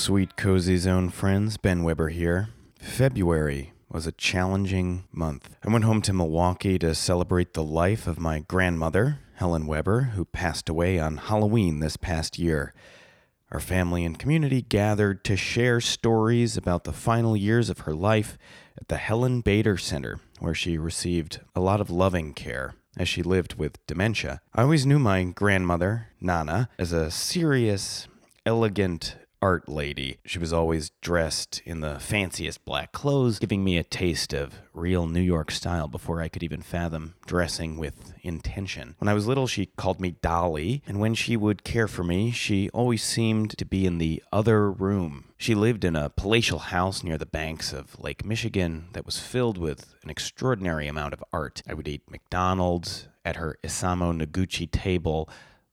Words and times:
sweet 0.00 0.34
Cozy 0.34 0.78
Zone 0.78 1.10
friends. 1.10 1.58
Ben 1.58 1.82
Weber 1.82 2.08
here. 2.08 2.48
February 2.80 3.74
was 3.90 4.06
a 4.06 4.12
challenging 4.12 5.04
month. 5.12 5.54
I 5.62 5.70
went 5.70 5.84
home 5.84 6.00
to 6.02 6.14
Milwaukee 6.14 6.78
to 6.78 6.94
celebrate 6.94 7.52
the 7.52 7.62
life 7.62 8.06
of 8.06 8.18
my 8.18 8.38
grandmother, 8.38 9.18
Helen 9.34 9.66
Weber, 9.66 10.12
who 10.14 10.24
passed 10.24 10.70
away 10.70 10.98
on 10.98 11.18
Halloween 11.18 11.80
this 11.80 11.98
past 11.98 12.38
year. 12.38 12.72
Our 13.52 13.60
family 13.60 14.02
and 14.06 14.18
community 14.18 14.62
gathered 14.62 15.22
to 15.24 15.36
share 15.36 15.82
stories 15.82 16.56
about 16.56 16.84
the 16.84 16.94
final 16.94 17.36
years 17.36 17.68
of 17.68 17.80
her 17.80 17.92
life 17.92 18.38
at 18.80 18.88
the 18.88 18.96
Helen 18.96 19.42
Bader 19.42 19.76
Center, 19.76 20.18
where 20.38 20.54
she 20.54 20.78
received 20.78 21.40
a 21.54 21.60
lot 21.60 21.82
of 21.82 21.90
loving 21.90 22.32
care 22.32 22.74
as 22.96 23.06
she 23.06 23.22
lived 23.22 23.56
with 23.56 23.86
dementia. 23.86 24.40
I 24.54 24.62
always 24.62 24.86
knew 24.86 24.98
my 24.98 25.24
grandmother, 25.24 26.06
Nana, 26.22 26.70
as 26.78 26.94
a 26.94 27.10
serious, 27.10 28.08
elegant 28.46 29.16
art 29.42 29.68
lady. 29.68 30.18
She 30.24 30.38
was 30.38 30.52
always 30.52 30.90
dressed 31.00 31.62
in 31.64 31.80
the 31.80 31.98
fanciest 31.98 32.64
black 32.64 32.92
clothes, 32.92 33.38
giving 33.38 33.64
me 33.64 33.78
a 33.78 33.82
taste 33.82 34.32
of 34.32 34.60
real 34.72 35.06
New 35.06 35.20
York 35.20 35.50
style 35.50 35.88
before 35.88 36.20
I 36.20 36.28
could 36.28 36.42
even 36.42 36.62
fathom 36.62 37.14
dressing 37.26 37.76
with 37.76 38.12
intention. 38.22 38.96
When 38.98 39.08
I 39.08 39.14
was 39.14 39.26
little, 39.26 39.46
she 39.46 39.66
called 39.66 40.00
me 40.00 40.16
Dolly, 40.22 40.82
and 40.86 41.00
when 41.00 41.14
she 41.14 41.36
would 41.36 41.64
care 41.64 41.88
for 41.88 42.04
me, 42.04 42.30
she 42.30 42.68
always 42.70 43.02
seemed 43.02 43.56
to 43.58 43.64
be 43.64 43.86
in 43.86 43.98
the 43.98 44.22
other 44.32 44.70
room. 44.70 45.26
She 45.38 45.54
lived 45.54 45.84
in 45.84 45.96
a 45.96 46.10
palatial 46.10 46.58
house 46.58 47.02
near 47.02 47.16
the 47.16 47.26
banks 47.26 47.72
of 47.72 47.98
Lake 47.98 48.24
Michigan 48.24 48.88
that 48.92 49.06
was 49.06 49.18
filled 49.18 49.56
with 49.56 49.94
an 50.02 50.10
extraordinary 50.10 50.86
amount 50.86 51.14
of 51.14 51.24
art. 51.32 51.62
I 51.68 51.74
would 51.74 51.88
eat 51.88 52.10
McDonald's 52.10 53.08
at 53.24 53.36
her 53.36 53.58
Isamu 53.64 54.20
Noguchi 54.20 54.70
table 54.70 55.28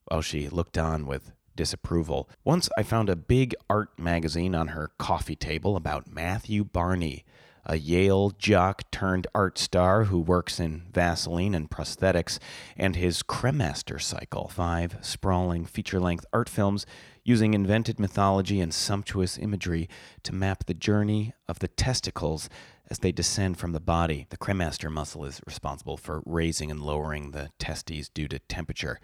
while 0.06 0.22
she 0.22 0.47
looked 0.47 0.78
on 0.78 1.06
with 1.06 1.31
disapproval. 1.58 2.30
Once 2.45 2.69
I 2.77 2.83
found 2.83 3.09
a 3.09 3.17
big 3.17 3.53
art 3.69 3.89
magazine 4.00 4.55
on 4.55 4.69
her 4.69 4.91
coffee 4.97 5.36
table 5.36 5.75
about 5.75 6.09
Matthew 6.09 6.63
Barney, 6.63 7.25
a 7.66 7.75
Yale 7.75 8.30
jock 8.30 8.89
turned 8.91 9.27
art 9.36 9.58
star 9.58 10.05
who 10.05 10.22
works 10.22 10.58
in 10.58 10.83
Vaseline 10.94 11.53
and 11.53 11.69
prosthetics, 11.69 12.39
and 12.78 12.95
his 12.95 13.22
Cremaster 13.22 14.02
cycle, 14.02 14.47
five 14.47 14.97
sprawling 15.02 15.66
feature 15.66 16.00
length 16.00 16.25
art 16.31 16.47
films 16.47 16.85
using 17.25 17.53
invented 17.53 18.00
mythology 18.00 18.61
and 18.61 18.73
sumptuous 18.73 19.38
imagery 19.38 19.89
to 20.23 20.33
map 20.33 20.66
the 20.66 20.73
journey 20.73 21.33
of 21.50 21.59
the 21.59 21.67
testicles 21.67 22.50
as 22.89 23.00
they 23.00 23.11
descend 23.11 23.58
from 23.58 23.73
the 23.73 23.81
body. 23.81 24.25
The 24.30 24.38
cremaster 24.38 24.89
muscle 24.89 25.25
is 25.25 25.41
responsible 25.45 25.97
for 25.97 26.23
raising 26.25 26.72
and 26.72 26.80
lowering 26.80 27.31
the 27.31 27.50
testes 27.59 28.08
due 28.08 28.30
to 28.30 28.39
temperature. 28.39 29.02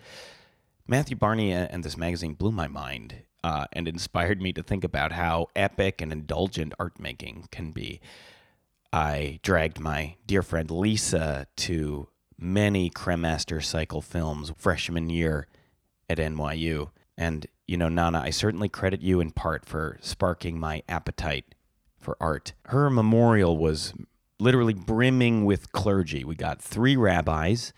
Matthew 0.88 1.16
Barney 1.16 1.52
and 1.52 1.84
this 1.84 1.98
magazine 1.98 2.34
blew 2.34 2.52
my 2.52 2.67
mind 2.67 3.23
uh, 3.44 3.66
and 3.72 3.88
inspired 3.88 4.42
me 4.42 4.52
to 4.53 4.62
think 4.62 4.84
about 4.84 5.14
how 5.14 5.48
epic 5.56 6.02
and 6.02 6.12
indulgent 6.12 6.73
art 6.78 7.00
making 7.00 7.48
can 7.52 7.72
be. 7.72 8.02
I 8.92 9.40
dragged 9.44 9.80
my 9.80 10.17
dear 10.28 10.44
friend 10.44 10.70
Lisa 10.70 11.48
to 11.58 12.09
many 12.38 12.90
Cremaster 12.90 13.63
cycle 13.63 14.02
films 14.02 14.52
freshman 14.58 15.09
year 15.09 15.47
at 16.09 16.18
NYU. 16.18 16.91
And, 17.18 17.47
you 17.66 17.78
know, 17.78 17.90
Nana, 17.90 18.19
I 18.19 18.29
certainly 18.29 18.68
credit 18.68 19.02
you 19.02 19.22
in 19.22 19.31
part 19.31 19.66
for 19.66 19.97
sparking 20.02 20.59
my 20.59 20.84
appetite 20.90 21.56
for 22.00 22.18
art. 22.19 22.53
Her 22.66 22.90
memorial 22.90 23.58
was 23.58 23.94
literally 24.38 24.74
brimming 24.74 25.46
with 25.46 25.72
clergy. 25.72 26.25
We 26.25 26.35
got 26.35 26.62
three 26.62 26.97
rabbis 26.97 27.72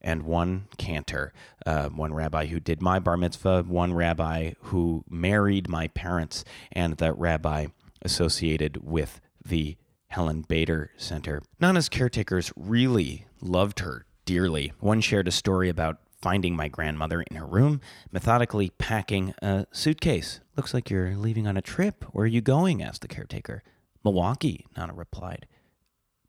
and 0.00 0.22
one 0.22 0.68
cantor, 0.78 1.32
uh, 1.64 1.88
one 1.88 2.14
rabbi 2.14 2.46
who 2.46 2.60
did 2.60 2.80
my 2.80 2.98
bar 2.98 3.16
mitzvah, 3.16 3.64
one 3.64 3.94
rabbi 3.94 4.52
who 4.62 5.04
married 5.08 5.68
my 5.68 5.88
parents, 5.88 6.44
and 6.72 6.96
that 6.98 7.18
rabbi 7.18 7.66
associated 8.02 8.84
with 8.84 9.20
the 9.44 9.76
Helen 10.08 10.42
Bader 10.42 10.90
Center. 10.96 11.42
Nana's 11.60 11.88
caretakers 11.88 12.52
really 12.56 13.26
loved 13.40 13.80
her 13.80 14.06
dearly. 14.24 14.72
One 14.80 15.00
shared 15.00 15.28
a 15.28 15.32
story 15.32 15.68
about 15.68 15.98
finding 16.20 16.56
my 16.56 16.68
grandmother 16.68 17.22
in 17.22 17.36
her 17.36 17.46
room, 17.46 17.80
methodically 18.10 18.70
packing 18.78 19.34
a 19.42 19.66
suitcase. 19.72 20.40
Looks 20.56 20.72
like 20.72 20.90
you're 20.90 21.14
leaving 21.16 21.46
on 21.46 21.56
a 21.56 21.62
trip. 21.62 22.04
Where 22.12 22.24
are 22.24 22.26
you 22.26 22.40
going? 22.40 22.82
asked 22.82 23.02
the 23.02 23.08
caretaker. 23.08 23.62
Milwaukee, 24.02 24.66
Nana 24.76 24.94
replied. 24.94 25.46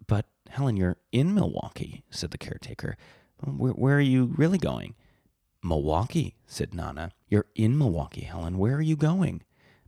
But 0.05 0.25
Helen, 0.49 0.77
you're 0.77 0.97
in 1.11 1.33
Milwaukee, 1.33 2.03
said 2.09 2.31
the 2.31 2.37
caretaker. 2.37 2.97
Where, 3.43 3.73
where 3.73 3.97
are 3.97 4.01
you 4.01 4.33
really 4.37 4.57
going? 4.57 4.95
Milwaukee, 5.63 6.35
said 6.45 6.73
Nana. 6.73 7.11
You're 7.27 7.47
in 7.55 7.77
Milwaukee, 7.77 8.21
Helen. 8.21 8.57
Where 8.57 8.75
are 8.75 8.81
you 8.81 8.95
going? 8.95 9.43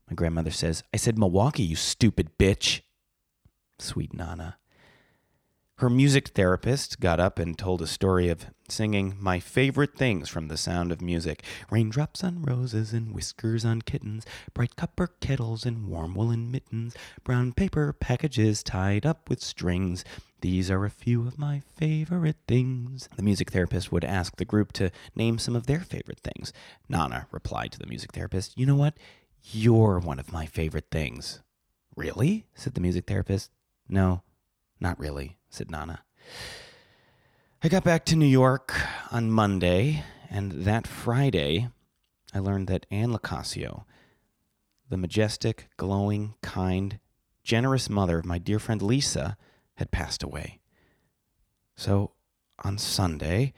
My 0.09 0.15
grandmother 0.15 0.51
says, 0.51 0.83
I 0.93 0.97
said 0.97 1.17
Milwaukee, 1.17 1.63
you 1.63 1.75
stupid 1.75 2.37
bitch. 2.37 2.81
Sweet 3.77 4.13
Nana. 4.13 4.57
Her 5.79 5.89
music 5.89 6.29
therapist 6.29 6.99
got 6.99 7.21
up 7.21 7.39
and 7.39 7.57
told 7.57 7.81
a 7.81 7.87
story 7.87 8.27
of 8.27 8.47
singing 8.67 9.15
my 9.17 9.39
favorite 9.39 9.95
things 9.95 10.27
from 10.27 10.49
the 10.49 10.57
sound 10.57 10.91
of 10.91 11.01
music 11.01 11.41
raindrops 11.71 12.21
on 12.21 12.41
roses 12.41 12.91
and 12.91 13.15
whiskers 13.15 13.63
on 13.63 13.83
kittens, 13.83 14.25
bright 14.53 14.75
copper 14.75 15.07
kettles 15.21 15.65
and 15.65 15.87
warm 15.87 16.15
woolen 16.15 16.51
mittens, 16.51 16.95
brown 17.23 17.53
paper 17.53 17.93
packages 17.93 18.61
tied 18.61 19.05
up 19.05 19.29
with 19.29 19.41
strings. 19.41 20.03
These 20.41 20.71
are 20.71 20.85
a 20.85 20.89
few 20.89 21.27
of 21.27 21.37
my 21.37 21.61
favorite 21.75 22.37
things. 22.47 23.09
The 23.17 23.23
music 23.23 23.51
therapist 23.51 23.91
would 23.91 24.05
ask 24.05 24.37
the 24.37 24.45
group 24.45 24.71
to 24.73 24.89
name 25.13 25.37
some 25.37 25.55
of 25.55 25.67
their 25.67 25.81
favorite 25.81 26.21
things. 26.21 26.53
Nana 26.87 27.27
replied 27.31 27.73
to 27.73 27.79
the 27.79 27.87
music 27.87 28.13
therapist, 28.13 28.57
You 28.57 28.65
know 28.65 28.75
what? 28.75 28.93
You're 29.51 29.99
one 29.99 30.17
of 30.17 30.31
my 30.31 30.45
favorite 30.45 30.87
things. 30.91 31.41
Really? 31.95 32.45
said 32.53 32.73
the 32.73 32.81
music 32.81 33.05
therapist. 33.05 33.51
No, 33.89 34.21
not 34.79 34.97
really, 34.97 35.37
said 35.49 35.69
Nana. 35.69 36.03
I 37.61 37.67
got 37.67 37.83
back 37.83 38.05
to 38.05 38.15
New 38.15 38.25
York 38.25 38.73
on 39.11 39.31
Monday, 39.31 40.05
and 40.29 40.51
that 40.63 40.87
Friday, 40.87 41.67
I 42.33 42.39
learned 42.39 42.67
that 42.67 42.85
Anne 42.89 43.11
Locasio, 43.11 43.83
the 44.87 44.95
majestic, 44.95 45.67
glowing, 45.75 46.35
kind, 46.41 46.99
generous 47.43 47.89
mother 47.89 48.19
of 48.19 48.25
my 48.25 48.37
dear 48.37 48.59
friend 48.59 48.81
Lisa, 48.81 49.35
had 49.79 49.91
passed 49.91 50.23
away. 50.23 50.59
So 51.75 52.11
on 52.63 52.77
Sunday, 52.77 53.53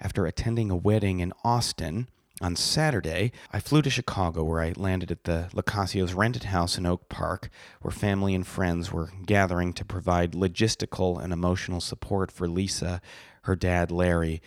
after 0.00 0.26
attending 0.26 0.70
a 0.70 0.76
wedding 0.76 1.20
in 1.20 1.32
Austin, 1.44 2.08
on 2.40 2.54
Saturday, 2.54 3.32
I 3.50 3.60
flew 3.60 3.80
to 3.80 3.88
Chicago 3.88 4.44
where 4.44 4.60
I 4.60 4.74
landed 4.76 5.10
at 5.10 5.24
the 5.24 5.48
Locasio's 5.54 6.12
rented 6.12 6.44
house 6.44 6.76
in 6.76 6.84
Oak 6.84 7.08
Park, 7.08 7.48
where 7.80 7.90
family 7.90 8.34
and 8.34 8.46
friends 8.46 8.92
were 8.92 9.10
gathering 9.24 9.72
to 9.72 9.86
provide 9.86 10.32
logistical 10.32 11.22
and 11.22 11.32
emotional 11.32 11.80
support 11.80 12.30
for 12.30 12.46
Lisa, 12.46 13.00
her 13.42 13.56
dad 13.56 13.90
Larry, 13.90 14.42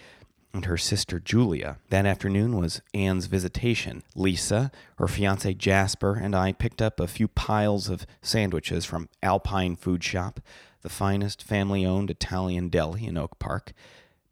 and 0.54 0.66
her 0.66 0.78
sister 0.78 1.20
Julia. 1.20 1.78
That 1.90 2.06
afternoon 2.06 2.58
was 2.58 2.82
Anne's 2.94 3.26
visitation. 3.26 4.04
Lisa, 4.16 4.72
her 4.98 5.08
fiance 5.08 5.54
Jasper, 5.56 6.16
and 6.16 6.36
I 6.36 6.54
picked 6.54 6.82
up 6.82 7.00
a 7.00 7.08
few 7.08 7.28
piles 7.28 7.90
of 7.90 8.06
sandwiches 8.22 8.86
from 8.86 9.10
Alpine 9.24 9.76
Food 9.76 10.04
Shop, 10.04 10.40
the 10.82 10.90
finest 10.90 11.44
family 11.44 11.86
owned 11.86 12.10
Italian 12.10 12.70
deli 12.70 13.06
in 13.06 13.18
Oak 13.18 13.40
Park, 13.40 13.74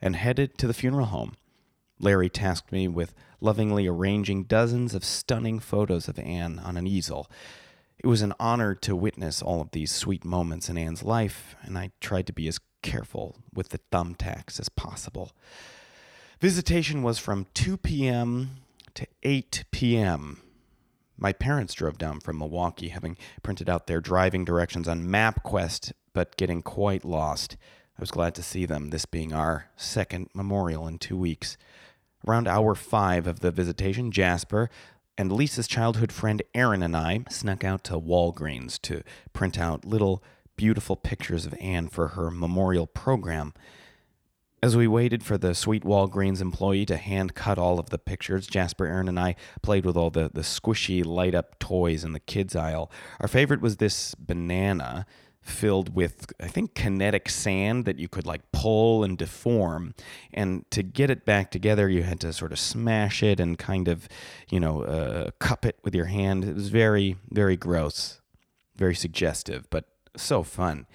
and 0.01 0.15
headed 0.15 0.57
to 0.57 0.67
the 0.67 0.73
funeral 0.73 1.07
home. 1.07 1.35
Larry 1.99 2.29
tasked 2.29 2.71
me 2.71 2.87
with 2.87 3.13
lovingly 3.41 3.87
arranging 3.87 4.43
dozens 4.43 4.93
of 4.93 5.03
stunning 5.03 5.59
photos 5.59 6.07
of 6.07 6.19
Anne 6.19 6.59
on 6.59 6.77
an 6.77 6.87
easel. 6.87 7.29
It 7.97 8.07
was 8.07 8.21
an 8.21 8.33
honor 8.39 8.75
to 8.75 8.95
witness 8.95 9.41
all 9.41 9.61
of 9.61 9.71
these 9.71 9.91
sweet 9.91 10.23
moments 10.23 10.69
in 10.69 10.77
Anne's 10.77 11.03
life, 11.03 11.55
and 11.63 11.77
I 11.77 11.91
tried 11.99 12.27
to 12.27 12.33
be 12.33 12.47
as 12.47 12.59
careful 12.83 13.37
with 13.53 13.69
the 13.69 13.79
thumbtacks 13.91 14.59
as 14.59 14.69
possible. 14.69 15.31
Visitation 16.39 17.01
was 17.01 17.17
from 17.17 17.47
2 17.55 17.77
p.m. 17.77 18.57
to 18.93 19.07
8 19.23 19.65
p.m. 19.71 20.41
My 21.17 21.33
parents 21.33 21.73
drove 21.73 21.97
down 21.97 22.19
from 22.19 22.37
Milwaukee, 22.37 22.89
having 22.89 23.17
printed 23.41 23.69
out 23.69 23.87
their 23.87 23.99
driving 23.99 24.45
directions 24.45 24.87
on 24.87 25.07
MapQuest, 25.07 25.91
but 26.13 26.37
getting 26.37 26.61
quite 26.61 27.03
lost. 27.03 27.57
I 27.97 28.01
was 28.01 28.11
glad 28.11 28.35
to 28.35 28.43
see 28.43 28.65
them, 28.65 28.91
this 28.91 29.05
being 29.05 29.33
our 29.33 29.69
second 29.75 30.29
memorial 30.35 30.87
in 30.87 30.99
two 30.99 31.17
weeks. 31.17 31.57
Around 32.27 32.47
hour 32.47 32.75
five 32.75 33.25
of 33.25 33.39
the 33.39 33.51
visitation, 33.51 34.11
Jasper 34.11 34.69
and 35.17 35.31
Lisa's 35.31 35.67
childhood 35.67 36.11
friend 36.11 36.43
Aaron 36.53 36.83
and 36.83 36.95
I 36.95 37.23
snuck 37.29 37.63
out 37.63 37.83
to 37.85 37.99
Walgreens 37.99 38.79
to 38.83 39.01
print 39.33 39.59
out 39.59 39.83
little 39.83 40.23
beautiful 40.55 40.95
pictures 40.95 41.45
of 41.45 41.55
Anne 41.59 41.87
for 41.87 42.09
her 42.09 42.29
memorial 42.29 42.85
program. 42.85 43.53
As 44.67 44.75
we 44.75 44.85
waited 44.85 45.23
for 45.23 45.37
the 45.37 45.55
Sweet 45.55 45.85
Walgreens 45.85 46.41
employee 46.41 46.85
to 46.87 46.97
hand 46.97 47.33
cut 47.35 47.57
all 47.57 47.79
of 47.79 47.89
the 47.89 47.97
pictures, 47.97 48.47
Jasper, 48.47 48.85
Aaron, 48.85 49.07
and 49.07 49.17
I 49.17 49.37
played 49.61 49.85
with 49.85 49.95
all 49.95 50.09
the, 50.09 50.29
the 50.33 50.41
squishy 50.41 51.05
light 51.05 51.33
up 51.33 51.57
toys 51.57 52.03
in 52.03 52.11
the 52.11 52.19
kids' 52.19 52.53
aisle. 52.53 52.91
Our 53.21 53.29
favorite 53.29 53.61
was 53.61 53.77
this 53.77 54.13
banana 54.15 55.05
filled 55.39 55.95
with, 55.95 56.33
I 56.41 56.49
think, 56.49 56.75
kinetic 56.75 57.29
sand 57.29 57.85
that 57.85 57.97
you 57.97 58.09
could 58.09 58.25
like 58.25 58.41
pull 58.51 59.05
and 59.05 59.17
deform. 59.17 59.93
And 60.33 60.69
to 60.71 60.83
get 60.83 61.09
it 61.09 61.23
back 61.23 61.49
together, 61.49 61.87
you 61.87 62.03
had 62.03 62.19
to 62.19 62.33
sort 62.33 62.51
of 62.51 62.59
smash 62.59 63.23
it 63.23 63.39
and 63.39 63.57
kind 63.57 63.87
of, 63.87 64.09
you 64.49 64.59
know, 64.59 64.81
uh, 64.81 65.31
cup 65.39 65.65
it 65.65 65.77
with 65.85 65.95
your 65.95 66.07
hand. 66.07 66.43
It 66.43 66.55
was 66.55 66.67
very, 66.67 67.15
very 67.29 67.55
gross, 67.55 68.19
very 68.75 68.95
suggestive, 68.95 69.69
but 69.69 69.85
so 70.17 70.43
fun. 70.43 70.87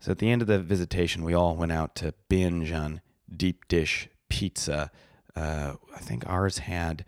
So 0.00 0.10
at 0.10 0.18
the 0.18 0.30
end 0.30 0.40
of 0.42 0.48
the 0.48 0.58
visitation, 0.58 1.24
we 1.24 1.34
all 1.34 1.54
went 1.54 1.72
out 1.72 1.94
to 1.96 2.14
binge 2.28 2.72
on 2.72 3.02
deep 3.34 3.68
dish 3.68 4.08
pizza. 4.30 4.90
Uh, 5.36 5.74
I 5.94 5.98
think 5.98 6.26
ours 6.26 6.58
had 6.58 7.04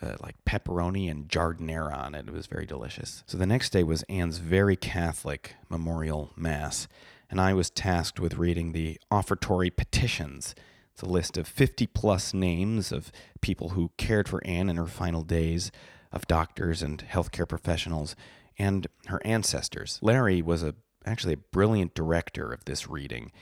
uh, 0.00 0.14
like 0.20 0.36
pepperoni 0.44 1.10
and 1.10 1.28
giardiniera 1.28 1.96
on 1.96 2.14
it. 2.14 2.28
It 2.28 2.32
was 2.32 2.46
very 2.46 2.66
delicious. 2.66 3.24
So 3.26 3.36
the 3.36 3.46
next 3.46 3.70
day 3.70 3.82
was 3.82 4.04
Anne's 4.04 4.38
very 4.38 4.76
Catholic 4.76 5.56
memorial 5.68 6.32
mass, 6.36 6.86
and 7.28 7.40
I 7.40 7.52
was 7.52 7.70
tasked 7.70 8.20
with 8.20 8.36
reading 8.36 8.72
the 8.72 9.00
offertory 9.10 9.70
petitions. 9.70 10.54
It's 10.92 11.02
a 11.02 11.06
list 11.06 11.36
of 11.36 11.48
50 11.48 11.88
plus 11.88 12.32
names 12.32 12.92
of 12.92 13.10
people 13.40 13.70
who 13.70 13.90
cared 13.96 14.28
for 14.28 14.44
Anne 14.46 14.70
in 14.70 14.76
her 14.76 14.86
final 14.86 15.22
days, 15.22 15.72
of 16.12 16.26
doctors 16.26 16.82
and 16.82 17.04
healthcare 17.06 17.48
professionals, 17.48 18.14
and 18.58 18.86
her 19.06 19.20
ancestors. 19.24 19.98
Larry 20.00 20.40
was 20.40 20.62
a 20.62 20.74
actually 21.06 21.34
a 21.34 21.38
brilliant 21.38 21.94
director 21.94 22.52
of 22.52 22.64
this 22.64 22.88
reading, 22.88 23.32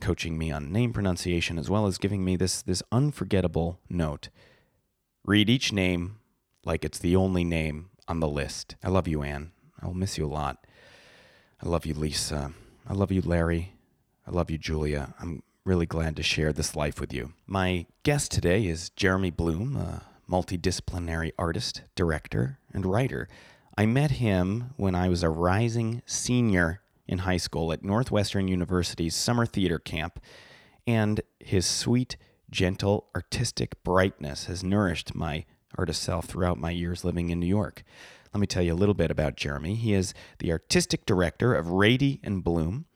coaching 0.00 0.36
me 0.36 0.50
on 0.50 0.72
name 0.72 0.92
pronunciation 0.92 1.58
as 1.58 1.70
well 1.70 1.86
as 1.86 1.98
giving 1.98 2.24
me 2.24 2.36
this 2.36 2.62
this 2.62 2.82
unforgettable 2.90 3.78
note. 3.88 4.28
Read 5.24 5.48
each 5.48 5.72
name 5.72 6.16
like 6.64 6.84
it's 6.84 6.98
the 6.98 7.16
only 7.16 7.44
name 7.44 7.90
on 8.08 8.20
the 8.20 8.28
list. 8.28 8.76
I 8.82 8.88
love 8.88 9.06
you, 9.06 9.22
Anne. 9.22 9.52
I'll 9.80 9.94
miss 9.94 10.18
you 10.18 10.26
a 10.26 10.28
lot. 10.28 10.66
I 11.62 11.68
love 11.68 11.86
you, 11.86 11.94
Lisa. 11.94 12.52
I 12.88 12.94
love 12.94 13.12
you, 13.12 13.20
Larry. 13.20 13.74
I 14.26 14.30
love 14.30 14.50
you, 14.50 14.58
Julia. 14.58 15.14
I'm 15.20 15.42
really 15.64 15.86
glad 15.86 16.16
to 16.16 16.22
share 16.22 16.52
this 16.52 16.74
life 16.74 17.00
with 17.00 17.12
you. 17.12 17.32
My 17.46 17.86
guest 18.02 18.32
today 18.32 18.66
is 18.66 18.90
Jeremy 18.90 19.30
Bloom, 19.30 19.76
a 19.76 20.02
multidisciplinary 20.28 21.32
artist, 21.38 21.82
director, 21.94 22.58
and 22.72 22.86
writer. 22.86 23.28
I 23.76 23.86
met 23.86 24.12
him 24.12 24.74
when 24.76 24.94
I 24.94 25.08
was 25.08 25.22
a 25.22 25.30
rising 25.30 26.02
senior 26.04 26.81
in 27.06 27.18
high 27.18 27.36
school 27.36 27.72
at 27.72 27.84
Northwestern 27.84 28.48
University's 28.48 29.14
summer 29.14 29.46
theater 29.46 29.78
camp, 29.78 30.20
and 30.86 31.20
his 31.40 31.66
sweet, 31.66 32.16
gentle, 32.50 33.08
artistic 33.14 33.82
brightness 33.82 34.46
has 34.46 34.62
nourished 34.62 35.14
my 35.14 35.44
artist 35.76 36.02
self 36.02 36.26
throughout 36.26 36.58
my 36.58 36.70
years 36.70 37.04
living 37.04 37.30
in 37.30 37.40
New 37.40 37.46
York. 37.46 37.82
Let 38.32 38.40
me 38.40 38.46
tell 38.46 38.62
you 38.62 38.72
a 38.72 38.74
little 38.74 38.94
bit 38.94 39.10
about 39.10 39.36
Jeremy. 39.36 39.74
He 39.74 39.94
is 39.94 40.14
the 40.38 40.52
artistic 40.52 41.04
director 41.04 41.54
of 41.54 41.70
Rady 41.70 42.20
and 42.22 42.42
Bloom, 42.42 42.86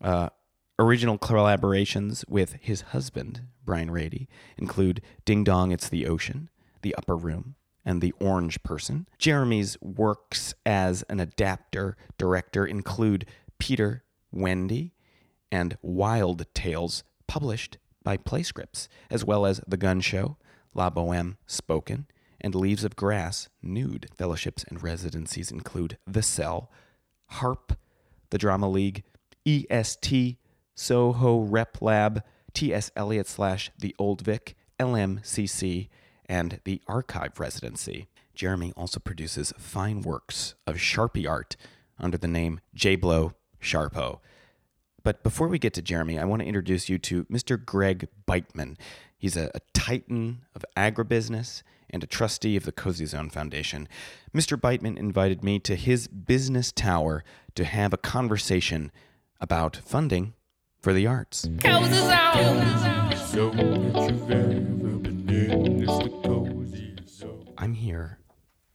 uh, 0.00 0.30
original 0.78 1.18
collaborations 1.18 2.28
with 2.28 2.54
his 2.60 2.80
husband, 2.80 3.42
Brian 3.64 3.90
Rady, 3.90 4.28
include 4.56 5.00
Ding 5.24 5.44
Dong, 5.44 5.70
It's 5.70 5.88
the 5.88 6.06
Ocean, 6.06 6.50
The 6.82 6.94
Upper 6.96 7.16
Room, 7.16 7.54
and 7.84 8.00
The 8.00 8.12
Orange 8.18 8.62
Person. 8.62 9.06
Jeremy's 9.18 9.76
works 9.80 10.54
as 10.66 11.02
an 11.04 11.20
adapter 11.20 11.96
director 12.18 12.66
include 12.66 13.26
Peter, 13.62 14.02
Wendy, 14.32 14.92
and 15.52 15.78
Wild 15.82 16.46
Tales, 16.52 17.04
published 17.28 17.78
by 18.02 18.16
Playscripts, 18.16 18.88
as 19.08 19.24
well 19.24 19.46
as 19.46 19.60
The 19.68 19.76
Gun 19.76 20.00
Show, 20.00 20.36
La 20.74 20.90
Boheme 20.90 21.36
Spoken, 21.46 22.08
and 22.40 22.56
Leaves 22.56 22.82
of 22.82 22.96
Grass 22.96 23.48
Nude. 23.62 24.08
Fellowships 24.18 24.64
and 24.64 24.82
residencies 24.82 25.52
include 25.52 25.96
The 26.08 26.24
Cell, 26.24 26.72
HARP, 27.26 27.78
The 28.30 28.38
Drama 28.38 28.68
League, 28.68 29.04
EST, 29.46 30.38
Soho 30.74 31.38
Rep 31.38 31.80
Lab, 31.80 32.24
T.S. 32.54 32.90
Eliot 32.96 33.28
slash 33.28 33.70
The 33.78 33.94
Old 33.96 34.22
Vic, 34.22 34.56
LMCC, 34.80 35.88
and 36.26 36.58
the 36.64 36.82
Archive 36.88 37.38
Residency. 37.38 38.08
Jeremy 38.34 38.72
also 38.76 38.98
produces 38.98 39.52
fine 39.56 40.02
works 40.02 40.56
of 40.66 40.78
Sharpie 40.78 41.30
art 41.30 41.54
under 41.96 42.18
the 42.18 42.26
name 42.26 42.58
J 42.74 42.96
Blow 42.96 43.34
Sharpo. 43.62 44.18
But 45.02 45.22
before 45.22 45.48
we 45.48 45.58
get 45.58 45.74
to 45.74 45.82
Jeremy, 45.82 46.18
I 46.18 46.24
want 46.24 46.42
to 46.42 46.46
introduce 46.46 46.88
you 46.88 46.98
to 46.98 47.24
Mr. 47.24 47.62
Greg 47.62 48.08
Beitman. 48.28 48.76
He's 49.18 49.36
a, 49.36 49.50
a, 49.54 49.60
titan 49.72 50.42
of 50.54 50.64
agribusiness 50.76 51.62
and 51.90 52.04
a 52.04 52.06
trustee 52.06 52.56
of 52.56 52.64
the 52.64 52.72
Cozy 52.72 53.06
Zone 53.06 53.30
Foundation. 53.30 53.88
Mr. 54.34 54.56
Beitman 54.56 54.96
invited 54.96 55.42
me 55.42 55.58
to 55.60 55.74
his 55.74 56.06
business 56.06 56.70
tower 56.70 57.24
to 57.54 57.64
have 57.64 57.92
a 57.92 57.96
conversation 57.96 58.92
about 59.40 59.76
funding 59.76 60.34
for 60.80 60.92
the 60.92 61.06
arts. 61.06 61.48
Cozy 61.60 61.94
Zone. 61.94 63.16
So 63.16 63.50
that 63.50 64.10
you've 64.10 64.30
ever 64.30 64.98
been 64.98 65.28
in. 65.28 65.82
It's 65.82 65.98
the 65.98 66.20
Cozy 66.24 66.96
Zone. 67.08 67.48
I'm 67.58 67.74
here 67.74 68.18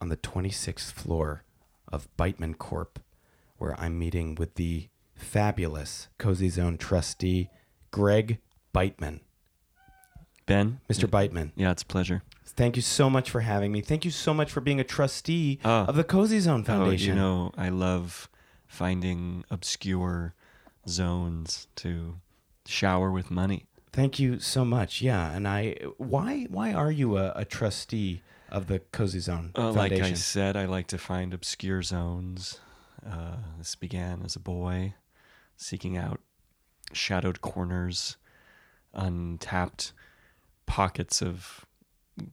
on 0.00 0.08
the 0.08 0.16
26th 0.16 0.92
floor 0.92 1.44
of 1.90 2.08
Beitman 2.16 2.58
Corp, 2.58 2.98
where 3.58 3.78
I'm 3.80 3.98
meeting 3.98 4.34
with 4.36 4.54
the 4.54 4.88
fabulous 5.14 6.08
Cozy 6.18 6.48
Zone 6.48 6.78
trustee, 6.78 7.50
Greg 7.90 8.38
Beitman. 8.74 9.20
Ben? 10.46 10.80
Mr. 10.88 11.08
Beitman, 11.08 11.52
Yeah, 11.56 11.70
it's 11.72 11.82
a 11.82 11.86
pleasure. 11.86 12.22
thank 12.44 12.76
you 12.76 12.82
so 12.82 13.10
much 13.10 13.30
for 13.30 13.40
having 13.40 13.70
me. 13.70 13.80
Thank 13.82 14.04
you 14.04 14.10
so 14.10 14.32
much 14.32 14.50
for 14.50 14.60
being 14.60 14.80
a 14.80 14.84
trustee 14.84 15.58
Oh. 15.64 15.84
of 15.84 15.96
the 15.96 16.04
Cozy 16.04 16.40
Zone 16.40 16.64
Foundation. 16.64 17.10
Oh, 17.10 17.14
you 17.14 17.20
know, 17.20 17.52
I 17.58 17.68
love 17.68 18.28
finding 18.66 19.44
obscure 19.50 20.34
zones 20.88 21.66
to 21.76 22.16
shower 22.66 23.10
with 23.10 23.30
money. 23.30 23.66
Thank 23.92 24.18
you 24.18 24.38
so 24.38 24.64
much. 24.64 25.02
Yeah, 25.02 25.32
and 25.32 25.46
I 25.48 25.74
why 25.96 26.46
why 26.50 26.72
are 26.72 26.90
you 26.92 27.16
a, 27.18 27.32
a 27.34 27.44
trustee 27.44 28.22
of 28.50 28.66
the 28.68 28.78
Cozy 28.78 29.18
Zone 29.20 29.50
Uh, 29.56 29.72
like 29.72 29.92
I 29.92 30.12
said, 30.14 30.56
I 30.56 30.64
like 30.66 30.86
to 30.88 30.98
find 30.98 31.34
obscure 31.34 31.82
zones. 31.82 32.60
Uh, 33.10 33.36
this 33.56 33.74
began 33.74 34.22
as 34.24 34.36
a 34.36 34.40
boy, 34.40 34.94
seeking 35.56 35.96
out 35.96 36.20
shadowed 36.92 37.40
corners, 37.40 38.16
untapped 38.92 39.92
pockets 40.66 41.22
of 41.22 41.64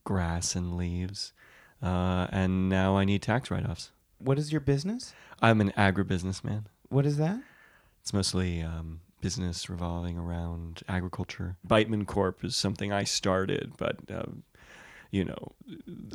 grass 0.03 0.55
and 0.55 0.75
leaves. 0.75 1.34
Uh, 1.82 2.27
and 2.32 2.70
now 2.70 2.98
I 2.98 3.05
need 3.05 3.22
tax 3.22 3.51
write 3.51 3.67
offs. 3.67 3.91
what 4.17 4.39
is 4.39 4.51
your 4.51 4.62
business? 4.62 5.13
I'm 5.41 5.62
an 5.62 5.72
agribusinessman. 5.77 6.65
What 6.89 7.05
is 7.05 7.17
that? 7.17 7.39
It's 8.01 8.13
mostly 8.13 8.62
um, 8.62 9.01
business 9.22 9.70
revolving 9.70 10.17
around 10.17 10.82
agriculture. 10.88 11.58
Beitman 11.67 12.05
Corp 12.05 12.44
is 12.44 12.55
something 12.55 12.91
I 12.91 13.03
started, 13.03 13.74
but 13.77 13.98
um, 14.10 14.44
you 15.12 15.25
know, 15.25 15.51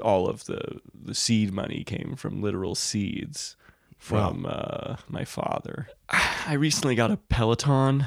all 0.02 0.28
of 0.28 0.44
the 0.44 0.80
the 0.94 1.14
seed 1.14 1.52
money 1.52 1.84
came 1.84 2.14
from 2.16 2.42
literal 2.42 2.74
seeds 2.74 3.56
from 4.00 4.46
uh, 4.48 4.96
my 5.08 5.24
father. 5.24 5.88
I 6.08 6.54
recently 6.54 6.96
got 6.96 7.12
a 7.12 7.18
Peloton. 7.18 8.06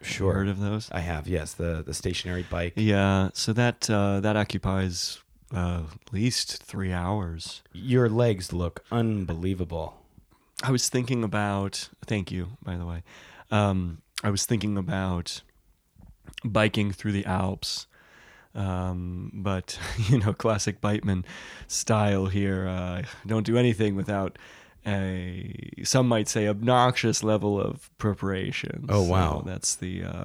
Sure. 0.00 0.32
Heard 0.32 0.48
of 0.48 0.58
those? 0.58 0.90
I 0.90 1.00
have, 1.00 1.28
yes, 1.28 1.52
the 1.54 1.82
the 1.86 1.94
stationary 1.94 2.44
bike. 2.50 2.72
Yeah, 2.76 3.28
so 3.34 3.52
that 3.52 3.88
uh, 3.88 4.20
that 4.20 4.36
occupies 4.36 5.22
uh, 5.54 5.82
at 5.92 6.12
least 6.12 6.62
three 6.62 6.92
hours. 6.92 7.62
Your 7.72 8.08
legs 8.08 8.52
look 8.52 8.84
unbelievable. 8.90 9.94
I 10.62 10.70
was 10.70 10.88
thinking 10.88 11.22
about. 11.22 11.88
Thank 12.06 12.32
you, 12.32 12.56
by 12.62 12.76
the 12.76 12.86
way. 12.86 13.02
Um, 13.50 14.02
I 14.22 14.30
was 14.30 14.46
thinking 14.46 14.76
about 14.76 15.42
biking 16.44 16.90
through 16.92 17.12
the 17.12 17.24
Alps, 17.26 17.86
um, 18.54 19.30
but 19.34 19.78
you 20.08 20.18
know, 20.18 20.32
classic 20.32 20.80
Beitman 20.80 21.24
style 21.66 22.26
here. 22.26 22.66
Uh, 22.66 23.02
don't 23.26 23.46
do 23.46 23.56
anything 23.56 23.94
without 23.94 24.38
a 24.86 25.72
some 25.82 26.08
might 26.08 26.28
say 26.28 26.46
obnoxious 26.48 27.22
level 27.22 27.60
of 27.60 27.90
preparation. 27.98 28.86
Oh, 28.88 29.02
wow. 29.02 29.40
So 29.44 29.50
that's 29.50 29.74
the. 29.76 30.04
Uh, 30.04 30.24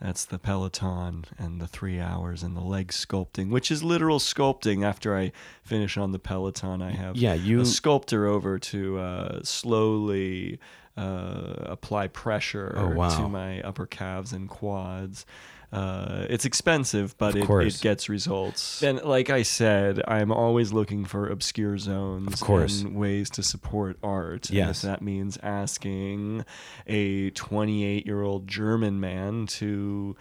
that's 0.00 0.24
the 0.26 0.38
Peloton 0.38 1.24
and 1.38 1.60
the 1.62 1.66
three 1.68 1.98
hours 1.98 2.42
and 2.42 2.54
the 2.54 2.60
leg 2.60 2.88
sculpting, 2.88 3.48
which 3.48 3.70
is 3.70 3.82
literal 3.82 4.18
sculpting. 4.18 4.84
After 4.84 5.16
I 5.16 5.32
finish 5.62 5.96
on 5.96 6.12
the 6.12 6.18
Peloton, 6.18 6.82
I 6.82 6.90
have 6.90 7.16
Yeah, 7.16 7.32
you 7.32 7.60
a 7.60 7.64
sculptor 7.64 8.26
over 8.26 8.58
to 8.58 8.98
uh, 8.98 9.40
slowly 9.44 10.58
uh, 10.96 11.54
apply 11.60 12.08
pressure 12.08 12.74
Oh, 12.76 12.88
wow. 12.90 13.08
to 13.16 13.28
my 13.28 13.62
upper 13.62 13.86
calves 13.86 14.32
and 14.32 14.46
quads. 14.48 15.24
Uh, 15.74 16.26
it's 16.30 16.44
expensive, 16.44 17.16
but 17.18 17.34
it, 17.34 17.48
it 17.50 17.80
gets 17.80 18.08
results. 18.08 18.82
And 18.82 19.02
like 19.02 19.28
I 19.30 19.42
said, 19.42 20.00
I'm 20.06 20.30
always 20.30 20.72
looking 20.72 21.04
for 21.04 21.28
obscure 21.28 21.76
zones 21.78 22.32
Of 22.32 22.40
course. 22.40 22.80
and 22.82 22.96
ways 22.96 23.28
to 23.30 23.42
support 23.42 23.96
art. 24.02 24.48
And 24.50 24.56
Yes. 24.56 24.76
if 24.84 24.90
that 24.90 25.02
means 25.02 25.36
asking 25.42 26.44
a 26.86 27.30
28 27.30 28.06
year 28.06 28.22
old 28.22 28.46
German 28.46 29.00
man 29.00 29.46
to 29.58 30.16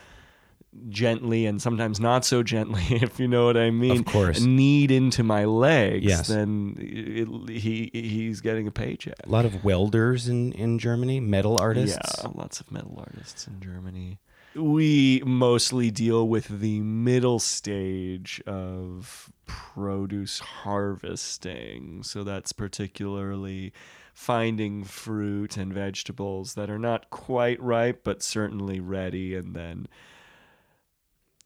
gently 0.89 1.45
and 1.45 1.61
sometimes 1.61 1.99
not 1.99 2.25
so 2.25 2.41
gently, 2.41 2.81
if 2.89 3.19
you 3.19 3.27
know 3.27 3.45
what 3.45 3.57
I 3.57 3.69
mean, 3.69 3.91
Of 3.99 4.05
course. 4.05 4.41
knead 4.41 4.89
into 4.91 5.23
my 5.23 5.45
legs, 5.45 6.03
Yes. 6.05 6.27
then 6.27 6.75
it, 6.79 7.49
he 7.59 7.91
he's 7.93 8.41
getting 8.41 8.67
a 8.67 8.71
paycheck. 8.71 9.15
A 9.23 9.29
lot 9.29 9.45
of 9.45 9.63
welders 9.63 10.27
in, 10.27 10.51
in 10.53 10.79
Germany, 10.79 11.19
metal 11.19 11.57
artists. 11.59 11.97
Yeah, 12.23 12.29
lots 12.33 12.59
of 12.59 12.71
metal 12.71 12.95
artists 12.97 13.45
in 13.47 13.59
Germany. 13.61 14.19
We 14.55 15.21
mostly 15.25 15.89
deal 15.89 16.27
with 16.27 16.59
the 16.59 16.79
middle 16.81 17.39
stage 17.39 18.41
of 18.45 19.31
produce 19.45 20.39
harvesting. 20.39 22.03
So 22.03 22.23
that's 22.23 22.51
particularly 22.51 23.73
finding 24.13 24.83
fruit 24.83 25.57
and 25.57 25.73
vegetables 25.73 26.53
that 26.53 26.69
are 26.69 26.77
not 26.77 27.09
quite 27.09 27.59
ripe, 27.61 28.03
but 28.03 28.21
certainly 28.21 28.79
ready, 28.79 29.35
and 29.35 29.55
then 29.55 29.87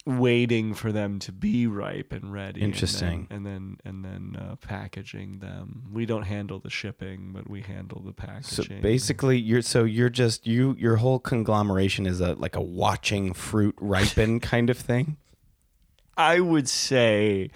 waiting 0.08 0.74
for 0.74 0.92
them 0.94 1.20
to 1.20 1.32
be 1.34 1.68
ripe 1.68 2.14
and 2.14 2.32
ready. 2.32 2.62
and 2.62 2.62
then- 2.62 2.74
Interesting. 2.74 3.28
And 3.30 3.46
then 3.46 3.78
and 3.84 4.06
then, 4.06 4.38
uh, 4.40 4.56
packaging 4.56 5.40
them. 5.40 5.84
We 5.92 6.06
don't 6.06 6.24
handle 6.24 6.60
the 6.60 6.70
shipping, 6.70 7.32
but 7.34 7.50
we 7.50 7.62
handle 7.62 8.02
the 8.02 8.14
packaging. 8.14 8.78
So 8.78 8.82
basically, 8.82 9.38
you're 9.38 9.62
so 9.62 9.84
you're 9.84 10.10
just 10.10 10.48
you 10.48 10.76
your 10.80 10.96
whole 10.96 11.20
conglomeration 11.20 12.06
is 12.06 12.22
a 12.22 12.34
like 12.36 12.56
a 12.56 12.62
watching 12.62 13.34
fruit 13.34 13.76
ripen 13.82 14.40
kind 14.54 14.70
of 14.70 14.78
thing. 14.78 15.18
I 16.16 16.40
would 16.40 16.70
say 16.70 17.52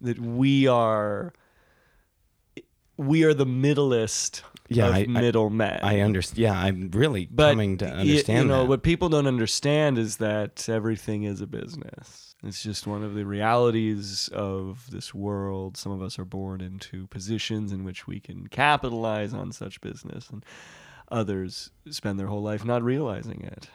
that 0.00 0.18
we 0.20 0.66
are 0.68 1.32
we 2.96 3.24
are 3.24 3.32
the 3.34 3.46
middlest 3.46 4.42
Yeah, 4.68 4.88
of 4.88 4.94
I- 4.94 5.00
I- 5.00 5.06
middlemen. 5.06 5.78
I 5.82 6.00
understand. 6.00 6.38
Yeah, 6.38 6.52
I'm 6.58 6.90
really 6.92 7.28
but 7.30 7.50
coming 7.52 7.78
to 7.78 7.86
y- 7.86 7.90
understand 7.92 8.38
you 8.38 8.44
know 8.48 8.62
that. 8.62 8.68
what 8.68 8.82
people 8.82 9.08
don't 9.08 9.26
understand 9.26 9.98
is 9.98 10.18
that 10.18 10.68
everything 10.68 11.22
is 11.24 11.40
a 11.40 11.46
business. 11.46 12.34
It's 12.44 12.62
just 12.62 12.86
one 12.86 13.02
of 13.02 13.14
the 13.14 13.24
realities 13.26 14.28
of 14.32 14.90
this 14.90 15.12
world. 15.12 15.76
Some 15.76 15.90
of 15.90 16.00
us 16.02 16.18
are 16.20 16.24
born 16.24 16.60
into 16.60 17.06
positions 17.08 17.72
in 17.72 17.82
which 17.84 18.06
we 18.06 18.20
can 18.20 18.46
capitalize 18.46 19.34
on 19.34 19.50
such 19.52 19.80
business, 19.80 20.28
and 20.30 20.44
others 21.10 21.70
spend 21.90 22.18
their 22.18 22.26
whole 22.28 22.42
life 22.42 22.64
not 22.64 22.82
realizing 22.82 23.40
it. 23.42 23.70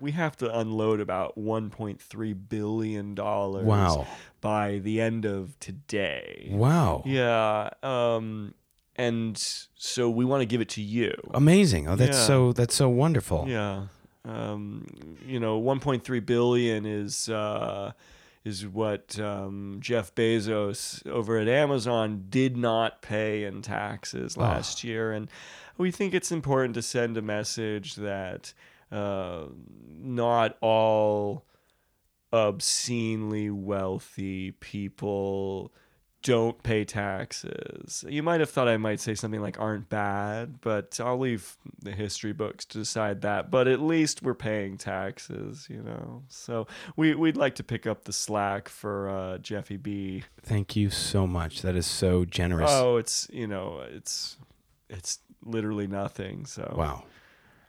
We 0.00 0.10
have 0.12 0.36
to 0.38 0.58
unload 0.58 1.00
about 1.00 1.38
1.3 1.38 2.34
billion 2.48 3.14
dollars 3.14 3.64
Wow. 3.64 4.06
by 4.40 4.78
the 4.80 5.00
end 5.00 5.24
of 5.24 5.58
today. 5.60 6.48
Wow. 6.52 7.04
Yeah, 7.06 7.70
um, 7.82 8.52
and 8.96 9.36
so 9.74 10.08
we 10.10 10.24
want 10.24 10.40
to 10.42 10.46
give 10.46 10.60
it 10.60 10.68
to 10.70 10.82
you. 10.82 11.12
Amazing. 11.32 11.88
Oh, 11.88 11.96
that's 11.96 12.16
Yeah. 12.18 12.26
so 12.26 12.52
that's 12.52 12.74
so 12.74 12.88
wonderful. 12.88 13.46
Yeah. 13.48 13.86
Um, 14.26 14.86
you 15.26 15.38
know, 15.38 15.60
1.3 15.60 16.24
billion 16.24 16.86
is 16.86 17.28
uh, 17.28 17.92
is 18.44 18.66
what 18.66 19.18
um, 19.18 19.78
Jeff 19.80 20.14
Bezos 20.14 21.06
over 21.06 21.38
at 21.38 21.48
Amazon 21.48 22.26
did 22.28 22.56
not 22.56 23.02
pay 23.02 23.44
in 23.44 23.60
taxes 23.62 24.36
last 24.36 24.82
year, 24.84 25.12
and 25.12 25.28
we 25.76 25.90
think 25.90 26.14
it's 26.14 26.30
important 26.32 26.74
to 26.74 26.82
send 26.82 27.16
a 27.16 27.22
message 27.22 27.96
that 27.96 28.54
uh, 28.92 29.44
not 30.00 30.56
all 30.60 31.44
obscenely 32.32 33.50
wealthy 33.50 34.50
people 34.52 35.72
don't 36.24 36.60
pay 36.62 36.84
taxes. 36.86 38.02
You 38.08 38.22
might 38.22 38.40
have 38.40 38.48
thought 38.48 38.66
I 38.66 38.78
might 38.78 38.98
say 38.98 39.14
something 39.14 39.42
like 39.42 39.60
aren't 39.60 39.90
bad, 39.90 40.60
but 40.62 40.98
I'll 40.98 41.18
leave 41.18 41.56
the 41.80 41.92
history 41.92 42.32
books 42.32 42.64
to 42.66 42.78
decide 42.78 43.20
that. 43.20 43.50
But 43.50 43.68
at 43.68 43.80
least 43.80 44.22
we're 44.22 44.32
paying 44.34 44.78
taxes, 44.78 45.66
you 45.70 45.82
know. 45.82 46.22
So 46.28 46.66
we 46.96 47.14
we'd 47.14 47.36
like 47.36 47.54
to 47.56 47.62
pick 47.62 47.86
up 47.86 48.04
the 48.04 48.12
slack 48.12 48.70
for 48.70 49.10
uh, 49.10 49.38
Jeffy 49.38 49.76
B. 49.76 50.24
Thank 50.42 50.74
you 50.74 50.88
so 50.88 51.26
much. 51.26 51.60
That 51.60 51.76
is 51.76 51.86
so 51.86 52.24
generous. 52.24 52.70
Oh, 52.72 52.96
it's 52.96 53.28
you 53.30 53.46
know, 53.46 53.82
it's 53.90 54.38
it's 54.88 55.18
literally 55.44 55.86
nothing. 55.86 56.46
So 56.46 56.74
Wow. 56.76 57.04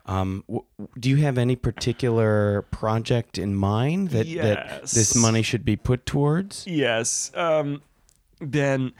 Um, 0.08 0.44
w- 0.48 0.66
do 1.00 1.10
you 1.10 1.18
have 1.18 1.38
any 1.38 1.56
particular 1.56 2.62
project 2.70 3.40
in 3.40 3.56
mind 3.56 4.10
that, 4.10 4.28
that 4.36 4.82
this 4.84 5.16
money 5.16 5.42
should 5.42 5.66
be 5.66 5.76
put 5.76 6.06
towards? 6.06 6.66
Yes. 6.68 7.32
Um, 7.34 7.82
Ben, 8.42 8.94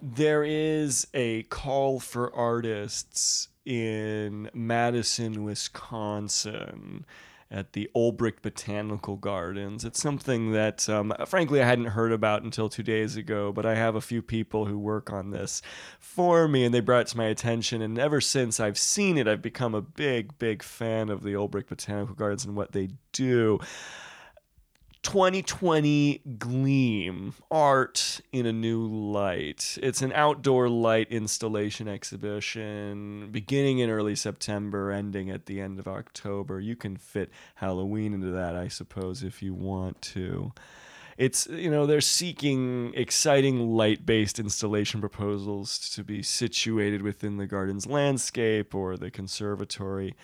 there 0.00 0.44
is 0.44 1.06
a 1.14 1.44
call 1.44 2.00
for 2.00 2.34
artists 2.34 3.48
in 3.64 4.50
Madison, 4.52 5.44
Wisconsin 5.44 7.06
at 7.50 7.72
the 7.72 7.88
Olbrich 7.94 8.42
Botanical 8.42 9.16
Gardens. 9.16 9.84
It's 9.84 10.02
something 10.02 10.52
that, 10.52 10.88
um, 10.88 11.12
frankly, 11.26 11.62
I 11.62 11.66
hadn't 11.66 11.86
heard 11.86 12.10
about 12.12 12.42
until 12.42 12.68
two 12.68 12.82
days 12.82 13.16
ago, 13.16 13.52
but 13.52 13.64
I 13.64 13.76
have 13.76 13.94
a 13.94 14.00
few 14.00 14.22
people 14.22 14.66
who 14.66 14.78
work 14.78 15.12
on 15.12 15.30
this 15.30 15.62
for 16.00 16.48
me, 16.48 16.64
and 16.64 16.74
they 16.74 16.80
brought 16.80 17.02
it 17.02 17.06
to 17.08 17.16
my 17.16 17.26
attention. 17.26 17.80
And 17.80 17.98
ever 17.98 18.20
since 18.20 18.58
I've 18.58 18.78
seen 18.78 19.16
it, 19.16 19.28
I've 19.28 19.42
become 19.42 19.74
a 19.74 19.82
big, 19.82 20.36
big 20.38 20.62
fan 20.62 21.10
of 21.10 21.22
the 21.22 21.34
Olbrich 21.34 21.68
Botanical 21.68 22.14
Gardens 22.14 22.44
and 22.44 22.56
what 22.56 22.72
they 22.72 22.90
do. 23.12 23.60
2020 25.04 26.22
Gleam 26.38 27.34
Art 27.50 28.20
in 28.32 28.46
a 28.46 28.52
New 28.52 28.84
Light. 28.86 29.78
It's 29.82 30.02
an 30.02 30.12
outdoor 30.12 30.68
light 30.68 31.08
installation 31.10 31.86
exhibition 31.86 33.28
beginning 33.30 33.78
in 33.78 33.90
early 33.90 34.16
September, 34.16 34.90
ending 34.90 35.30
at 35.30 35.46
the 35.46 35.60
end 35.60 35.78
of 35.78 35.86
October. 35.86 36.58
You 36.58 36.74
can 36.74 36.96
fit 36.96 37.30
Halloween 37.56 38.14
into 38.14 38.30
that, 38.30 38.56
I 38.56 38.68
suppose, 38.68 39.22
if 39.22 39.42
you 39.42 39.54
want 39.54 40.00
to. 40.02 40.52
It's, 41.18 41.46
you 41.46 41.70
know, 41.70 41.86
they're 41.86 42.00
seeking 42.00 42.92
exciting 42.94 43.76
light 43.76 44.04
based 44.04 44.40
installation 44.40 45.00
proposals 45.00 45.90
to 45.90 46.02
be 46.02 46.22
situated 46.22 47.02
within 47.02 47.36
the 47.36 47.46
garden's 47.46 47.86
landscape 47.86 48.74
or 48.74 48.96
the 48.96 49.10
conservatory 49.10 50.16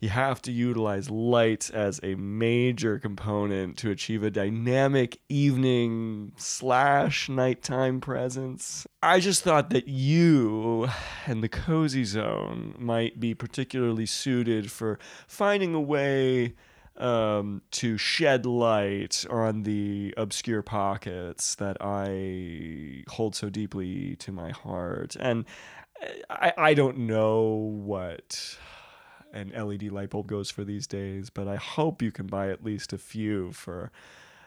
you 0.00 0.08
have 0.08 0.42
to 0.42 0.52
utilize 0.52 1.10
light 1.10 1.70
as 1.72 2.00
a 2.02 2.14
major 2.14 2.98
component 2.98 3.78
to 3.78 3.90
achieve 3.90 4.22
a 4.22 4.30
dynamic 4.30 5.20
evening 5.28 6.32
slash 6.36 7.28
nighttime 7.28 8.00
presence. 8.00 8.86
I 9.02 9.20
just 9.20 9.42
thought 9.42 9.70
that 9.70 9.88
you 9.88 10.88
and 11.26 11.42
the 11.42 11.48
cozy 11.48 12.04
zone 12.04 12.74
might 12.78 13.20
be 13.20 13.34
particularly 13.34 14.06
suited 14.06 14.70
for 14.70 14.98
finding 15.26 15.74
a 15.74 15.80
way 15.80 16.54
um, 16.96 17.62
to 17.72 17.98
shed 17.98 18.46
light 18.46 19.24
on 19.28 19.62
the 19.62 20.14
obscure 20.16 20.62
pockets 20.62 21.54
that 21.56 21.76
I 21.80 23.04
hold 23.08 23.34
so 23.34 23.50
deeply 23.50 24.16
to 24.16 24.32
my 24.32 24.50
heart. 24.50 25.16
And 25.18 25.44
I, 26.30 26.52
I 26.56 26.74
don't 26.74 26.98
know 26.98 27.42
what 27.42 28.58
an 29.34 29.52
LED 29.54 29.84
light 29.92 30.10
bulb 30.10 30.26
goes 30.28 30.50
for 30.50 30.64
these 30.64 30.86
days, 30.86 31.28
but 31.28 31.46
I 31.48 31.56
hope 31.56 32.00
you 32.00 32.10
can 32.12 32.26
buy 32.26 32.48
at 32.50 32.64
least 32.64 32.92
a 32.92 32.98
few 32.98 33.52
for 33.52 33.90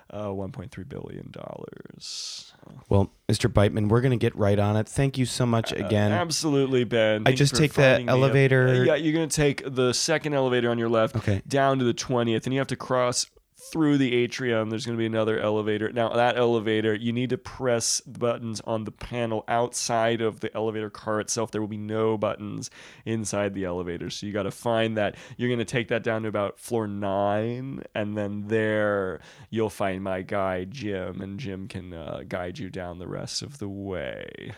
uh, 0.10 0.28
1.3 0.28 0.88
billion 0.88 1.30
dollars. 1.32 2.54
Well, 2.90 3.12
Mr. 3.28 3.52
Beitman, 3.52 3.90
we're 3.90 4.00
going 4.02 4.18
to 4.18 4.24
get 4.24 4.34
right 4.38 4.58
on 4.58 4.78
it. 4.78 4.88
Thank 4.88 5.18
you 5.18 5.26
so 5.26 5.46
much 5.46 5.72
again. 5.74 6.12
Absolutely, 6.14 6.86
Ben. 6.86 7.24
I 7.26 7.34
just 7.34 7.56
take 7.56 7.74
that 7.74 8.08
elevator- 8.08 8.86
yeah, 8.86 8.96
you're 8.96 9.14
gonna 9.14 9.28
take 9.28 9.62
the 9.66 9.94
second 9.94 10.34
elevator 10.34 10.70
on 10.72 10.78
your 10.78 10.90
left 10.90 11.18
Okay. 11.18 11.42
down 11.48 11.80
to 11.80 11.86
the 11.86 11.94
20th, 11.94 12.46
and 12.46 12.54
you 12.54 12.60
have 12.60 12.68
to 12.68 12.76
cross 12.78 13.28
through 13.72 13.98
the 13.98 14.14
atrium. 14.16 14.70
There's 14.70 14.86
gonna 14.86 14.98
be 14.98 15.06
another 15.06 15.40
elevator. 15.40 15.92
Now 15.92 16.10
that 16.10 16.38
elevator, 16.38 16.94
you 16.94 17.12
need 17.14 17.30
to 17.32 17.38
press 17.38 18.02
the 18.06 18.20
buttons 18.20 18.62
on 18.66 18.84
the 18.84 18.92
panel 18.92 19.44
outside 19.48 20.22
of 20.22 20.40
the 20.40 20.56
elevator 20.56 20.90
car 20.90 21.20
itself. 21.20 21.52
There 21.52 21.62
will 21.62 21.68
be 21.68 21.78
no 21.78 22.18
buttons 22.18 22.70
inside 23.06 23.54
the 23.54 23.66
elevator, 23.66 24.10
so 24.10 24.26
you 24.26 24.34
got 24.34 24.44
to 24.44 24.52
find 24.52 24.98
that. 24.98 25.16
You're 25.38 25.50
gonna 25.50 25.66
take 25.66 25.88
that 25.90 26.04
down 26.04 26.24
to 26.24 26.28
about 26.28 26.60
floor 26.60 26.88
nine, 26.88 27.84
and 27.96 28.18
then 28.18 28.48
there 28.48 29.20
you'll 29.50 29.70
find 29.70 30.04
my 30.04 30.22
guy 30.22 30.66
Jim, 30.66 31.22
and 31.22 31.40
Jim 31.40 31.68
can 31.68 31.94
uh, 31.94 32.24
guide 32.28 32.58
you 32.60 32.70
down 32.70 33.00
the 33.00 33.08
rest 33.08 33.42
of 33.42 33.60
the 33.60 33.70
way. 33.70 34.54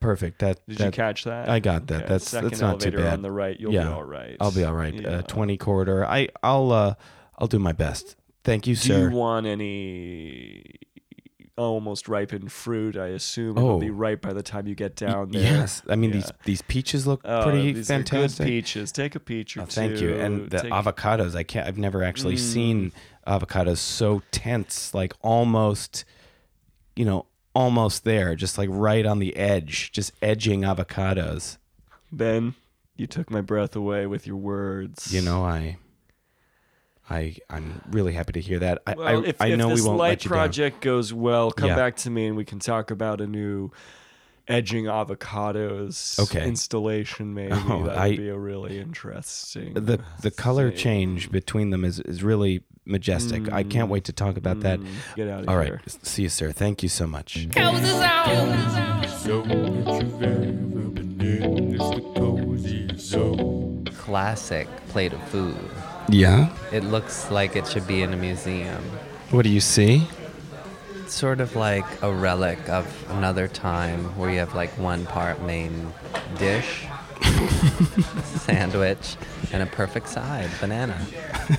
Perfect. 0.00 0.40
That, 0.40 0.60
Did 0.68 0.78
that 0.78 0.84
you 0.86 0.90
catch 0.90 1.24
that? 1.24 1.48
I 1.48 1.60
got 1.60 1.86
that. 1.86 2.00
That's- 2.00 2.28
second 2.28 2.50
that's 2.50 2.60
not 2.60 2.78
too 2.80 2.90
bad. 2.92 3.14
on 3.14 3.22
the 3.22 3.30
right. 3.32 3.58
You'll 3.58 3.72
Yeah. 3.72 3.84
be 3.84 3.88
all 3.88 4.04
right. 4.04 4.36
I'll 4.38 4.52
be 4.52 4.62
all 4.62 4.74
right. 4.74 4.92
Yeah. 4.92 5.08
Uh, 5.08 5.22
20 5.22 5.56
corridor. 5.56 6.04
I 6.04 6.28
I'll 6.42 6.70
uh 6.72 6.94
I'll 7.38 7.46
do 7.46 7.58
my 7.58 7.72
best. 7.72 8.14
Thank 8.44 8.66
you, 8.66 8.74
sir. 8.74 8.88
Do 8.88 8.94
sir. 9.04 9.10
you 9.10 9.16
want 9.16 9.46
any 9.46 10.62
almost 11.56 12.08
ripened 12.08 12.50
fruit? 12.52 12.96
I 12.96 13.08
assume 13.08 13.56
it'll 13.56 13.70
Oh. 13.70 13.78
be 13.78 13.90
ripe 13.90 14.20
by 14.22 14.32
the 14.32 14.42
time 14.42 14.66
you 14.66 14.74
get 14.74 14.96
down 14.96 15.30
there. 15.30 15.42
Yes. 15.42 15.82
I 15.88 15.96
mean 15.96 16.10
Yeah. 16.10 16.16
these 16.16 16.32
these 16.44 16.62
peaches 16.62 17.06
look 17.06 17.20
Oh, 17.24 17.44
pretty 17.44 17.72
these 17.72 17.90
are 17.90 17.94
fantastic. 17.94 18.44
good 18.46 18.50
peaches. 18.52 18.92
Take 18.92 19.14
a 19.14 19.20
peach 19.20 19.56
or 19.56 19.62
Oh, 19.62 19.64
two. 19.64 19.70
thank 19.70 20.00
you. 20.00 20.14
And 20.16 20.50
the 20.50 20.58
Take- 20.62 20.72
avocados, 20.72 21.34
I 21.34 21.42
can't 21.42 21.66
I've 21.66 21.78
never 21.78 22.02
actually 22.02 22.34
Mm. 22.34 22.38
seen 22.38 22.92
avocados 23.26 23.78
so 23.78 24.22
tense, 24.30 24.92
like 24.94 25.14
almost 25.22 26.04
you 26.96 27.04
know, 27.04 27.26
almost 27.54 28.04
there, 28.04 28.36
just 28.36 28.56
like 28.58 28.68
right 28.70 29.04
on 29.06 29.18
the 29.18 29.34
edge, 29.36 29.90
just 29.92 30.12
edging 30.22 30.60
avocados. 30.62 31.58
Ben, 32.12 32.54
you 32.96 33.06
took 33.08 33.30
my 33.32 33.40
breath 33.40 33.74
away 33.74 34.06
with 34.06 34.26
your 34.28 34.36
words. 34.36 35.12
You 35.12 35.20
know, 35.22 35.44
I 35.44 35.76
I 37.10 37.36
I'm 37.50 37.82
really 37.90 38.12
happy 38.14 38.32
to 38.32 38.40
hear 38.40 38.58
that. 38.60 38.82
I 38.86 38.94
Well, 38.96 39.06
I, 39.24 39.26
if, 39.26 39.40
I 39.42 39.46
if 39.48 39.58
know 39.58 39.68
this 39.68 39.82
we 39.82 39.86
won't 39.86 39.98
light 39.98 40.08
let 40.08 40.24
you 40.24 40.30
down. 40.30 40.38
project 40.38 40.80
goes 40.80 41.12
well, 41.12 41.50
come 41.50 41.68
Yeah. 41.68 41.76
back 41.76 41.96
to 41.96 42.10
me 42.10 42.26
and 42.26 42.36
we 42.36 42.44
can 42.44 42.58
talk 42.58 42.90
about 42.90 43.20
a 43.20 43.26
new 43.26 43.70
edging 44.48 44.84
avocados 44.84 46.18
Okay. 46.18 46.46
installation. 46.46 47.34
Maybe 47.34 47.52
Oh, 47.68 47.84
that 47.84 48.08
would 48.08 48.16
be 48.16 48.28
a 48.28 48.38
really 48.38 48.78
interesting. 48.78 49.74
The 49.74 50.00
the 50.22 50.30
color 50.30 50.70
thing. 50.70 50.78
change 50.78 51.30
between 51.30 51.70
them 51.70 51.84
is 51.84 52.00
is 52.00 52.22
really 52.22 52.62
majestic. 52.86 53.50
I 53.52 53.62
can't 53.62 53.88
wait 53.90 54.04
to 54.04 54.12
talk 54.12 54.36
about 54.36 54.60
that. 54.60 54.78
Mm, 54.80 54.86
Get 55.16 55.28
out 55.28 55.40
of 55.44 55.48
All 55.48 55.56
right, 55.56 55.68
here. 55.68 55.80
see 56.02 56.22
you, 56.24 56.28
sir. 56.28 56.52
Thank 56.52 56.82
you 56.82 56.88
so 56.88 57.06
much. 57.06 57.48
Cozy 57.52 57.86
zone 59.18 59.48
that 59.84 60.02
you've 60.02 60.22
ever 60.22 60.88
been 60.90 61.20
in. 61.20 61.74
It's 61.74 61.90
the 61.90 62.00
cozy 62.16 62.88
zone. 62.98 63.84
classic 63.96 64.68
plate 64.88 65.12
of 65.14 65.22
food. 65.28 65.56
Yeah. 66.08 66.54
It 66.72 66.84
looks 66.84 67.30
like 67.30 67.56
it 67.56 67.66
should 67.66 67.86
be 67.86 68.02
in 68.02 68.12
a 68.12 68.16
museum. 68.16 68.82
What 69.30 69.42
do 69.42 69.48
you 69.50 69.60
see? 69.60 70.06
It's 71.02 71.14
sort 71.14 71.40
of 71.40 71.54
like 71.56 71.84
a 72.02 72.12
relic 72.12 72.68
of 72.68 72.86
another 73.10 73.48
time 73.48 74.16
where 74.18 74.30
you 74.30 74.38
have 74.38 74.54
like 74.54 74.76
one 74.78 75.06
part 75.06 75.42
main 75.42 75.92
dish, 76.38 76.86
sandwich, 78.24 79.16
and 79.52 79.62
a 79.62 79.66
perfect 79.66 80.08
side, 80.08 80.50
banana. 80.60 80.98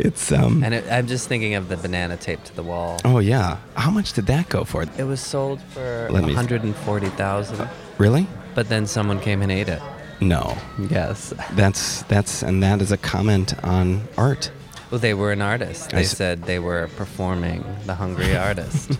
It's 0.00 0.30
um. 0.30 0.62
And 0.62 0.74
it, 0.74 0.84
I'm 0.92 1.08
just 1.08 1.26
thinking 1.26 1.54
of 1.56 1.68
the 1.68 1.76
banana 1.76 2.16
taped 2.16 2.44
to 2.46 2.54
the 2.54 2.62
wall. 2.62 3.00
Oh 3.04 3.18
yeah. 3.18 3.56
How 3.74 3.90
much 3.90 4.12
did 4.12 4.26
that 4.26 4.48
go 4.48 4.62
for? 4.62 4.84
It 4.96 5.02
was 5.02 5.20
sold 5.20 5.60
for 5.60 6.06
Let 6.12 6.22
me- 6.22 6.34
140,000, 6.34 7.68
Really? 7.98 8.28
but 8.54 8.68
then 8.68 8.86
someone 8.86 9.18
came 9.18 9.42
and 9.42 9.50
ate 9.50 9.68
it. 9.68 9.82
No. 10.20 10.56
Yes. 10.90 11.32
That's 11.52 12.02
that's 12.04 12.42
and 12.42 12.62
that 12.62 12.80
is 12.82 12.90
a 12.92 12.96
comment 12.96 13.54
on 13.64 14.02
art. 14.16 14.50
Well, 14.90 14.98
they 14.98 15.14
were 15.14 15.32
an 15.32 15.42
artist. 15.42 15.90
They 15.90 16.00
s- 16.00 16.16
said 16.16 16.42
they 16.44 16.58
were 16.58 16.88
performing 16.96 17.64
the 17.86 17.94
hungry 17.94 18.36
artist. 18.48 18.98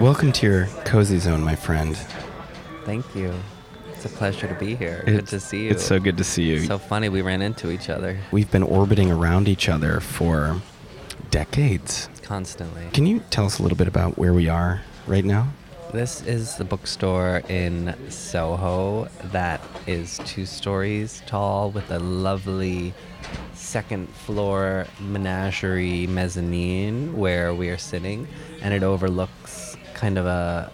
Welcome 0.00 0.32
to 0.32 0.46
your 0.46 0.66
cozy 0.84 1.18
zone, 1.18 1.42
my 1.42 1.54
friend. 1.56 1.96
Thank 2.84 3.04
you. 3.14 3.32
It's 3.92 4.04
a 4.04 4.08
pleasure 4.08 4.48
to 4.48 4.54
be 4.54 4.74
here. 4.74 5.02
Good 5.06 5.26
to 5.28 5.38
see 5.38 5.64
you. 5.64 5.70
It's 5.70 5.84
so 5.84 6.00
good 6.00 6.16
to 6.16 6.24
see 6.24 6.44
you. 6.44 6.60
So 6.64 6.78
funny 6.78 7.08
we 7.08 7.22
ran 7.22 7.40
into 7.42 7.70
each 7.70 7.88
other 7.88 8.18
We've 8.32 8.50
been 8.50 8.62
orbiting 8.64 9.10
around 9.12 9.46
each 9.48 9.68
other 9.68 10.00
for 10.00 10.60
decades. 11.30 12.08
constantly. 12.22 12.82
Can 12.92 13.06
you 13.06 13.20
tell 13.30 13.46
us 13.46 13.58
a 13.58 13.62
little 13.62 13.78
bit 13.78 13.88
about 13.88 14.16
where 14.18 14.32
we 14.32 14.48
are 14.48 14.82
right 15.06 15.24
now? 15.24 15.48
This 15.92 16.22
is 16.22 16.56
the 16.56 16.64
bookstore 16.64 17.42
in 17.50 17.94
Soho 18.08 19.10
that 19.24 19.60
is 19.86 20.18
two 20.24 20.46
stories 20.46 21.22
tall 21.26 21.70
with 21.70 21.90
a 21.90 21.98
lovely 21.98 22.94
second 23.52 24.08
floor 24.08 24.86
menagerie 25.00 26.06
mezzanine 26.06 27.14
where 27.14 27.52
we 27.52 27.68
are 27.68 27.76
sitting, 27.76 28.26
and 28.62 28.72
it 28.72 28.82
overlooks 28.82 29.76
kind 29.92 30.16
of 30.16 30.24
a 30.24 30.72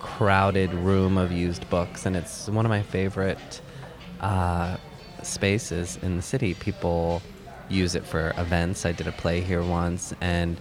crowded 0.00 0.72
room 0.72 1.18
of 1.18 1.30
used 1.30 1.68
books, 1.68 2.06
and 2.06 2.16
it's 2.16 2.48
one 2.48 2.64
of 2.64 2.70
my 2.70 2.80
favorite 2.80 3.60
uh, 4.20 4.78
spaces 5.22 5.98
in 6.00 6.16
the 6.16 6.22
city. 6.22 6.54
People 6.54 7.20
use 7.68 7.94
it 7.94 8.06
for 8.06 8.32
events. 8.38 8.86
I 8.86 8.92
did 8.92 9.08
a 9.08 9.12
play 9.12 9.42
here 9.42 9.62
once, 9.62 10.14
and 10.22 10.58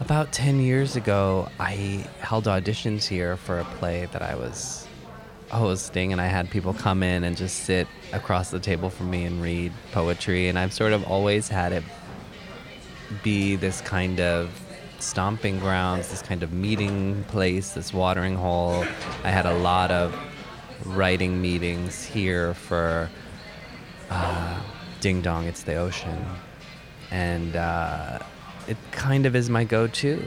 about 0.00 0.32
10 0.32 0.60
years 0.60 0.96
ago, 0.96 1.48
I 1.58 2.06
held 2.20 2.46
auditions 2.46 3.06
here 3.06 3.36
for 3.36 3.58
a 3.58 3.64
play 3.64 4.08
that 4.12 4.22
I 4.22 4.34
was 4.34 4.88
hosting, 5.50 6.12
and 6.12 6.20
I 6.20 6.26
had 6.26 6.50
people 6.50 6.72
come 6.72 7.02
in 7.02 7.22
and 7.22 7.36
just 7.36 7.64
sit 7.64 7.86
across 8.12 8.50
the 8.50 8.58
table 8.60 8.88
from 8.88 9.10
me 9.10 9.24
and 9.24 9.42
read 9.42 9.72
poetry. 9.92 10.48
And 10.48 10.58
I've 10.58 10.72
sort 10.72 10.92
of 10.92 11.04
always 11.04 11.48
had 11.48 11.72
it 11.72 11.84
be 13.22 13.56
this 13.56 13.82
kind 13.82 14.20
of 14.20 14.50
stomping 15.00 15.58
grounds, 15.58 16.08
this 16.08 16.22
kind 16.22 16.42
of 16.42 16.52
meeting 16.52 17.24
place, 17.24 17.72
this 17.72 17.92
watering 17.92 18.36
hole. 18.36 18.84
I 19.22 19.30
had 19.30 19.44
a 19.44 19.58
lot 19.58 19.90
of 19.90 20.16
writing 20.86 21.42
meetings 21.42 22.04
here 22.04 22.54
for 22.54 23.10
uh, 24.08 24.60
Ding 25.00 25.20
Dong, 25.20 25.46
It's 25.46 25.62
the 25.62 25.74
Ocean. 25.74 26.24
And 27.10 27.56
uh, 27.56 28.20
it 28.70 28.76
kind 28.92 29.26
of 29.26 29.34
is 29.34 29.50
my 29.50 29.64
go 29.64 29.88
to 29.88 30.24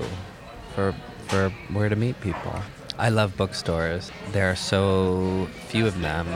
for, 0.75 0.93
for 1.29 1.49
where 1.71 1.87
to 1.87 1.95
meet 1.95 2.19
people. 2.19 2.53
I 2.99 3.07
love 3.07 3.37
bookstores. 3.37 4.11
There 4.33 4.51
are 4.51 4.55
so 4.55 5.47
few 5.69 5.87
of 5.87 5.99
them 6.01 6.27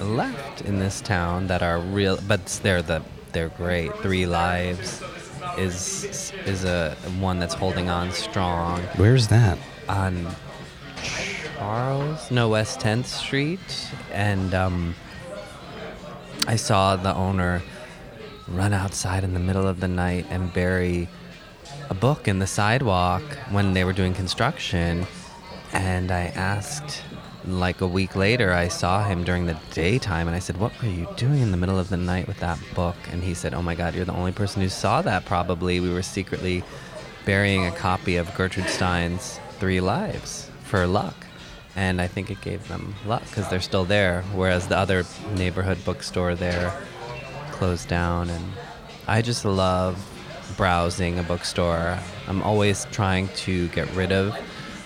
left 0.00 0.62
in 0.62 0.80
this 0.80 1.00
town 1.00 1.46
that 1.46 1.62
are 1.62 1.78
real, 1.78 2.18
but 2.26 2.44
they're 2.64 2.82
the 2.82 3.02
they're 3.30 3.48
great. 3.48 3.94
Three 3.98 4.26
Lives 4.26 5.02
is 5.56 6.32
is 6.44 6.64
a 6.64 6.96
one 7.20 7.38
that's 7.38 7.54
holding 7.54 7.88
on 7.88 8.10
strong 8.10 8.80
Where's 8.96 9.28
that? 9.28 9.56
on 9.88 10.34
Charles, 11.56 12.30
no 12.30 12.48
West 12.48 12.80
10th 12.80 13.06
Street, 13.06 13.90
and 14.10 14.52
um, 14.54 14.94
I 16.46 16.56
saw 16.56 16.96
the 16.96 17.14
owner 17.14 17.62
run 18.48 18.72
outside 18.72 19.22
in 19.22 19.32
the 19.32 19.40
middle 19.40 19.66
of 19.66 19.80
the 19.80 19.88
night 19.88 20.26
and 20.28 20.52
bury 20.52 21.08
a 21.92 21.94
book 21.94 22.26
in 22.26 22.38
the 22.38 22.46
sidewalk 22.46 23.22
when 23.50 23.74
they 23.74 23.84
were 23.84 23.92
doing 23.92 24.14
construction. 24.14 25.06
And 25.74 26.10
I 26.10 26.32
asked, 26.34 27.02
like 27.44 27.82
a 27.82 27.86
week 27.86 28.16
later, 28.16 28.50
I 28.50 28.68
saw 28.68 29.04
him 29.04 29.24
during 29.24 29.44
the 29.44 29.58
daytime, 29.72 30.26
and 30.26 30.34
I 30.34 30.38
said, 30.38 30.56
"What 30.56 30.72
were 30.80 30.88
you 30.88 31.06
doing 31.18 31.40
in 31.42 31.50
the 31.50 31.58
middle 31.58 31.78
of 31.78 31.90
the 31.90 31.98
night 31.98 32.26
with 32.26 32.40
that 32.40 32.58
book?" 32.74 32.96
And 33.10 33.22
he 33.22 33.34
said, 33.34 33.52
"Oh 33.52 33.60
my 33.60 33.74
God, 33.74 33.94
you're 33.94 34.06
the 34.06 34.20
only 34.22 34.32
person 34.32 34.62
who 34.62 34.70
saw 34.70 35.02
that. 35.02 35.26
Probably 35.26 35.80
we 35.80 35.92
were 35.92 36.00
secretly 36.18 36.64
burying 37.26 37.66
a 37.66 37.72
copy 37.72 38.16
of 38.16 38.34
Gertrude 38.34 38.70
Stein's 38.70 39.38
Three 39.60 39.82
Lives 39.82 40.48
for 40.64 40.86
luck." 40.86 41.26
And 41.76 42.00
I 42.00 42.06
think 42.06 42.30
it 42.30 42.40
gave 42.40 42.68
them 42.68 42.94
luck 43.04 43.24
because 43.28 43.50
they're 43.50 43.68
still 43.70 43.84
there, 43.84 44.22
whereas 44.32 44.66
the 44.66 44.78
other 44.78 45.04
neighborhood 45.36 45.84
bookstore 45.84 46.34
there 46.34 46.72
closed 47.50 47.88
down. 47.88 48.30
And 48.30 48.46
I 49.06 49.20
just 49.20 49.44
love 49.44 49.96
browsing 50.56 51.18
a 51.18 51.22
bookstore. 51.22 51.98
I'm 52.28 52.42
always 52.42 52.86
trying 52.92 53.28
to 53.46 53.68
get 53.68 53.90
rid 53.94 54.12
of 54.12 54.36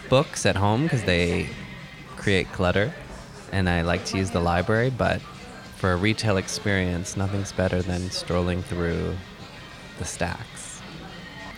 books 0.08 0.46
at 0.46 0.56
home 0.56 0.84
because 0.84 1.04
they 1.04 1.48
create 2.16 2.50
clutter, 2.52 2.92
and 3.52 3.68
I 3.68 3.82
like 3.82 4.04
to 4.06 4.18
use 4.18 4.30
the 4.30 4.40
library. 4.40 4.90
But 4.90 5.20
for 5.76 5.92
a 5.92 5.96
retail 5.96 6.36
experience, 6.36 7.16
nothing's 7.16 7.52
better 7.52 7.82
than 7.82 8.10
strolling 8.10 8.62
through 8.62 9.16
the 9.98 10.04
stacks. 10.04 10.80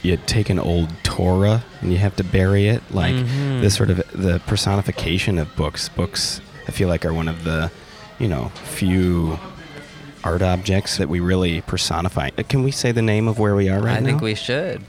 You 0.03 0.17
take 0.17 0.49
an 0.49 0.59
old 0.61 0.91
Torah 1.03 1.65
and 1.81 1.91
you 1.93 1.99
have 1.99 2.15
to 2.17 2.25
bury 2.25 2.69
it. 2.69 2.83
Like 2.91 3.15
Mhm. 3.17 3.61
this 3.61 3.75
sort 3.75 3.91
of 3.91 3.97
the 4.13 4.41
personification 4.47 5.39
of 5.39 5.55
books. 5.57 5.89
Books, 5.89 6.41
I 6.69 6.71
feel 6.71 6.89
like, 6.89 7.05
are 7.05 7.13
one 7.13 7.27
of 7.29 7.43
the, 7.45 7.71
you 8.21 8.29
know, 8.29 8.53
few 8.65 9.39
art 10.25 10.43
objects 10.43 10.99
that 10.99 11.09
we 11.09 11.21
really 11.21 11.61
personify. 11.63 12.31
Uh, 12.37 12.43
Can 12.49 12.63
we 12.63 12.71
say 12.71 12.93
the 12.93 13.03
name 13.03 13.29
of 13.29 13.39
where 13.39 13.55
we 13.55 13.69
are 13.69 13.81
right 13.81 13.97
I 13.97 14.01
now? 14.01 14.07
I 14.07 14.11
think 14.11 14.23
we 14.23 14.35
should. 14.35 14.83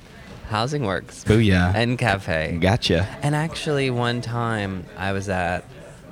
Housing 0.50 0.84
Works 0.86 1.24
Booyah. 1.24 1.74
and 1.76 1.98
Cafe. 1.98 2.58
Gotcha. 2.60 3.08
And 3.22 3.36
actually, 3.36 3.90
one 3.92 4.22
time 4.22 4.86
I 4.98 5.12
was 5.12 5.30
at 5.30 5.64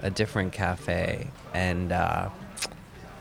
a 0.03 0.11
different 0.11 0.53
cafe 0.53 1.27
and 1.53 1.91
uh, 1.91 2.29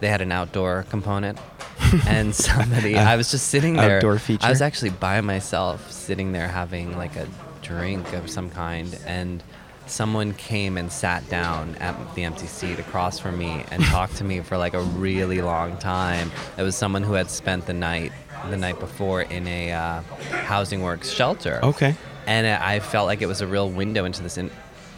they 0.00 0.08
had 0.08 0.20
an 0.20 0.30
outdoor 0.30 0.84
component. 0.90 1.38
and 2.06 2.34
somebody, 2.34 2.96
I 2.96 3.16
was 3.16 3.30
just 3.30 3.48
sitting 3.48 3.74
there. 3.74 3.96
Outdoor 3.96 4.18
feature. 4.18 4.46
I 4.46 4.50
was 4.50 4.62
actually 4.62 4.90
by 4.90 5.20
myself, 5.20 5.90
sitting 5.90 6.32
there 6.32 6.48
having 6.48 6.96
like 6.96 7.16
a 7.16 7.26
drink 7.62 8.12
of 8.12 8.30
some 8.30 8.50
kind. 8.50 8.98
And 9.06 9.42
someone 9.86 10.34
came 10.34 10.76
and 10.76 10.90
sat 10.90 11.28
down 11.28 11.74
at 11.76 11.94
the 12.14 12.24
empty 12.24 12.46
seat 12.46 12.78
across 12.78 13.18
from 13.18 13.38
me 13.38 13.64
and 13.70 13.82
talked 13.84 14.16
to 14.16 14.24
me 14.24 14.40
for 14.40 14.58
like 14.58 14.74
a 14.74 14.80
really 14.82 15.40
long 15.40 15.76
time. 15.78 16.30
It 16.58 16.62
was 16.62 16.74
someone 16.76 17.02
who 17.02 17.12
had 17.14 17.30
spent 17.30 17.66
the 17.66 17.72
night 17.74 18.12
the 18.50 18.56
night 18.56 18.78
before 18.78 19.22
in 19.22 19.46
a 19.48 19.72
uh, 19.72 20.00
Housing 20.44 20.82
Works 20.82 21.10
shelter 21.10 21.58
Okay. 21.62 21.94
and 22.26 22.46
I 22.46 22.80
felt 22.80 23.06
like 23.06 23.22
it 23.22 23.26
was 23.26 23.40
a 23.40 23.46
real 23.46 23.68
window 23.70 24.04
into 24.04 24.22
this 24.22 24.36
in- 24.38 24.50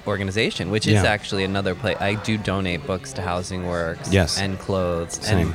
organization, 0.07 0.71
which 0.71 0.87
is 0.87 0.95
Yeah. 0.95 1.05
actually 1.05 1.45
another 1.45 1.75
place. 1.75 1.97
I 2.01 2.15
do 2.15 2.37
donate 2.37 2.87
books 2.87 3.13
to 3.15 3.23
Housing 3.23 3.67
Works, 3.67 4.13
Yes. 4.13 4.39
and 4.41 4.59
clothes, 4.59 5.15
Same. 5.25 5.39
and 5.39 5.55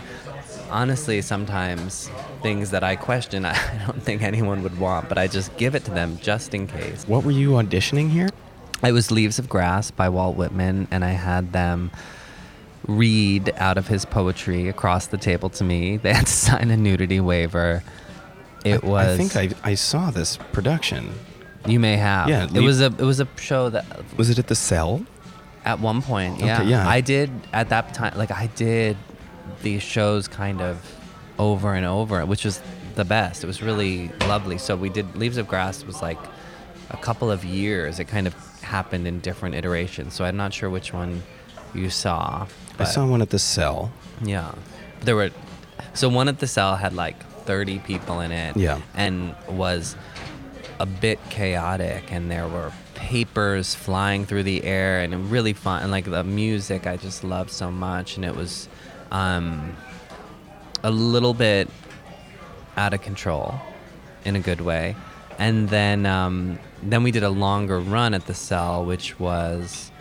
honestly, 0.70 1.22
sometimes 1.22 2.10
things 2.42 2.72
that 2.72 2.84
I 2.84 2.96
question, 2.96 3.46
I 3.46 3.56
don't 3.86 4.02
think 4.02 4.22
anyone 4.22 4.64
would 4.64 4.80
want, 4.80 5.10
but 5.10 5.18
I 5.18 5.28
just 5.28 5.56
give 5.58 5.76
it 5.76 5.84
to 5.86 5.92
them 5.92 6.18
just 6.22 6.54
in 6.54 6.68
case. 6.68 7.04
What 7.08 7.24
were 7.26 7.32
you 7.32 7.52
auditioning 7.52 8.10
here? 8.12 8.30
It 8.84 8.92
was 8.92 9.12
Leaves 9.12 9.40
of 9.40 9.48
Grass 9.48 9.92
by 9.92 10.10
Walt 10.10 10.36
Whitman, 10.36 10.88
and 10.92 11.06
I 11.06 11.12
had 11.12 11.54
them 11.54 11.92
read 12.86 13.54
out 13.56 13.78
of 13.78 13.88
his 13.88 14.04
poetry 14.04 14.68
across 14.68 15.08
the 15.08 15.18
table 15.18 15.50
to 15.52 15.64
me. 15.64 15.98
They 16.04 16.14
had 16.14 16.26
to 16.28 16.32
sign 16.32 16.70
a 16.70 16.78
nudity 16.78 17.20
waiver. 17.20 17.82
It 18.66 18.84
I, 18.84 18.88
was. 18.88 19.08
I 19.08 19.18
think 19.24 19.36
I, 19.64 19.72
I 19.72 19.76
saw 19.76 20.12
this 20.12 20.38
production. 20.52 21.14
You 21.66 21.80
may 21.80 21.96
have. 21.96 22.28
Yeah, 22.28 22.48
It 22.54 22.60
was 22.60 22.82
a. 22.82 22.88
It 22.88 23.02
was 23.02 23.20
a 23.22 23.28
show 23.38 23.70
that 23.70 23.86
Was 24.18 24.30
it 24.30 24.38
at 24.38 24.48
the 24.48 24.56
Cell? 24.56 25.06
At 25.66 25.80
one 25.80 26.02
point, 26.02 26.36
Okay, 26.40 26.48
yeah. 26.48 26.62
yeah. 26.62 26.90
I 26.90 27.00
did 27.00 27.32
at 27.54 27.70
that 27.70 27.94
time. 27.94 28.18
Like 28.18 28.32
I 28.32 28.48
did 28.48 28.98
these 29.62 29.82
shows 29.82 30.28
kind 30.28 30.60
of 30.62 30.78
over 31.40 31.74
and 31.74 31.86
over, 31.86 32.26
which 32.26 32.44
was 32.44 32.62
the 32.96 33.06
best. 33.06 33.46
It 33.46 33.48
was 33.48 33.62
really 33.62 34.12
lovely. 34.28 34.58
So 34.58 34.76
we 34.76 34.90
did 34.90 35.16
Leaves 35.16 35.38
of 35.38 35.48
Grass 35.48 35.86
was 35.86 36.02
like 36.02 36.20
a 36.90 36.98
couple 36.98 37.32
of 37.32 37.46
years. 37.46 38.00
It 38.00 38.10
kind 38.10 38.28
of 38.28 38.36
happened 38.64 39.08
in 39.08 39.20
different 39.20 39.56
iterations. 39.56 40.14
So 40.14 40.26
I'm 40.26 40.38
not 40.38 40.54
sure 40.54 40.70
which 40.70 40.94
one 40.94 41.24
you 41.74 41.90
saw. 41.90 42.48
I 42.80 42.86
saw 42.86 43.06
one 43.06 43.22
at 43.22 43.30
the 43.30 43.40
cell. 43.40 43.92
yeah. 44.24 44.54
There 45.02 45.16
were 45.16 45.32
so 45.94 46.10
one 46.10 46.28
at 46.28 46.40
the 46.40 46.48
cell 46.48 46.76
had 46.78 46.94
like 46.94 47.22
30 47.46 47.80
people 47.80 48.20
in 48.22 48.32
it 48.32 48.56
Yeah. 48.56 48.80
and 48.96 49.36
was 49.50 49.96
a 50.80 50.86
bit 50.86 51.20
chaotic 51.30 52.12
and 52.12 52.32
there 52.32 52.48
were 52.48 52.72
papers 52.96 53.76
flying 53.76 54.26
through 54.26 54.44
the 54.44 54.64
air 54.64 55.02
and 55.02 55.30
really 55.30 55.52
fun 55.54 55.84
and 55.84 55.92
like 55.92 56.06
the 56.06 56.24
music 56.24 56.88
I 56.88 56.96
just 56.98 57.24
loved 57.24 57.52
so 57.52 57.70
much 57.70 58.16
and 58.16 58.24
it 58.26 58.36
was 58.36 58.70
um 59.12 59.76
a 60.84 60.90
little 60.92 61.34
bit 61.34 61.70
out 62.78 62.94
of 62.94 63.02
control 63.02 63.56
in 64.26 64.36
a 64.36 64.40
good 64.40 64.62
way. 64.62 64.96
And 65.40 65.70
then 65.70 66.06
um, 66.06 66.60
then 66.82 67.04
we 67.04 67.12
did 67.12 67.24
a 67.24 67.30
longer 67.30 67.80
run 67.80 68.14
at 68.14 68.28
the 68.28 68.34
cell, 68.34 68.86
which 68.86 69.20
was 69.20 69.92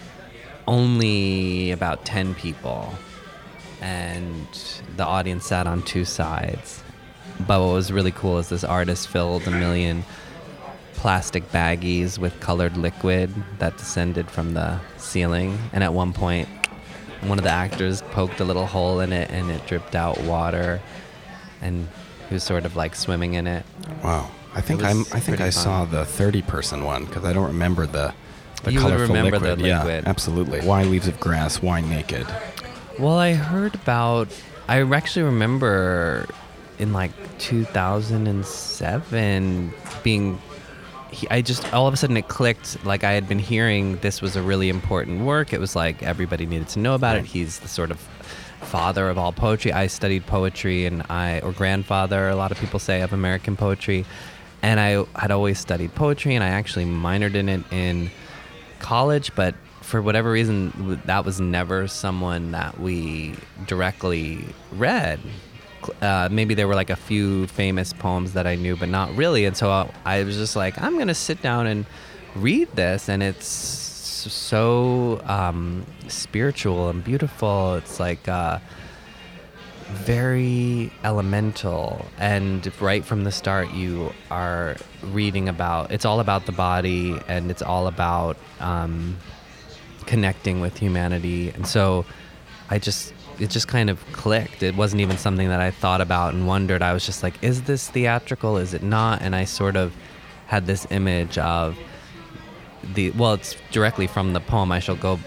only 0.69 1.71
about 1.71 2.05
ten 2.05 2.35
people, 2.35 2.95
and 3.81 4.47
the 4.97 5.05
audience 5.05 5.47
sat 5.47 5.67
on 5.67 5.83
two 5.83 6.05
sides. 6.05 6.83
But 7.41 7.61
what 7.61 7.73
was 7.73 7.91
really 7.91 8.13
cool 8.13 8.39
is 8.39 8.51
this 8.51 8.63
artist 8.63 9.09
filled 9.09 9.47
a 9.49 9.51
million 9.51 10.05
plastic 10.95 11.51
baggies 11.51 12.19
with 12.19 12.39
colored 12.39 12.77
liquid 12.77 13.33
that 13.59 13.77
descended 13.77 14.31
from 14.31 14.55
the 14.55 14.79
ceiling, 14.99 15.59
and 15.73 15.83
at 15.83 15.93
one 15.93 16.13
point, 16.13 16.49
one 17.23 17.39
of 17.39 17.45
the 17.45 17.51
actors 17.51 18.03
poked 18.13 18.39
a 18.39 18.45
little 18.45 18.67
hole 18.67 19.01
in 19.01 19.13
it, 19.13 19.31
and 19.31 19.51
it 19.51 19.67
dripped 19.67 19.97
out 19.97 20.21
water, 20.23 20.81
and 21.61 21.89
he 22.29 22.35
was 22.35 22.45
sort 22.45 22.65
of 22.65 22.77
like 22.77 22.95
swimming 22.95 23.35
in 23.35 23.47
it. 23.47 23.65
Wow. 24.05 24.31
I 24.55 24.61
think 24.61 24.83
I'm. 24.85 25.01
I 25.13 25.21
think 25.21 25.41
I 25.41 25.45
fun. 25.51 25.53
saw 25.53 25.85
the 25.85 26.05
30 26.05 26.43
person 26.43 26.85
one 26.85 27.05
because 27.07 27.25
I 27.25 27.33
don't 27.33 27.47
remember 27.49 27.87
the. 27.87 28.13
The 28.65 28.73
You 28.73 28.79
colorful 28.81 29.09
remember 29.15 29.39
the 29.41 29.57
liquid. 29.57 29.67
Yeah, 29.67 30.03
absolutely. 30.07 30.61
Why 30.61 30.85
leaves 30.85 31.09
of 31.09 31.19
grass? 31.19 31.61
Why 31.61 31.81
naked? 31.81 32.27
Well, 32.99 33.19
I 33.19 33.33
heard 33.35 33.75
about. 33.75 34.29
I 34.69 34.81
actually 34.83 35.25
remember 35.25 36.27
in 36.79 36.93
like 36.93 37.11
2007 37.39 39.73
being. 40.03 40.41
he- 41.11 41.29
I 41.31 41.43
just 41.43 41.73
all 41.75 41.87
of 41.89 41.95
a 41.95 41.97
sudden 41.97 42.17
it 42.17 42.29
clicked. 42.29 42.85
Like 42.85 43.05
I 43.05 43.13
had 43.13 43.29
been 43.29 43.39
hearing 43.39 43.97
this 43.99 44.21
was 44.23 44.37
a 44.37 44.43
really 44.43 44.69
important 44.69 45.23
work. 45.23 45.53
It 45.53 45.61
was 45.61 45.75
like 45.77 46.03
everybody 46.03 46.47
needed 46.47 46.69
to 46.69 46.79
know 46.79 46.95
about 46.95 47.17
it. 47.17 47.25
He's 47.25 47.59
the 47.61 47.69
sort 47.69 47.91
of 47.91 47.99
father 48.61 49.09
of 49.11 49.19
all 49.19 49.33
poetry. 49.33 49.73
I 49.73 49.89
studied 49.89 50.27
poetry 50.27 50.87
and 50.87 51.03
I 51.11 51.41
or 51.41 51.53
grandfather. 51.53 52.29
A 52.29 52.37
lot 52.37 52.53
of 52.53 52.59
people 52.59 52.79
say 52.79 53.03
of 53.03 53.13
American 53.13 53.57
poetry, 53.57 54.05
and 54.63 54.79
I 54.79 55.05
had 55.19 55.31
always 55.31 55.59
studied 55.59 55.95
poetry 55.95 56.35
and 56.35 56.45
I 56.45 56.49
actually 56.49 56.85
minored 56.85 57.35
in 57.35 57.49
it 57.49 57.63
in 57.73 58.11
college, 58.79 59.35
but 59.35 59.55
for 59.81 60.01
whatever 60.01 60.31
reason, 60.31 61.01
that 61.07 61.25
was 61.25 61.41
never 61.41 61.89
someone 61.89 62.53
that 62.53 62.79
we 62.79 63.35
directly 63.67 64.45
read. 64.73 65.21
Uh, 66.01 66.29
maybe 66.31 66.55
there 66.55 66.69
were 66.69 66.77
like 66.77 66.91
a 66.91 66.97
few 66.97 67.49
famous 67.49 67.93
poems 67.93 68.35
that 68.35 68.47
I 68.47 68.55
knew, 68.55 68.77
but 68.77 68.89
not 68.89 69.15
really. 69.17 69.45
And 69.45 69.57
so 69.57 69.71
I, 69.71 69.91
I 70.05 70.23
was 70.23 70.37
just 70.37 70.55
like, 70.55 70.81
I'm 70.81 70.95
going 70.95 71.09
to 71.09 71.15
sit 71.15 71.43
down 71.43 71.67
and 71.67 71.85
read 72.37 72.71
this. 72.77 73.09
And 73.09 73.21
it's 73.23 73.49
so 73.49 75.21
um, 75.25 75.85
spiritual 76.07 76.89
and 76.89 77.03
beautiful. 77.03 77.75
It's 77.75 77.99
like, 77.99 78.29
uh, 78.29 78.61
very 79.93 80.91
elemental 81.05 82.07
and 82.19 82.73
right 82.81 83.05
from 83.05 83.25
the 83.25 83.33
start 83.33 83.71
you 83.73 84.13
are 84.31 84.77
reading 85.05 85.49
about 85.49 85.91
it's 85.93 86.05
all 86.05 86.21
about 86.21 86.47
the 86.47 86.53
body 86.53 87.19
and 87.29 87.51
it's 87.51 87.63
all 87.63 87.87
about 87.87 88.37
um, 88.61 89.17
connecting 90.07 90.61
with 90.61 90.77
humanity. 90.79 91.51
And 91.51 91.67
so 91.67 92.05
i 92.71 92.79
just 92.79 93.13
it 93.39 93.51
just 93.51 93.67
kind 93.67 93.91
of 93.91 93.99
clicked. 94.13 94.63
It 94.63 94.77
wasn't 94.77 95.01
even 95.01 95.19
something 95.19 95.49
that 95.49 95.61
i 95.61 95.71
thought 95.71 96.01
about 96.01 96.35
and 96.35 96.47
wondered. 96.47 96.83
I 96.83 96.93
was 96.93 97.07
just 97.07 97.23
like 97.23 97.43
is 97.43 97.63
this 97.63 97.89
theatrical? 97.89 98.57
Is 98.57 98.75
it 98.75 98.83
not? 98.83 99.23
And 99.23 99.35
i 99.35 99.45
sort 99.45 99.77
of 99.77 99.95
had 100.47 100.67
this 100.67 100.87
image 100.91 101.39
of 101.39 101.79
the 102.95 103.11
well 103.13 103.35
it's 103.35 103.57
directly 103.71 104.07
from 104.07 104.33
the 104.33 104.41
poem 104.41 104.73
i 104.73 104.81
shall 104.81 104.97
go 104.97 105.19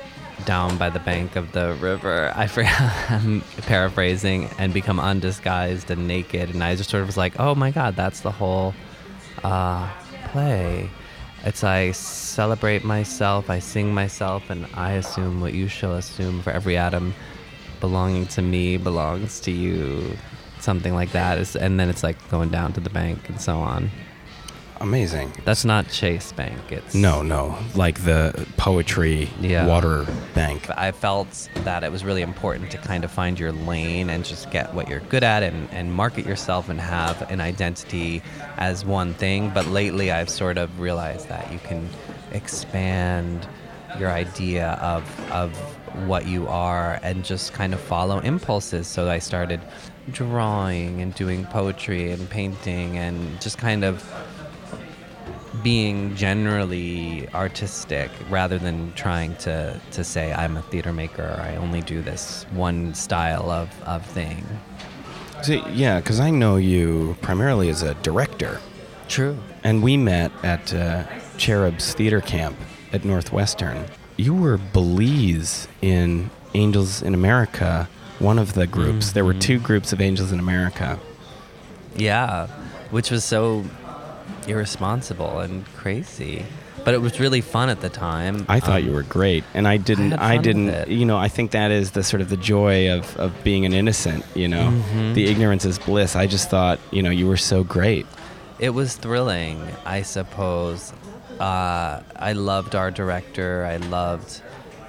down 0.46 0.78
by 0.78 0.90
the 0.90 1.00
bank 1.00 1.36
of 1.36 1.52
the 1.52 1.74
river. 1.82 2.32
I 2.36 2.48
i'm 3.10 3.42
paraphrasing 3.64 4.50
and 4.58 4.74
become 4.74 5.00
undisguised 5.00 5.92
and 5.92 6.08
naked. 6.08 6.52
And 6.52 6.64
i 6.64 6.76
just 6.76 6.90
sort 6.90 7.02
of 7.02 7.08
was 7.08 7.18
like 7.18 7.40
oh 7.40 7.56
my 7.56 7.72
god 7.72 7.96
that's 7.96 8.22
the 8.22 8.32
whole 8.32 8.74
uh, 9.44 9.92
play. 10.32 10.90
It's 11.44 11.64
i 11.64 11.92
celebrate 11.92 12.84
myself 12.84 13.50
i 13.50 13.60
sing 13.60 13.94
myself 13.94 14.50
and 14.50 14.66
i 14.74 14.94
assume 14.94 15.42
what 15.42 15.54
you 15.54 15.68
shall 15.68 15.94
assume 15.96 16.42
for 16.42 16.52
every 16.52 16.76
atom 16.78 17.14
belonging 17.80 18.26
to 18.28 18.42
me 18.42 18.78
belongs 18.78 19.40
to 19.42 19.52
you. 19.52 20.18
Something 20.60 20.96
like 20.96 21.12
that. 21.12 21.56
and 21.56 21.80
then 21.80 21.90
it's 21.90 22.02
like 22.02 22.18
going 22.30 22.50
down 22.50 22.74
to 22.74 22.80
the 22.80 22.90
bank 22.90 23.30
and 23.30 23.40
so 23.40 23.58
on 23.58 23.92
Amazing. 24.82 25.32
that's 25.46 25.64
not 25.66 25.90
chase 25.90 26.32
bank 26.34 26.60
it's 26.70 26.94
No, 26.94 27.22
no, 27.22 27.58
like 27.76 28.04
the 28.04 28.46
poetry 28.58 29.30
Yeah. 29.40 29.66
water 29.68 30.06
bank. 30.34 30.70
I 30.78 30.92
felt 30.92 31.50
that 31.64 31.84
it 31.84 31.92
was 31.92 32.04
really 32.04 32.22
important 32.22 32.72
to 32.72 32.78
kind 32.78 33.04
of 33.04 33.12
find 33.12 33.40
your 33.40 33.52
lane 33.52 34.10
and 34.10 34.24
just 34.26 34.52
get 34.52 34.74
what 34.74 34.88
you're 34.90 35.00
good 35.02 35.24
at 35.24 35.44
and, 35.44 35.70
and 35.72 35.94
market 35.94 36.26
yourself 36.26 36.68
and 36.70 36.80
have 36.80 37.30
an 37.32 37.40
identity 37.42 38.22
as 38.58 38.84
one 38.86 39.14
thing. 39.14 39.50
But 39.54 39.66
lately, 39.68 40.12
I've 40.12 40.30
sort 40.30 40.58
of 40.58 40.80
realized 40.80 41.30
that 41.30 41.52
you 41.54 41.60
can 41.60 41.90
expand 42.34 43.48
your 43.98 44.12
idea 44.12 44.72
of, 44.82 45.04
of 45.32 45.56
what 46.06 46.28
you 46.28 46.48
are 46.50 47.00
and 47.02 47.24
just 47.24 47.54
kind 47.54 47.74
of 47.74 47.80
follow 47.80 48.20
impulses. 48.20 48.88
So 48.88 49.10
I 49.10 49.20
started 49.20 49.62
drawing 50.12 51.02
and 51.02 51.16
doing 51.16 51.46
poetry 51.46 52.12
and 52.12 52.30
painting 52.30 52.98
and 52.98 53.40
just 53.42 53.58
kind 53.58 53.84
of 53.86 54.04
being 55.66 56.16
generally 56.16 57.28
artistic 57.34 58.12
rather 58.30 58.60
than 58.60 58.94
trying 58.94 59.36
to, 59.38 59.82
to 59.90 60.04
say 60.04 60.32
I'm 60.32 60.58
a 60.58 60.62
theater 60.62 60.94
maker 60.94 61.40
I 61.42 61.56
only 61.56 61.82
do 61.82 62.04
this 62.04 62.46
one 62.52 62.94
style 62.94 63.50
of, 63.50 63.68
of 63.82 64.06
thing. 64.06 64.46
See, 65.42 65.64
yeah, 65.72 66.00
because 66.00 66.20
I 66.20 66.30
know 66.30 66.58
you 66.58 67.18
primarily 67.24 67.70
as 67.70 67.82
a 67.82 67.96
director, 67.96 68.62
True. 69.08 69.40
and 69.64 69.82
we 69.82 69.98
met 69.98 70.32
at 70.44 70.72
uh, 70.72 71.06
Cherub's 71.38 71.96
Theater 71.96 72.22
Camp 72.22 72.56
at 72.94 73.04
Northwestern. 73.04 73.86
You 74.18 74.36
were 74.36 74.60
Belize 74.60 75.68
in 75.82 76.30
Angels 76.54 77.02
in 77.02 77.16
America, 77.16 77.90
one 78.20 78.38
of 78.38 78.54
the 78.54 78.68
groups. 78.68 79.14
There 79.14 79.26
were 79.26 79.34
two 79.34 79.58
groups 79.58 79.92
of 79.92 80.00
Angels 80.00 80.32
in 80.32 80.38
America. 80.38 81.00
Yeah, 81.96 82.46
which 82.92 83.10
was 83.10 83.24
so 83.24 83.66
irresponsible 84.48 85.40
and 85.40 85.66
crazy. 85.76 86.46
But 86.84 86.94
it 86.94 87.02
was 87.02 87.20
really 87.20 87.42
fun 87.42 87.70
at 87.70 87.82
the 87.82 87.90
time. 87.90 88.46
I 88.48 88.60
thought 88.60 88.82
Um, 88.82 88.86
you 88.88 88.92
were 88.94 89.02
great, 89.04 89.44
and 89.56 89.68
I 89.68 89.78
didn't. 89.78 90.12
had 90.12 90.20
I, 90.22 90.38
didn't. 90.38 90.88
You 90.88 91.04
know, 91.06 91.18
I 91.18 91.30
think 91.30 91.52
that 91.52 91.72
is 91.72 91.92
the 91.92 92.04
sort 92.04 92.22
of 92.22 92.30
the 92.30 92.38
joy 92.38 92.92
of 92.92 93.18
of 93.18 93.32
being 93.44 93.66
an 93.66 93.74
innocent. 93.74 94.24
You 94.36 94.48
know, 94.48 94.72
Mhm. 94.94 95.16
the 95.16 95.26
ignorance 95.28 95.66
is 95.66 95.80
bliss. 95.80 96.16
I 96.16 96.28
just 96.28 96.50
thought, 96.50 96.78
you 96.92 97.02
know, 97.02 97.10
you 97.10 97.28
were 97.28 97.38
so 97.38 97.64
great. 97.64 98.06
It 98.60 98.70
was 98.76 98.96
thrilling, 98.96 99.60
I 99.86 100.04
suppose. 100.04 100.94
Uh, 101.40 102.02
I 102.16 102.34
loved 102.34 102.76
our 102.76 102.92
director. 102.92 103.66
I 103.66 103.78
loved 103.78 104.42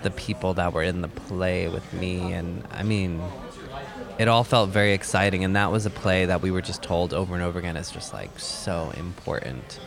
the 0.03 0.11
people 0.11 0.55
that 0.55 0.73
were 0.75 0.83
in 0.83 1.01
the 1.01 1.09
play 1.09 1.67
with 1.69 1.93
me. 1.95 2.33
And 2.33 2.63
I 2.79 2.83
mean, 2.83 3.21
it 4.19 4.29
all 4.29 4.45
felt 4.45 4.71
very 4.71 4.93
exciting. 4.93 5.45
And 5.45 5.57
that 5.57 5.71
was 5.73 5.87
a 5.87 5.91
play 5.91 6.27
that 6.27 6.43
we 6.43 6.51
were 6.51 6.63
just 6.63 6.83
told 6.83 7.13
over 7.13 7.35
and 7.35 7.43
over 7.43 7.59
again 7.59 7.77
is 7.77 7.91
just 7.91 8.13
like 8.13 8.39
so 8.39 8.93
important. 8.97 9.79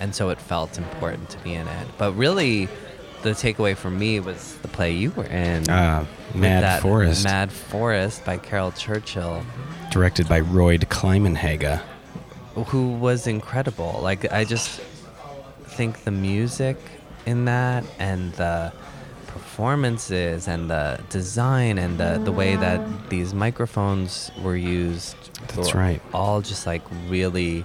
And 0.00 0.14
so 0.14 0.28
it 0.30 0.40
felt 0.40 0.78
important 0.78 1.30
to 1.30 1.38
be 1.38 1.54
in 1.54 1.66
it. 1.66 1.86
But 1.98 2.12
really, 2.12 2.68
the 3.22 3.30
takeaway 3.30 3.76
for 3.76 3.90
me 3.90 4.20
was 4.20 4.56
the 4.58 4.68
play 4.68 4.92
you 4.92 5.10
were 5.10 5.24
in. 5.24 5.68
Uh, 5.68 6.06
Mad 6.34 6.82
Forest, 6.82 7.24
Mad 7.24 7.50
Forest 7.50 8.24
by 8.24 8.36
Caryl 8.38 8.70
Churchill. 8.76 9.44
directed 9.90 10.28
by 10.28 10.40
Royd 10.40 10.86
Kleimenhaga. 10.88 11.80
who 12.66 12.92
was 12.92 13.26
incredible. 13.26 13.98
Like 14.02 14.30
I 14.32 14.44
just 14.44 14.80
think 15.66 16.04
the 16.04 16.10
music 16.10 16.76
in 17.26 17.44
that 17.46 17.84
and 17.98 18.32
the 18.34 18.72
performances 19.58 20.46
and 20.46 20.70
the 20.70 21.00
design 21.10 21.78
and 21.78 21.98
the 21.98 22.20
the 22.22 22.30
way 22.30 22.54
that 22.54 22.80
these 23.10 23.34
microphones 23.34 24.30
were 24.40 24.54
used 24.54 25.16
That's 25.48 25.74
were 25.74 25.80
right. 25.80 26.02
all 26.14 26.42
just 26.42 26.64
like 26.64 26.82
really 27.08 27.64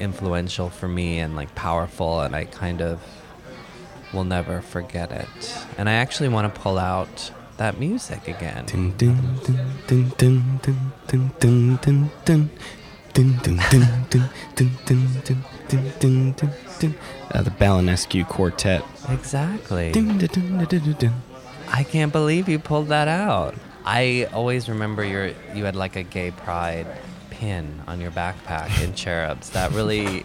influential 0.00 0.70
for 0.70 0.88
me 0.88 1.20
and 1.20 1.36
like 1.36 1.54
powerful 1.54 2.20
and 2.20 2.34
I 2.34 2.46
kind 2.46 2.82
of 2.82 3.00
will 4.12 4.24
never 4.24 4.60
forget 4.60 5.12
it. 5.12 5.28
And 5.78 5.88
I 5.88 5.92
actually 5.92 6.30
want 6.30 6.52
to 6.52 6.60
pull 6.60 6.78
out 6.78 7.30
that 7.58 7.78
music 7.78 8.26
again. 8.26 8.66
Dun, 8.66 8.96
dun, 8.96 9.38
dun, 9.44 9.76
dun, 9.86 10.12
dun, 10.18 10.90
dun, 11.06 11.30
dun, 11.38 11.76
dun, 11.76 12.10
dun. 12.24 12.50
Dun, 13.12 13.38
dun, 13.42 13.56
dun, 13.70 13.86
dun, 14.10 14.30
dun, 14.56 14.70
dun, 14.86 15.22
dun, 15.24 15.44
dun, 15.70 15.92
dun, 15.98 16.32
dun, 16.32 16.50
dun. 16.78 16.94
Uh, 17.32 17.42
the 17.42 17.50
Balanescu 17.50 18.26
Quartet. 18.28 18.84
Exactly. 19.08 19.92
Dun, 19.92 20.18
dun, 20.18 20.28
dun, 20.28 20.64
dun, 20.64 20.80
dun, 20.80 20.92
dun. 20.98 21.22
I 21.68 21.84
can't 21.84 22.12
believe 22.12 22.48
you 22.48 22.58
pulled 22.58 22.88
that 22.88 23.08
out. 23.08 23.54
I 23.84 24.28
always 24.32 24.68
remember 24.68 25.04
your 25.04 25.32
you 25.54 25.64
had 25.64 25.76
like 25.76 25.96
a 25.96 26.02
gay 26.02 26.30
pride 26.30 26.86
pin 27.30 27.82
on 27.86 28.00
your 28.00 28.10
backpack 28.10 28.82
in 28.82 28.94
cherubs. 29.02 29.50
That 29.50 29.72
really 29.72 30.24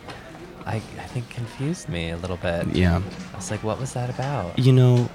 I, 0.65 0.77
I 0.77 1.07
think 1.07 1.29
confused 1.29 1.87
me 1.87 2.09
a 2.09 2.17
little 2.17 2.37
bit. 2.37 2.67
Yeah. 2.75 3.01
I 3.33 3.35
was 3.35 3.51
like, 3.51 3.63
what 3.63 3.79
was 3.79 3.93
that 3.93 4.09
about? 4.09 4.57
You 4.57 4.73
know, 4.73 5.09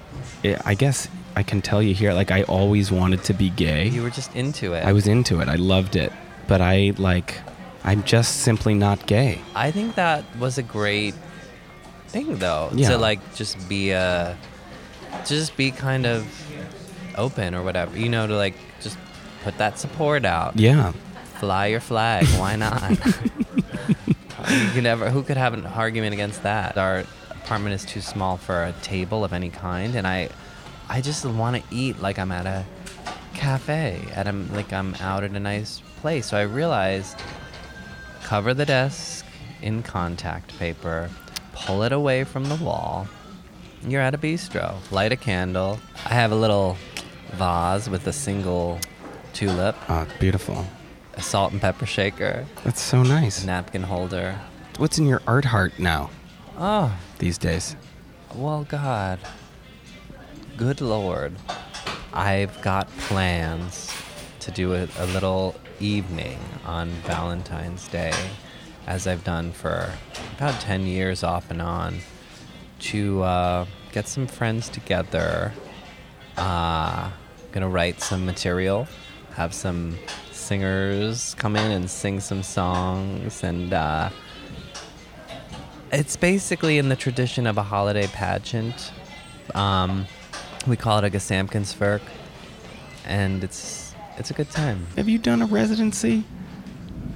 I 0.45 0.57
I 0.64 0.75
guess 0.75 1.09
I 1.37 1.43
can 1.43 1.61
tell 1.61 1.83
you 1.83 1.95
here, 1.95 2.12
like, 2.12 2.31
I 2.31 2.43
always 2.45 2.90
wanted 2.90 3.25
to 3.25 3.35
be 3.35 3.51
gay. 3.51 3.88
You 3.88 4.03
were 4.03 4.11
just 4.11 4.35
into 4.35 4.73
it. 4.75 4.85
I 4.85 4.93
was 4.93 5.07
into 5.07 5.40
it. 5.40 5.49
I 5.49 5.55
loved 5.57 5.97
it. 5.97 6.12
But 6.49 6.61
I, 6.61 6.93
like, 6.99 7.37
I'm 7.85 8.03
just 8.05 8.43
simply 8.43 8.75
not 8.75 9.07
gay. 9.07 9.40
I 9.55 9.71
think 9.71 9.95
that 9.95 10.25
was 10.38 10.59
a 10.59 10.62
great 10.62 11.14
thing 12.09 12.38
though. 12.38 12.71
Yeah. 12.75 12.90
To 12.90 12.99
like 12.99 13.35
just 13.35 13.69
be 13.69 13.93
uh, 13.95 14.35
a, 14.35 14.37
just 15.25 15.57
be 15.57 15.71
kind 15.71 16.07
of 16.07 16.27
open 17.16 17.55
or 17.55 17.62
whatever. 17.62 17.97
You 17.99 18.09
know, 18.09 18.27
to 18.27 18.37
like 18.37 18.55
just 18.81 18.99
put 19.43 19.57
that 19.59 19.79
support 19.79 20.25
out. 20.25 20.59
Yeah. 20.59 20.93
Fly 21.38 21.66
your 21.66 21.81
flag. 21.81 22.27
Why 22.38 22.57
not? 22.57 22.90
you 24.51 24.69
could 24.73 24.85
never 24.85 25.11
who 25.11 25.23
could 25.23 25.37
have 25.37 25.55
an 25.55 25.66
argument 25.66 26.12
against 26.12 26.43
that? 26.43 26.77
Our 26.77 27.05
apartment 27.31 27.75
is 27.75 27.85
too 27.85 28.01
small 28.01 28.37
for 28.37 28.64
a 28.64 28.73
table 28.83 29.25
of 29.25 29.33
any 29.33 29.49
kind 29.49 29.95
and 29.95 30.07
I 30.07 30.29
I 30.88 31.01
just 31.01 31.25
want 31.25 31.57
to 31.57 31.62
eat 31.75 32.01
like 32.01 32.19
I'm 32.19 32.33
at 32.33 32.47
a 32.47 32.64
cafe 33.35 34.03
at 34.14 34.27
a 34.27 34.33
like 34.33 34.73
I'm 34.73 34.95
out 34.97 35.25
at 35.25 35.31
a 35.31 35.40
nice 35.40 35.81
place. 36.01 36.27
So 36.27 36.37
I 36.37 36.43
realized 36.43 37.16
cover 38.31 38.55
the 38.55 38.64
desk 38.64 39.27
in 39.61 39.83
contact 39.83 40.57
paper, 40.57 41.11
pull 41.53 41.83
it 41.83 41.90
away 41.90 42.23
from 42.23 42.45
the 42.45 42.55
wall. 42.55 43.09
You're 43.85 44.01
at 44.03 44.14
a 44.14 44.19
bistro. 44.19 44.77
Light 44.93 45.11
a 45.11 45.16
candle. 45.16 45.81
I 46.07 46.11
have 46.14 46.31
a 46.31 46.37
little 46.37 46.77
vase 47.33 47.88
with 47.88 48.07
a 48.07 48.12
single 48.12 48.79
tulip, 49.33 49.75
Oh, 49.88 50.07
beautiful. 50.21 50.64
a 51.14 51.23
salt 51.23 51.51
and 51.51 51.61
pepper 51.61 51.87
shaker, 51.87 52.47
That's 52.62 52.81
so 52.81 53.03
nice. 53.03 53.43
a 53.43 53.47
napkin 53.49 53.83
holder. 53.83 54.38
What's 54.79 54.97
in 54.97 55.07
your 55.07 55.23
art 55.27 55.47
heart 55.47 55.81
now 55.81 56.11
Oh, 56.57 56.97
these 57.19 57.37
days? 57.37 57.75
well, 58.33 58.62
God. 58.62 59.19
Good 60.57 60.81
Lord. 60.81 61.35
I've 62.12 62.62
got 62.62 62.87
plans 63.09 63.93
to 64.38 64.53
do 64.53 64.75
a, 64.75 64.87
a 65.01 65.07
little 65.07 65.57
evening 65.81 66.38
on 66.64 66.88
Valentine's 67.07 67.88
Day, 67.88 68.12
as 68.87 69.07
I've 69.07 69.25
done 69.25 69.53
for 69.53 69.93
about 70.37 70.61
10 70.61 70.87
years 70.87 71.23
off 71.23 71.51
and 71.51 71.61
on, 71.61 71.99
to 72.81 73.23
uh, 73.23 73.66
get 73.93 74.07
some 74.07 74.27
friends 74.27 74.69
together. 74.69 75.53
Uh, 76.37 77.11
gonna 77.53 77.69
write 77.69 78.01
some 78.01 78.25
material, 78.25 78.87
have 79.35 79.53
some 79.53 79.97
singers 80.31 81.35
come 81.35 81.57
in 81.57 81.71
and 81.71 81.90
sing 81.90 82.21
some 82.21 82.43
songs, 82.43 83.43
and 83.43 83.73
uh, 83.73 84.11
it's 85.93 86.16
basically 86.16 86.79
in 86.79 86.88
the 86.88 86.97
tradition 86.97 87.47
of 87.47 87.59
a 87.59 87.62
holiday 87.62 88.07
pageant. 88.07 88.93
Um, 89.55 90.07
we 90.66 90.77
call 90.77 90.99
it 90.99 91.05
a 91.05 91.11
Gesamtkunstwerk, 91.11 92.03
and 93.05 93.43
it's 93.43 93.89
it's 94.20 94.30
a 94.30 94.35
good 94.35 94.50
time. 94.50 94.87
Have 94.96 95.09
you 95.09 95.16
done 95.16 95.40
a 95.40 95.46
residency? 95.46 96.24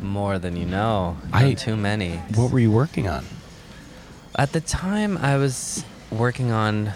More 0.00 0.38
than 0.38 0.56
you 0.56 0.64
know. 0.64 1.18
I- 1.34 1.52
too 1.52 1.76
many. 1.76 2.16
What 2.34 2.50
were 2.50 2.58
you 2.58 2.70
working 2.70 3.08
on? 3.08 3.26
At 4.36 4.52
the 4.52 4.62
time, 4.62 5.18
I 5.18 5.36
was 5.36 5.84
working 6.10 6.50
on 6.50 6.92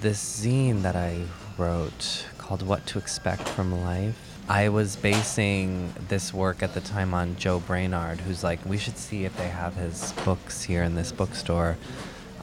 this 0.00 0.42
zine 0.42 0.80
that 0.80 0.96
I 0.96 1.24
wrote 1.58 2.24
called 2.38 2.62
What 2.62 2.86
to 2.86 2.98
Expect 2.98 3.46
from 3.46 3.84
Life. 3.84 4.16
I 4.48 4.70
was 4.70 4.96
basing 4.96 5.92
this 6.08 6.32
work 6.32 6.62
at 6.62 6.72
the 6.72 6.80
time 6.80 7.12
on 7.12 7.36
Joe 7.36 7.60
Brainard, 7.60 8.20
who's 8.22 8.42
like, 8.42 8.64
we 8.64 8.78
should 8.78 8.96
see 8.96 9.26
if 9.26 9.36
they 9.36 9.48
have 9.48 9.76
his 9.76 10.12
books 10.24 10.62
here 10.62 10.82
in 10.82 10.94
this 10.94 11.12
bookstore. 11.12 11.76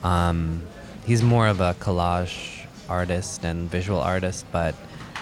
Um, 0.03 0.62
he's 1.03 1.23
more 1.23 1.47
of 1.47 1.62
a 1.62 1.73
collage 1.80 2.67
artist 2.88 3.43
and 3.43 3.69
visual 3.71 3.99
artist, 3.99 4.45
but 4.51 4.75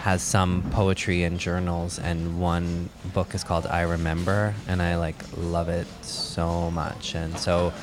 has 0.04 0.22
some 0.22 0.64
poetry 0.72 1.24
and 1.24 1.40
journals. 1.40 2.00
And 2.00 2.40
one 2.40 2.90
book 3.14 3.34
is 3.34 3.44
called 3.44 3.66
I 3.68 3.82
Remember, 3.82 4.54
and 4.68 4.82
I 4.82 4.98
like 4.98 5.16
love 5.38 5.70
it 5.70 5.88
so 6.04 6.70
much. 6.72 7.16
And 7.16 7.38
so 7.38 7.74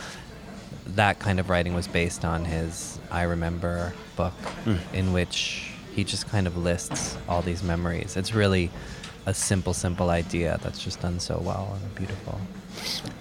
that 0.86 1.18
kind 1.18 1.40
of 1.40 1.50
writing 1.50 1.74
was 1.74 1.88
based 1.88 2.24
on 2.24 2.44
his 2.44 2.98
I 3.10 3.22
Remember 3.22 3.92
book, 4.16 4.34
hmm. 4.64 4.76
in 4.94 5.12
which 5.12 5.72
he 5.94 6.04
just 6.04 6.28
kind 6.28 6.46
of 6.46 6.56
lists 6.56 7.16
all 7.28 7.42
these 7.42 7.62
memories. 7.62 8.16
It's 8.16 8.34
really 8.34 8.70
a 9.26 9.34
simple, 9.34 9.74
simple 9.74 10.10
idea 10.10 10.58
that's 10.62 10.82
just 10.82 11.00
done 11.00 11.20
so 11.20 11.40
well 11.44 11.78
and 11.80 11.94
beautiful. 11.94 12.40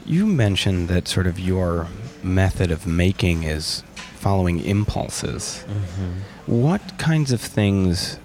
You 0.05 0.25
mentioned 0.25 0.87
that 0.89 1.07
sort 1.07 1.27
of 1.27 1.39
your 1.39 1.87
method 2.23 2.71
of 2.71 2.87
making 2.87 3.43
is 3.43 3.83
following 4.15 4.63
impulses. 4.63 5.65
Mm-hmm. 5.67 6.61
What 6.61 6.97
kinds 6.97 7.31
of 7.31 7.41
things 7.41 8.19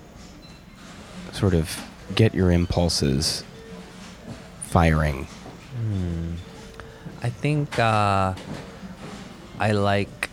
sort 1.37 1.55
of 1.55 1.85
get 2.15 2.35
your 2.35 2.51
impulses 2.51 3.45
firing? 4.63 5.25
Hmm. 5.77 6.33
I 7.23 7.29
think 7.29 7.79
uh, 7.79 8.35
I 9.59 9.73
like 9.73 10.31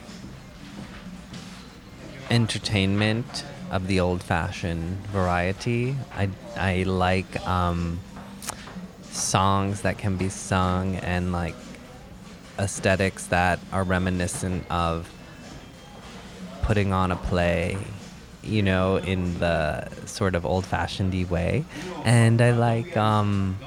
entertainment 2.30 3.46
of 3.70 3.88
the 3.88 4.00
old-fashioned 4.00 5.06
variety. 5.08 5.96
I 6.16 6.30
I 6.56 6.84
like 6.84 7.46
um, 7.48 8.00
songs 9.12 9.82
that 9.82 9.98
can 9.98 10.18
be 10.18 10.30
sung 10.30 10.96
and 10.98 11.32
like 11.32 11.56
aesthetics 12.60 13.28
that 13.28 13.60
are 13.72 13.84
reminiscent 13.84 14.66
of 14.70 15.10
putting 16.62 16.94
on 16.94 17.12
a 17.12 17.16
play, 17.16 17.78
you 18.44 18.62
know, 18.62 18.98
in 18.98 19.40
the 19.40 19.88
sort 20.06 20.36
of 20.36 20.46
old-fashioned 20.46 21.30
way. 21.30 21.66
And 22.04 22.42
I 22.42 22.52
like 22.52 22.96
um, 22.98 23.58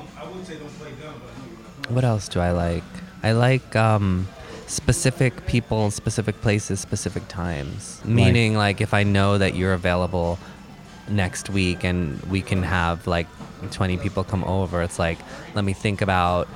what 1.88 2.04
else 2.04 2.28
do 2.28 2.40
I 2.40 2.50
like? 2.50 2.84
I 3.22 3.32
like 3.32 3.74
um, 3.76 4.28
specific 4.66 5.46
people, 5.46 5.90
specific 5.90 6.40
places, 6.40 6.80
specific 6.80 7.26
times. 7.28 8.00
Meaning, 8.04 8.56
like, 8.56 8.80
if 8.80 8.92
I 8.94 9.02
know 9.02 9.38
that 9.38 9.54
you're 9.54 9.72
available 9.72 10.38
next 11.08 11.48
week 11.50 11.84
and 11.84 12.20
we 12.24 12.42
can 12.42 12.62
have 12.62 13.06
like 13.06 13.26
20 13.70 13.96
people 13.98 14.24
come 14.24 14.44
over, 14.44 14.82
it's 14.82 14.98
like, 14.98 15.18
let 15.54 15.64
me 15.64 15.72
think 15.72 16.02
about 16.02 16.48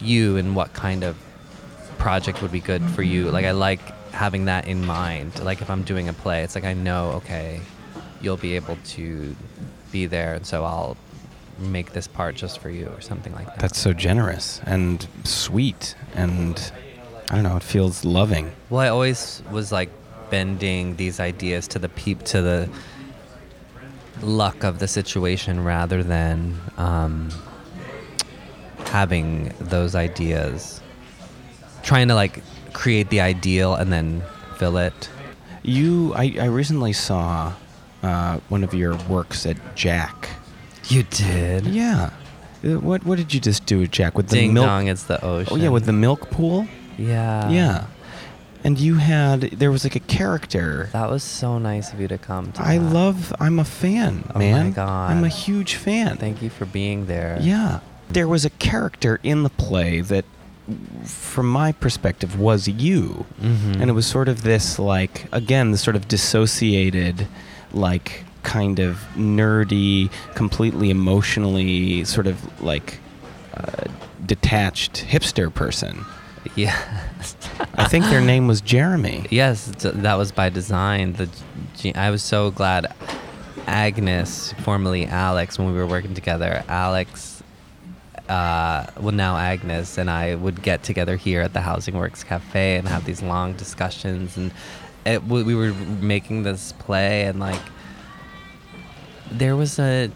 you 0.00 0.36
and 0.36 0.56
what 0.56 0.72
kind 0.72 1.04
of 1.04 1.16
project 1.98 2.40
would 2.42 2.52
be 2.52 2.60
good 2.60 2.82
for 2.90 3.02
you. 3.02 3.30
Like, 3.30 3.44
I 3.44 3.50
like 3.52 3.80
having 4.12 4.46
that 4.46 4.66
in 4.66 4.84
mind. 4.84 5.42
Like, 5.42 5.60
if 5.62 5.70
I'm 5.70 5.82
doing 5.82 6.08
a 6.08 6.12
play, 6.12 6.42
it's 6.42 6.54
like, 6.54 6.64
I 6.64 6.74
know, 6.74 7.10
okay, 7.12 7.60
you'll 8.20 8.36
be 8.36 8.56
able 8.56 8.78
to 8.88 9.34
be 9.92 10.06
there, 10.06 10.34
and 10.34 10.46
so 10.46 10.64
I'll 10.64 10.96
make 11.58 11.92
this 11.92 12.06
part 12.06 12.36
just 12.36 12.58
for 12.58 12.70
you 12.70 12.86
or 12.86 13.00
something 13.00 13.34
like 13.34 13.46
that. 13.46 13.58
That's 13.58 13.78
so 13.78 13.92
generous 13.92 14.60
and 14.64 15.06
sweet 15.24 15.96
and 16.14 16.72
I 17.30 17.34
don't 17.34 17.42
know, 17.42 17.56
it 17.56 17.62
feels 17.62 18.04
loving. 18.04 18.52
Well, 18.70 18.80
I 18.80 18.88
always 18.88 19.42
was 19.50 19.70
like 19.70 19.90
bending 20.30 20.96
these 20.96 21.20
ideas 21.20 21.68
to 21.68 21.78
the 21.78 21.88
peep 21.88 22.22
to 22.24 22.40
the 22.42 22.70
luck 24.22 24.64
of 24.64 24.78
the 24.78 24.88
situation 24.88 25.62
rather 25.62 26.02
than 26.02 26.58
um, 26.76 27.30
having 28.86 29.52
those 29.60 29.94
ideas. 29.94 30.80
Trying 31.82 32.08
to 32.08 32.14
like 32.14 32.42
create 32.78 33.10
the 33.10 33.20
ideal 33.20 33.74
and 33.74 33.92
then 33.92 34.22
fill 34.56 34.76
it. 34.78 35.10
You, 35.62 36.14
I, 36.14 36.36
I 36.40 36.44
recently 36.46 36.92
saw 36.92 37.52
uh, 38.02 38.38
one 38.48 38.62
of 38.62 38.72
your 38.72 38.94
works 39.08 39.44
at 39.46 39.56
Jack. 39.74 40.30
You 40.88 41.02
did. 41.02 41.66
Yeah. 41.66 42.10
Uh, 42.64 42.78
What 42.80 43.04
what 43.04 43.18
did 43.18 43.34
you 43.34 43.40
just 43.40 43.66
do 43.66 43.82
at 43.82 43.90
Jack 43.90 44.16
with 44.16 44.28
the 44.28 44.36
Ding 44.36 44.54
milk? 44.54 44.66
dong, 44.66 44.86
it's 44.88 45.04
the 45.04 45.18
ocean. 45.24 45.52
Oh 45.52 45.56
yeah, 45.56 45.68
with 45.68 45.84
the 45.86 45.92
milk 45.92 46.30
pool. 46.30 46.66
yeah. 46.96 47.48
yeah. 47.50 47.86
And 48.64 48.78
you 48.78 48.94
had 48.96 49.40
there 49.60 49.70
was 49.70 49.84
like 49.84 49.94
a 49.96 50.00
character. 50.18 50.88
That 50.92 51.08
was 51.10 51.22
so 51.22 51.58
nice 51.58 51.92
of 51.92 52.00
you 52.00 52.08
to 52.08 52.18
come. 52.18 52.50
To 52.52 52.62
I 52.62 52.78
that. 52.78 52.92
love. 52.92 53.32
I'm 53.38 53.58
a 53.60 53.64
fan, 53.64 54.24
Oh 54.34 54.38
my. 54.40 54.70
God. 54.70 55.10
I'm 55.12 55.22
a 55.24 55.28
huge 55.28 55.74
fan. 55.76 56.16
Thank 56.16 56.42
you 56.42 56.50
for 56.50 56.64
being 56.66 57.06
there. 57.06 57.38
Yeah. 57.40 57.80
There 58.10 58.26
was 58.26 58.44
a 58.44 58.50
character 58.50 59.20
in 59.22 59.42
the 59.44 59.50
play 59.50 60.00
that, 60.00 60.24
from 61.04 61.48
my 61.48 61.72
perspective, 61.72 62.38
was 62.38 62.68
you. 62.68 63.24
Mhm. 63.42 63.80
And 63.80 63.90
it 63.90 63.94
was 63.94 64.06
sort 64.06 64.28
of 64.28 64.42
this, 64.42 64.78
like, 64.78 65.26
again, 65.32 65.70
this 65.72 65.80
sort 65.80 65.96
of 65.96 66.08
dissociated, 66.08 67.26
like, 67.72 68.24
kind 68.42 68.78
of 68.78 68.98
nerdy, 69.16 70.10
completely 70.34 70.88
emotionally 70.90 72.04
sort 72.04 72.26
of 72.26 72.62
like 72.62 72.98
uh, 73.54 73.84
detached 74.24 75.04
hipster 75.08 75.52
person. 75.52 76.04
Yeah. 76.54 76.76
I 77.74 77.84
think 77.88 78.06
their 78.06 78.20
name 78.22 78.46
was 78.46 78.60
Jeremy. 78.60 79.26
Yes, 79.30 79.70
that 79.80 80.14
was 80.14 80.32
by 80.32 80.48
design. 80.48 81.14
The 81.14 81.28
I 81.94 82.10
was 82.10 82.22
so 82.22 82.50
glad 82.50 82.86
Agnes, 83.66 84.54
formerly 84.62 85.04
Alex, 85.06 85.58
when 85.58 85.68
we 85.68 85.74
were 85.74 85.86
working 85.86 86.14
together, 86.14 86.64
Alex, 86.68 87.37
uh, 88.28 88.86
well 89.00 89.14
now 89.14 89.36
Agnes 89.36 89.98
and 89.98 90.10
I 90.10 90.34
would 90.34 90.62
get 90.62 90.82
together 90.82 91.16
here 91.16 91.40
at 91.40 91.52
the 91.52 91.60
Housing 91.60 91.96
Works 91.96 92.24
Cafe 92.24 92.76
and 92.76 92.88
have 92.88 93.04
these 93.04 93.22
long 93.22 93.54
discussions, 93.54 94.36
and 94.36 94.52
it, 95.06 95.24
we 95.24 95.42
we 95.42 95.54
were 95.54 95.72
making 95.72 96.42
this 96.42 96.72
play, 96.72 97.24
and 97.24 97.40
like 97.40 97.60
there 99.30 99.56
was 99.56 99.78
a 99.78 100.10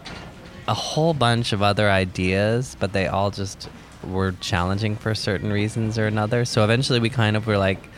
a 0.67 0.73
whole 0.73 1.13
bunch 1.13 1.53
of 1.53 1.61
other 1.61 1.89
ideas, 1.89 2.77
but 2.79 2.93
they 2.93 3.07
all 3.07 3.31
just 3.31 3.69
were 4.03 4.33
challenging 4.39 4.95
for 4.95 5.15
certain 5.15 5.51
reasons 5.51 5.97
or 5.97 6.07
another. 6.07 6.45
So 6.45 6.63
eventually, 6.63 6.99
we 6.99 7.09
kind 7.09 7.35
of 7.35 7.47
were 7.47 7.57
like, 7.57 7.89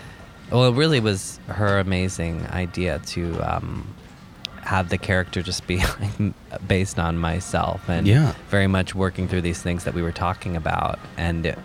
well, 0.52 0.66
it 0.66 0.76
really 0.76 1.00
was 1.00 1.40
her 1.48 1.80
amazing 1.80 2.46
idea 2.48 3.00
to 3.00 3.40
um, 3.42 3.88
have 4.66 4.90
the 4.90 4.98
character 4.98 5.42
just 5.42 5.66
be 5.68 5.78
like, 6.20 6.68
based 6.68 7.00
on 7.00 7.18
myself 7.18 7.88
and 7.88 8.06
Yeah. 8.08 8.34
very 8.50 8.68
much 8.68 8.94
working 8.96 9.28
through 9.28 9.42
these 9.42 9.62
things 9.62 9.84
that 9.86 9.94
we 9.94 10.02
were 10.02 10.12
talking 10.12 10.56
about. 10.56 11.00
And 11.18 11.56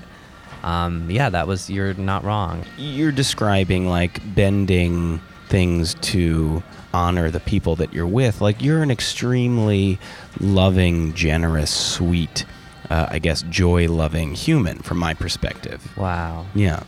um, 0.63 1.11
yeah, 1.11 1.31
that 1.31 1.47
was 1.47 1.71
you're 1.71 1.95
not 1.95 2.23
wrong. 2.25 2.65
You're 2.77 3.13
describing 3.13 3.89
like 3.89 4.21
bending 4.35 5.21
things 5.49 5.95
to 5.95 6.63
honor 6.93 7.31
the 7.31 7.41
people 7.41 7.75
that 7.77 7.93
you're 7.95 8.07
with. 8.07 8.41
Like 8.41 8.63
you're 8.63 8.83
an 8.83 8.91
extremely 8.91 9.99
loving, 10.39 11.15
generous, 11.15 11.71
sweet, 11.71 12.45
uh, 12.91 13.07
I 13.11 13.19
guess, 13.19 13.43
joy 13.49 13.89
loving 13.89 14.35
human 14.35 14.79
from 14.81 14.99
my 14.99 15.15
perspective. 15.15 15.97
Wow. 15.97 16.45
Yeah. 16.55 16.83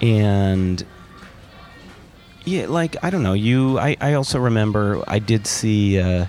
And 0.00 0.84
yeah, 2.44 2.66
like 2.66 2.96
I 3.02 3.10
don't 3.10 3.22
know, 3.22 3.32
you 3.34 3.78
I, 3.78 3.96
I 4.00 4.14
also 4.14 4.38
remember 4.38 5.02
I 5.06 5.18
did 5.18 5.46
see 5.46 5.98
uh 6.00 6.26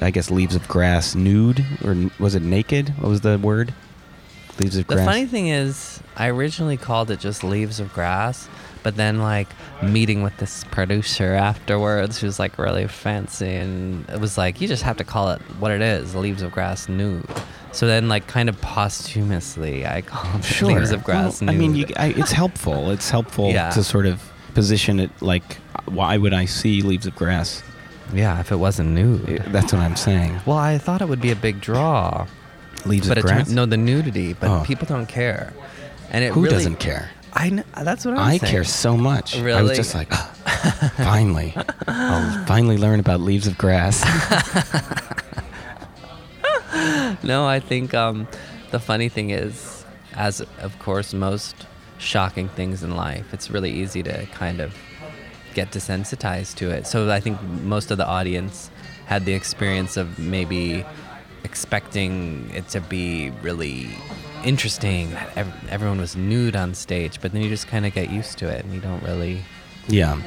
I 0.00 0.10
guess 0.10 0.30
Leaves 0.30 0.54
of 0.54 0.66
Grass 0.68 1.14
nude 1.14 1.64
or 1.84 1.96
was 2.18 2.34
it 2.34 2.42
naked? 2.42 2.90
What 3.00 3.08
was 3.08 3.22
the 3.22 3.38
word? 3.38 3.72
Leaves 4.58 4.76
of 4.76 4.86
The 4.86 4.94
Grass. 4.94 5.06
The 5.06 5.10
funny 5.12 5.26
thing 5.26 5.48
is, 5.48 6.00
I 6.16 6.28
originally 6.28 6.76
called 6.76 7.10
it 7.10 7.20
just 7.20 7.42
Leaves 7.44 7.78
of 7.80 7.92
Grass, 7.92 8.48
but 8.82 8.96
then 8.96 9.18
like 9.20 9.48
meeting 9.82 10.22
with 10.22 10.36
this 10.38 10.64
producer 10.64 11.32
afterwards, 11.34 12.18
who's 12.20 12.38
like 12.38 12.58
really 12.58 12.86
fancy, 12.88 13.54
and 13.54 14.08
it 14.10 14.20
was 14.20 14.36
like 14.38 14.60
you 14.60 14.68
just 14.68 14.82
have 14.82 14.96
to 14.98 15.04
call 15.04 15.30
it 15.30 15.40
what 15.58 15.72
it 15.72 15.80
is, 15.82 16.14
Leaves 16.14 16.42
of 16.42 16.52
Grass 16.52 16.88
nude. 16.88 17.26
So 17.72 17.86
then, 17.86 18.08
like, 18.08 18.26
kind 18.26 18.48
of 18.48 18.58
posthumously, 18.62 19.84
I 19.86 20.00
called 20.00 20.36
it 20.40 20.44
sure. 20.44 20.68
Leaves 20.68 20.92
of 20.92 21.04
Grass 21.04 21.42
Well, 21.42 21.50
I 21.50 21.54
mean, 21.54 21.74
you, 21.74 21.84
I, 21.98 22.06
it's 22.08 22.32
helpful. 22.32 22.90
It's 22.90 23.10
helpful 23.10 23.50
Yeah. 23.52 23.68
to 23.70 23.84
sort 23.84 24.06
of 24.06 24.22
position 24.56 24.98
it 24.98 25.10
like 25.20 25.58
why 25.84 26.16
would 26.16 26.32
I 26.34 26.46
see 26.46 26.82
Leaves 26.82 27.06
of 27.06 27.14
Grass? 27.14 27.62
yeah, 28.14 28.38
if 28.40 28.50
it 28.52 28.56
wasn't 28.56 28.90
nude. 28.90 29.42
That's 29.48 29.72
what 29.72 29.82
I'm 29.82 29.96
saying. 29.96 30.40
well, 30.46 30.56
I 30.58 30.78
thought 30.78 31.02
it 31.02 31.08
would 31.08 31.20
be 31.20 31.30
a 31.32 31.36
big 31.36 31.60
draw, 31.60 32.26
Leaves 32.86 33.08
but 33.08 33.18
of 33.18 33.24
it 33.24 33.26
Grass. 33.26 33.46
turned 33.46 33.56
no 33.56 33.66
the 33.66 33.76
nudity, 33.76 34.32
but 34.32 34.48
Oh. 34.50 34.62
people 34.64 34.86
don't 34.86 35.06
care, 35.06 35.52
and 36.10 36.24
it 36.24 36.32
Who 36.32 36.42
really, 36.42 36.54
doesn't 36.54 36.76
care? 36.80 37.10
I 37.34 37.50
know, 37.50 37.64
that's 37.82 38.04
what 38.06 38.12
I'm 38.16 38.18
saying. 38.18 38.28
I 38.34 38.38
saying. 38.38 38.50
care 38.52 38.64
so 38.64 38.96
much. 38.96 39.36
I 39.38 39.60
was 39.62 39.76
just 39.76 39.94
like, 39.94 40.10
finally, 40.96 41.54
I'll 41.86 42.44
finally 42.46 42.78
learn 42.78 42.98
about 43.00 43.20
Leaves 43.20 43.46
of 43.46 43.58
Grass. 43.58 44.02
no, 47.22 47.46
I 47.46 47.60
think 47.60 47.94
um, 47.94 48.26
the 48.70 48.80
funny 48.80 49.08
thing 49.08 49.30
is, 49.30 49.84
as 50.14 50.40
of 50.60 50.78
course 50.78 51.12
most 51.12 51.54
shocking 51.98 52.48
things 52.50 52.82
in 52.82 52.96
life, 52.96 53.32
it's 53.32 53.50
really 53.50 53.70
easy 53.70 54.02
to 54.02 54.26
kind 54.26 54.60
of 54.60 54.74
get 55.54 55.70
desensitized 55.70 56.56
to 56.56 56.70
it. 56.70 56.86
So 56.86 57.10
I 57.10 57.20
think 57.20 57.40
most 57.62 57.90
of 57.90 57.98
the 57.98 58.06
audience 58.06 58.70
had 59.06 59.24
the 59.24 59.32
experience 59.32 59.96
of 59.96 60.18
maybe 60.18 60.84
expecting 61.44 62.50
it 62.54 62.68
to 62.68 62.80
be 62.80 63.30
really 63.42 63.88
interesting 64.44 65.10
that 65.12 65.36
ev- 65.36 65.68
everyone 65.70 65.98
was 65.98 66.16
nude 66.16 66.56
on 66.56 66.74
stage, 66.74 67.20
but 67.20 67.32
then 67.32 67.42
you 67.42 67.48
just 67.48 67.68
kind 67.68 67.86
of 67.86 67.94
get 67.94 68.10
used 68.10 68.36
to 68.38 68.48
it 68.48 68.64
and 68.64 68.74
you 68.74 68.80
don't 68.80 69.02
really. 69.02 69.42
Yeah. 69.88 70.20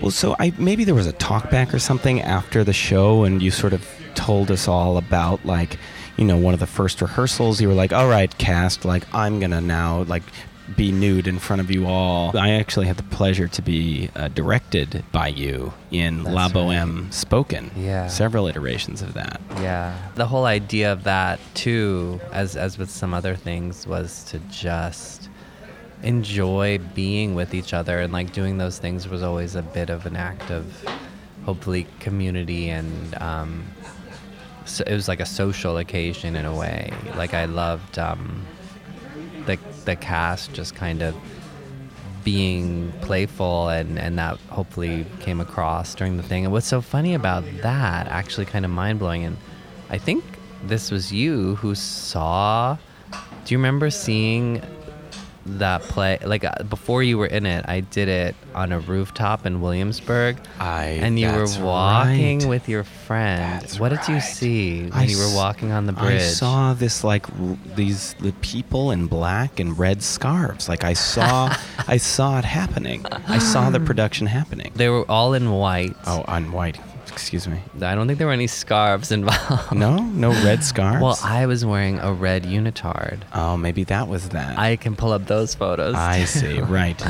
Well, 0.00 0.10
so 0.10 0.36
I 0.38 0.52
maybe 0.58 0.84
there 0.84 0.94
was 0.94 1.06
a 1.06 1.12
talkback 1.14 1.72
or 1.72 1.78
something 1.78 2.20
after 2.20 2.62
the 2.62 2.74
show, 2.74 3.24
and 3.24 3.42
you 3.42 3.50
sort 3.50 3.72
of 3.72 3.88
told 4.14 4.50
us 4.50 4.68
all 4.68 4.98
about 4.98 5.44
like, 5.46 5.78
you 6.18 6.24
know, 6.24 6.36
one 6.36 6.52
of 6.52 6.60
the 6.60 6.66
first 6.66 7.00
rehearsals. 7.00 7.60
You 7.60 7.68
were 7.68 7.74
like, 7.74 7.94
"All 7.94 8.08
right, 8.08 8.36
cast, 8.36 8.84
like 8.84 9.04
I'm 9.14 9.40
gonna 9.40 9.62
now 9.62 10.02
like 10.02 10.22
be 10.76 10.90
nude 10.90 11.26
in 11.26 11.38
front 11.38 11.60
of 11.60 11.70
you 11.70 11.86
all." 11.86 12.36
I 12.36 12.50
actually 12.50 12.86
had 12.86 12.96
the 12.96 13.02
pleasure 13.04 13.48
to 13.48 13.62
be 13.62 14.10
uh, 14.16 14.28
directed 14.28 15.04
by 15.12 15.28
you 15.28 15.72
in 15.90 16.22
That's 16.22 16.34
La 16.34 16.42
right. 16.44 16.52
Boheme 16.54 17.12
Spoken. 17.12 17.70
Yeah. 17.76 18.08
Several 18.08 18.46
iterations 18.48 19.02
of 19.02 19.14
that. 19.14 19.40
Yeah. 19.60 19.96
The 20.14 20.26
whole 20.26 20.44
idea 20.44 20.92
of 20.92 21.04
that 21.04 21.38
too, 21.54 22.20
as 22.32 22.56
as 22.56 22.78
with 22.78 22.90
some 22.90 23.14
other 23.14 23.36
things, 23.36 23.86
was 23.86 24.24
to 24.24 24.38
just 24.50 25.28
enjoy 26.02 26.78
being 26.94 27.34
with 27.34 27.54
each 27.54 27.72
other 27.72 28.00
and 28.00 28.12
like 28.12 28.32
doing 28.32 28.58
those 28.58 28.78
things 28.78 29.08
was 29.08 29.22
always 29.22 29.54
a 29.54 29.62
bit 29.62 29.88
of 29.88 30.04
an 30.06 30.14
act 30.14 30.50
of 30.50 30.84
hopefully 31.44 31.86
community 32.00 32.68
and 32.68 33.14
um, 33.20 33.64
so 34.66 34.84
it 34.86 34.92
was 34.92 35.08
like 35.08 35.20
a 35.20 35.26
social 35.26 35.78
occasion 35.78 36.36
in 36.36 36.44
a 36.44 36.54
way. 36.54 36.92
Like 37.16 37.34
I 37.34 37.44
loved 37.46 37.98
um, 37.98 38.44
the 39.46 39.58
the 39.84 39.96
cast 39.96 40.52
just 40.52 40.74
kind 40.74 41.02
of 41.02 41.14
being 42.24 42.92
playful 43.02 43.68
and 43.68 43.98
and 43.98 44.18
that 44.18 44.36
hopefully 44.50 45.06
came 45.20 45.40
across 45.40 45.94
during 45.94 46.16
the 46.16 46.22
thing. 46.22 46.44
And 46.44 46.52
what's 46.52 46.66
so 46.66 46.80
funny 46.80 47.14
about 47.14 47.44
that, 47.62 48.08
actually 48.08 48.46
kind 48.46 48.64
of 48.64 48.70
mind 48.70 48.98
blowing, 48.98 49.24
and 49.24 49.36
I 49.90 49.98
think 49.98 50.24
this 50.64 50.90
was 50.90 51.12
you 51.12 51.54
who 51.56 51.74
saw. 51.74 52.76
Do 53.44 53.54
you 53.54 53.58
remember 53.58 53.90
seeing 53.90 54.60
that 55.58 55.82
play? 55.82 56.18
Like 56.24 56.44
uh, 56.44 56.62
before 56.68 57.02
you 57.02 57.18
were 57.18 57.26
in 57.26 57.46
it, 57.46 57.64
I 57.68 57.80
did 57.80 58.08
it 58.08 58.34
on 58.54 58.72
a 58.72 58.78
rooftop 58.80 59.46
in 59.46 59.60
Williamsburg. 59.60 60.36
I 60.60 60.84
And 61.02 61.18
you 61.18 61.28
were 61.30 61.38
that's 61.40 61.58
walking 61.58 62.40
right. 62.40 62.48
with 62.48 62.68
your 62.68 62.84
friend. 62.84 63.62
That's 63.62 63.78
what 63.80 63.90
did 63.90 64.06
you 64.08 64.14
right. 64.14 64.20
see 64.22 64.82
when 64.84 64.92
I 64.92 65.04
you 65.04 65.18
were 65.18 65.24
s- 65.24 65.34
walking 65.36 65.72
on 65.72 65.86
the 65.86 65.92
bridge? 65.92 66.22
I 66.22 66.24
saw 66.26 66.74
this 66.74 67.04
like 67.04 67.28
r- 67.40 67.56
these 67.74 68.14
the 68.14 68.32
people 68.40 68.90
in 68.90 69.06
black 69.06 69.60
and 69.60 69.78
red 69.78 70.02
scarves. 70.02 70.68
Like 70.68 70.84
I 70.84 70.92
saw, 70.94 71.54
I 71.88 71.96
saw 71.96 72.38
it 72.38 72.44
happening. 72.44 73.04
I 73.28 73.38
saw 73.38 73.70
the 73.70 73.80
production 73.90 74.26
happening. 74.26 74.72
They 74.74 74.88
were 74.88 75.04
all 75.10 75.34
in 75.34 75.50
white. 75.52 75.94
Oh, 76.06 76.24
on 76.28 76.52
white. 76.52 76.78
Excuse 77.16 77.48
me. 77.48 77.58
I 77.80 77.94
don't 77.94 78.06
think 78.06 78.18
there 78.18 78.26
were 78.26 78.32
any 78.34 78.46
scarves 78.46 79.10
involved. 79.18 79.74
No, 79.74 79.96
no 79.96 80.30
red 80.44 80.62
scarves. 80.72 81.02
Well, 81.02 81.18
I 81.24 81.46
was 81.46 81.64
wearing 81.64 81.98
a 82.00 82.12
red 82.12 82.44
unitard. 82.44 83.20
oh, 83.32 83.56
maybe 83.56 83.84
that 83.84 84.06
was 84.06 84.28
that. 84.28 84.58
I 84.58 84.76
can 84.76 84.94
pull 84.96 85.12
up 85.12 85.24
those 85.26 85.54
photos. 85.54 85.94
I 85.94 86.24
see. 86.24 86.60
Right. 86.76 87.00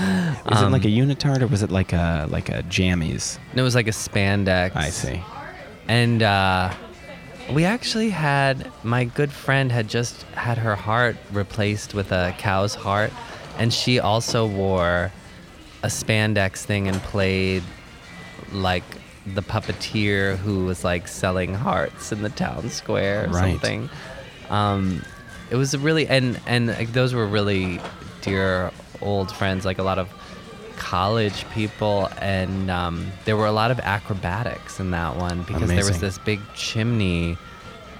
Was 0.48 0.62
it 0.62 0.70
like 0.70 0.84
a 0.84 0.88
unitard 0.88 1.42
or 1.42 1.48
was 1.48 1.62
it 1.62 1.72
like 1.72 1.92
a 1.92 2.26
like 2.30 2.48
a 2.50 2.62
jammies? 2.64 3.38
And 3.50 3.58
it 3.58 3.64
was 3.64 3.74
like 3.74 3.88
a 3.88 3.92
spandex. 3.92 4.76
I 4.76 4.90
see. 4.90 5.20
And 5.88 6.22
uh, 6.22 6.72
we 7.52 7.64
actually 7.64 8.10
had 8.10 8.70
my 8.84 9.04
good 9.04 9.32
friend 9.32 9.72
had 9.72 9.88
just 9.88 10.22
had 10.34 10.56
her 10.58 10.76
heart 10.76 11.16
replaced 11.32 11.94
with 11.94 12.12
a 12.12 12.32
cow's 12.38 12.76
heart, 12.76 13.10
and 13.58 13.72
she 13.72 13.98
also 13.98 14.46
wore 14.46 15.10
a 15.82 15.88
spandex 15.88 16.58
thing 16.64 16.86
and 16.86 16.96
played 17.02 17.64
like 18.52 18.84
the 19.34 19.42
puppeteer 19.42 20.36
who 20.36 20.64
was 20.64 20.84
like 20.84 21.08
selling 21.08 21.54
hearts 21.54 22.12
in 22.12 22.22
the 22.22 22.30
town 22.30 22.68
square 22.70 23.24
or 23.24 23.28
Right. 23.28 23.52
something. 23.52 23.90
Um, 24.50 25.02
it 25.50 25.56
was 25.56 25.76
really 25.76 26.06
and 26.06 26.40
and 26.46 26.68
like, 26.68 26.92
those 26.92 27.12
were 27.14 27.26
really 27.26 27.80
dear 28.22 28.70
old 29.00 29.30
friends, 29.32 29.64
like 29.64 29.78
a 29.78 29.82
lot 29.82 29.98
of 29.98 30.08
college 30.76 31.48
people, 31.50 32.08
and 32.18 32.70
um, 32.70 33.06
there 33.24 33.36
were 33.36 33.46
a 33.46 33.52
lot 33.52 33.70
of 33.70 33.80
acrobatics 33.80 34.78
in 34.78 34.90
that 34.92 35.16
one 35.16 35.42
because 35.42 35.68
there 35.68 35.84
was 35.84 36.00
this 36.00 36.18
big 36.18 36.40
chimney, 36.54 37.36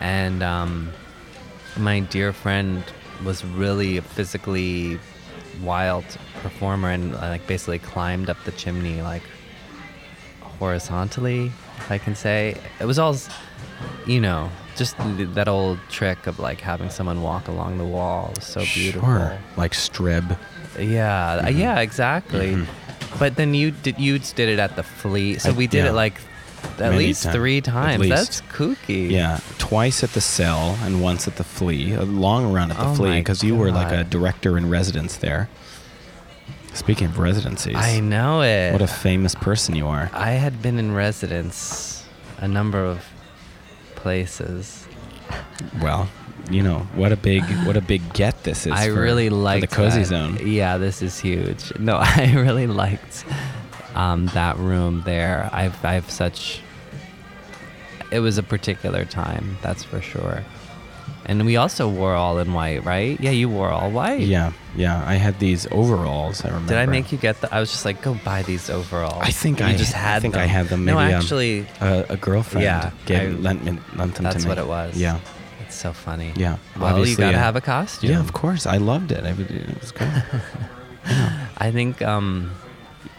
and 0.00 0.42
um, 0.42 0.90
my 1.76 2.00
dear 2.00 2.32
friend 2.32 2.84
was 3.24 3.44
really 3.44 3.96
a 3.96 4.02
physically 4.02 4.98
wild 5.62 6.04
performer 6.42 6.90
and 6.90 7.14
like 7.14 7.46
basically 7.46 7.78
climbed 7.78 8.28
up 8.28 8.36
the 8.44 8.52
chimney 8.52 9.00
like 9.00 9.22
horizontally, 10.58 11.52
if 11.78 11.90
I 11.90 11.98
can 11.98 12.14
say. 12.14 12.56
It 12.80 12.84
was 12.86 12.98
all, 12.98 13.16
you 14.06 14.20
know, 14.20 14.50
just 14.76 14.96
that 14.98 15.48
old 15.48 15.78
trick 15.90 16.26
of 16.26 16.38
like 16.38 16.60
having 16.60 16.90
someone 16.90 17.22
walk 17.22 17.48
along 17.48 17.78
the 17.78 17.84
wall 17.84 18.32
was 18.36 18.44
so 18.44 18.60
beautiful. 18.74 19.08
Sure. 19.08 19.38
Like 19.56 19.72
Streb. 19.72 20.36
Yeah, 20.78 21.42
uh, 21.46 21.48
yeah, 21.48 21.80
exactly. 21.80 22.62
But 23.18 23.36
then 23.36 23.54
you 23.54 23.70
did 23.70 23.98
you 23.98 24.18
did 24.18 24.48
it 24.50 24.58
at 24.58 24.76
the 24.76 24.82
Flea, 24.82 25.38
so 25.38 25.48
Mm-hmm. 25.48 25.54
I- 25.56 25.58
we 25.58 25.66
did 25.66 25.84
yeah. 25.84 25.90
it 25.90 25.94
like 25.94 26.20
At 26.74 26.78
many 26.80 26.96
least 26.98 27.22
times. 27.22 27.34
three 27.36 27.60
times. 27.62 28.00
least. 28.00 28.14
That's 28.14 28.40
kooky. 28.42 29.10
Yeah, 29.10 29.40
twice 29.58 30.04
at 30.04 30.10
the 30.10 30.20
cell 30.20 30.76
and 30.82 31.00
once 31.02 31.26
at 31.26 31.36
the 31.36 31.44
flea. 31.44 31.94
A 31.94 32.02
long 32.02 32.52
run 32.52 32.70
at 32.70 32.76
the 32.76 32.88
Oh 32.88 32.94
flea 32.94 33.20
because 33.20 33.42
you 33.42 33.56
were 33.56 33.70
like 33.72 33.92
a 33.92 34.04
director 34.04 34.58
in 34.58 34.68
residence 34.68 35.16
there. 35.16 35.48
Speaking 36.76 37.06
of 37.06 37.18
residencies, 37.18 37.74
I 37.76 38.00
know 38.00 38.42
it. 38.42 38.72
what 38.72 38.82
a 38.82 38.86
famous 38.86 39.34
person 39.34 39.74
you 39.74 39.86
are. 39.86 40.10
I 40.12 40.32
had 40.32 40.60
been 40.62 40.78
in 40.78 40.94
residence 40.94 42.04
a 42.38 42.46
number 42.46 42.84
of 42.84 43.04
places. 43.94 44.86
Well, 45.80 46.08
you 46.50 46.62
know 46.62 46.80
what 46.94 47.12
a 47.12 47.16
big 47.16 47.42
what 47.66 47.76
a 47.76 47.80
big 47.80 48.12
get 48.12 48.44
this 48.44 48.66
is. 48.66 48.72
I 48.72 48.88
for- 48.90 49.00
really 49.00 49.28
for 49.28 49.34
liked 49.36 49.68
the 49.68 49.74
cozy 49.74 50.00
that. 50.00 50.06
zone. 50.06 50.38
Yeah, 50.46 50.78
this 50.78 51.02
is 51.02 51.18
huge. 51.18 51.76
No, 51.78 51.96
I 52.00 52.32
really 52.34 52.66
liked 52.66 53.24
um, 53.94 54.26
that 54.28 54.56
room 54.58 55.02
there. 55.04 55.48
I've 55.52 55.82
I've 55.84 56.10
such. 56.10 56.60
It 58.12 58.20
was 58.20 58.38
a 58.38 58.42
particular 58.42 59.04
time, 59.04 59.58
that's 59.62 59.82
for 59.82 60.00
sure. 60.00 60.44
And 61.28 61.44
we 61.44 61.56
also 61.56 61.88
wore 61.88 62.14
all 62.14 62.38
in 62.38 62.52
white, 62.52 62.84
right? 62.84 63.20
Yeah, 63.20 63.32
you 63.32 63.48
wore 63.48 63.68
all 63.70 63.90
white. 63.90 64.20
Yeah, 64.20 64.52
yeah. 64.76 65.02
I 65.04 65.14
had 65.14 65.40
these 65.40 65.66
overalls. 65.72 66.44
I 66.44 66.48
remember. 66.48 66.68
Did 66.68 66.78
I 66.78 66.86
make 66.86 67.10
you 67.10 67.18
get 67.18 67.40
the? 67.40 67.52
I 67.52 67.58
was 67.58 67.70
just 67.72 67.84
like, 67.84 68.00
go 68.00 68.14
buy 68.24 68.42
these 68.42 68.70
overalls. 68.70 69.22
I 69.22 69.32
think 69.32 69.60
I 69.60 69.74
just 69.74 69.92
had. 69.92 70.18
I 70.18 70.20
think 70.20 70.36
I 70.36 70.46
had 70.46 70.68
them. 70.68 70.84
No, 70.84 70.94
Maybe, 70.94 71.12
um, 71.12 71.20
actually, 71.20 71.66
A, 71.80 72.06
a 72.10 72.16
girlfriend. 72.16 72.62
Yeah, 72.62 72.92
gave, 73.06 73.38
I- 73.38 73.40
lent, 73.40 73.64
me, 73.64 73.72
lent 73.72 73.80
them 73.96 74.06
that's 74.06 74.16
to 74.16 74.22
me. 74.22 74.24
That's 74.24 74.46
what 74.46 74.58
it 74.58 74.68
was. 74.68 74.96
Yeah, 74.96 75.18
it's 75.66 75.74
so 75.74 75.92
funny. 75.92 76.32
yeah. 76.36 76.58
Well, 76.78 77.04
you 77.04 77.16
gotta 77.16 77.36
uh, 77.36 77.40
have 77.40 77.56
a 77.56 77.60
costume. 77.60 78.10
Yeah, 78.10 78.20
of 78.20 78.32
course. 78.32 78.64
I 78.64 78.76
loved 78.76 79.10
it. 79.10 79.24
I 79.24 79.30
it 79.30 79.80
was 79.80 79.90
great. 79.90 80.10
I 81.58 81.72
think 81.72 82.02
um, 82.02 82.52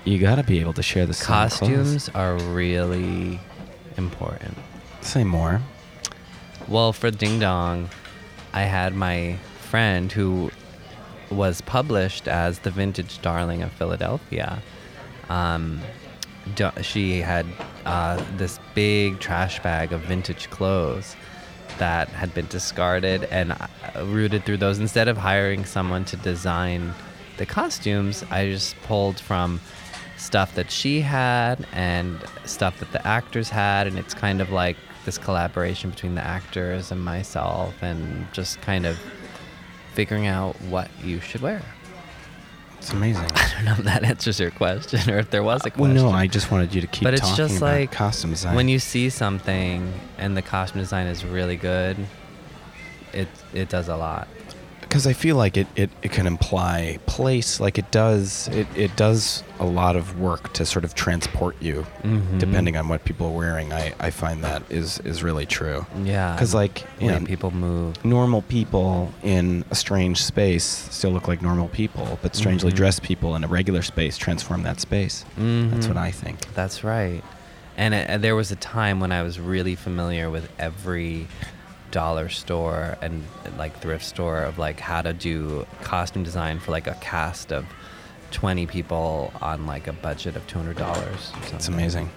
you 0.05 0.17
got 0.19 0.35
to 0.35 0.43
be 0.43 0.59
able 0.61 0.73
to 0.73 0.83
share 0.83 1.05
the 1.05 1.13
costumes 1.13 2.09
are 2.15 2.37
really 2.37 3.39
important. 3.97 4.57
Say 5.01 5.25
more. 5.25 5.61
Well, 6.67 6.91
for 6.91 7.11
Ding 7.11 7.39
Dong, 7.39 7.89
I 8.51 8.63
had 8.63 8.93
my 8.93 9.37
friend 9.69 10.11
who 10.11 10.51
was 11.31 11.61
published 11.61 12.27
as 12.27 12.59
the 12.59 12.71
vintage 12.71 13.21
darling 13.21 13.61
of 13.61 13.71
Philadelphia. 13.71 14.61
Um, 15.29 15.79
she 16.81 17.21
had 17.21 17.45
uh, 17.85 18.21
this 18.35 18.59
big 18.75 19.19
trash 19.19 19.63
bag 19.63 19.93
of 19.93 20.01
vintage 20.01 20.49
clothes 20.49 21.15
that 21.77 22.09
had 22.09 22.33
been 22.33 22.47
discarded 22.47 23.23
and 23.25 23.55
rooted 24.03 24.43
through 24.43 24.57
those. 24.57 24.79
Instead 24.79 25.07
of 25.07 25.15
hiring 25.15 25.63
someone 25.63 26.03
to 26.03 26.17
design 26.17 26.93
the 27.37 27.45
costumes, 27.45 28.25
I 28.29 28.49
just 28.49 28.75
pulled 28.81 29.21
from 29.21 29.61
stuff 30.17 30.53
that 30.55 30.69
she 30.69 30.99
had 30.99 31.65
and 31.71 32.21
stuff 32.43 32.79
that 32.79 32.91
the 32.91 33.07
actors 33.07 33.49
had, 33.49 33.87
and 33.87 33.97
it's 33.97 34.13
kind 34.13 34.41
of 34.41 34.49
like 34.49 34.75
this 35.07 35.17
collaboration 35.17 35.89
between 35.89 36.15
the 36.15 36.21
actors 36.21 36.91
and 36.91 37.03
myself, 37.03 37.73
and 37.81 38.27
just 38.33 38.59
kind 38.61 38.85
of 38.85 38.99
figuring 39.93 40.27
out 40.27 40.61
what 40.63 40.91
you 41.01 41.21
should 41.21 41.41
wear. 41.41 41.61
It's 42.77 42.91
amazing. 42.91 43.25
I 43.35 43.51
don't 43.55 43.65
know 43.65 43.71
if 43.71 43.83
that 43.85 44.03
answers 44.03 44.37
your 44.37 44.51
question 44.51 45.09
or 45.09 45.17
if 45.19 45.29
there 45.29 45.43
was 45.43 45.61
a 45.61 45.67
uh, 45.67 45.69
question. 45.69 45.81
well, 45.81 45.91
question. 45.91 46.11
no, 46.11 46.17
I 46.17 46.27
just 46.27 46.51
wanted 46.51 46.75
you 46.75 46.81
to 46.81 46.87
keep 46.87 47.03
but 47.05 47.13
it's 47.13 47.37
just 47.37 47.61
like 47.61 47.93
costume 47.93 48.31
design. 48.31 48.53
when 48.53 48.67
you 48.67 48.79
see 48.79 49.09
something 49.09 49.93
and 50.17 50.35
the 50.35 50.41
costume 50.41 50.81
design 50.81 51.07
is 51.07 51.23
really 51.23 51.55
good, 51.55 51.97
it 53.13 53.29
it 53.53 53.69
does 53.69 53.87
a 53.87 53.95
lot. 53.95 54.27
Because 54.87 55.05
I 55.05 55.13
feel 55.13 55.35
like 55.35 55.57
it, 55.57 55.67
it, 55.75 55.89
it 56.01 56.11
can 56.11 56.27
imply 56.27 56.99
place 57.05 57.59
like 57.59 57.77
it 57.77 57.91
does 57.91 58.47
it, 58.49 58.67
it 58.75 58.95
does 58.95 59.43
a 59.59 59.65
lot 59.65 59.95
of 59.95 60.19
work 60.19 60.53
to 60.53 60.65
sort 60.65 60.85
of 60.85 60.95
transport 60.95 61.55
you 61.61 61.85
Mhm. 62.03 62.39
depending 62.39 62.77
on 62.77 62.87
what 62.87 63.03
people 63.05 63.27
are 63.27 63.37
wearing 63.37 63.73
I, 63.73 63.93
I 63.99 64.09
find 64.11 64.43
that 64.43 64.63
is 64.69 64.99
is 64.99 65.23
really 65.23 65.45
true 65.45 65.85
Yeah, 66.03 66.33
because 66.33 66.53
like 66.53 66.85
you 66.99 67.07
know 67.11 67.19
people 67.21 67.51
move. 67.51 68.03
normal 68.05 68.41
people 68.43 69.13
in 69.23 69.65
a 69.71 69.75
strange 69.75 70.23
space 70.23 70.63
still 70.63 71.11
look 71.11 71.27
like 71.27 71.41
normal 71.41 71.67
people 71.69 72.17
but 72.21 72.35
strangely 72.35 72.71
Mhm. 72.71 72.75
dressed 72.75 73.03
people 73.03 73.35
in 73.35 73.43
a 73.43 73.47
regular 73.47 73.81
space 73.81 74.17
transform 74.17 74.63
that 74.63 74.79
space 74.79 75.25
that's 75.37 75.87
what 75.87 75.97
Mhm. 75.97 76.07
I 76.09 76.11
think 76.11 76.37
That's 76.53 76.83
right. 76.83 77.23
And 77.79 77.93
it, 77.93 78.09
and 78.09 78.23
there 78.23 78.35
was 78.35 78.51
a 78.51 78.55
time 78.55 78.99
when 78.99 79.11
I 79.11 79.21
was 79.21 79.39
really 79.39 79.75
familiar 79.75 80.31
with 80.31 80.49
every 80.57 81.27
dollar 81.97 82.29
store 82.29 82.95
and 83.01 83.23
like 83.57 83.75
thrift 83.81 84.05
store 84.05 84.43
of 84.43 84.59
like 84.59 84.79
how 84.79 85.01
to 85.01 85.13
do 85.13 85.65
costume 85.81 86.21
design 86.21 86.59
for 86.59 86.69
like 86.69 86.85
a 86.85 86.93
cast 87.01 87.51
of 87.51 87.65
20 88.29 88.67
people 88.67 89.33
on 89.41 89.65
like 89.65 89.87
a 89.87 89.93
budget 89.93 90.35
of 90.35 90.45
$200 90.45 90.75
it's 91.55 91.67
amazing 91.67 92.07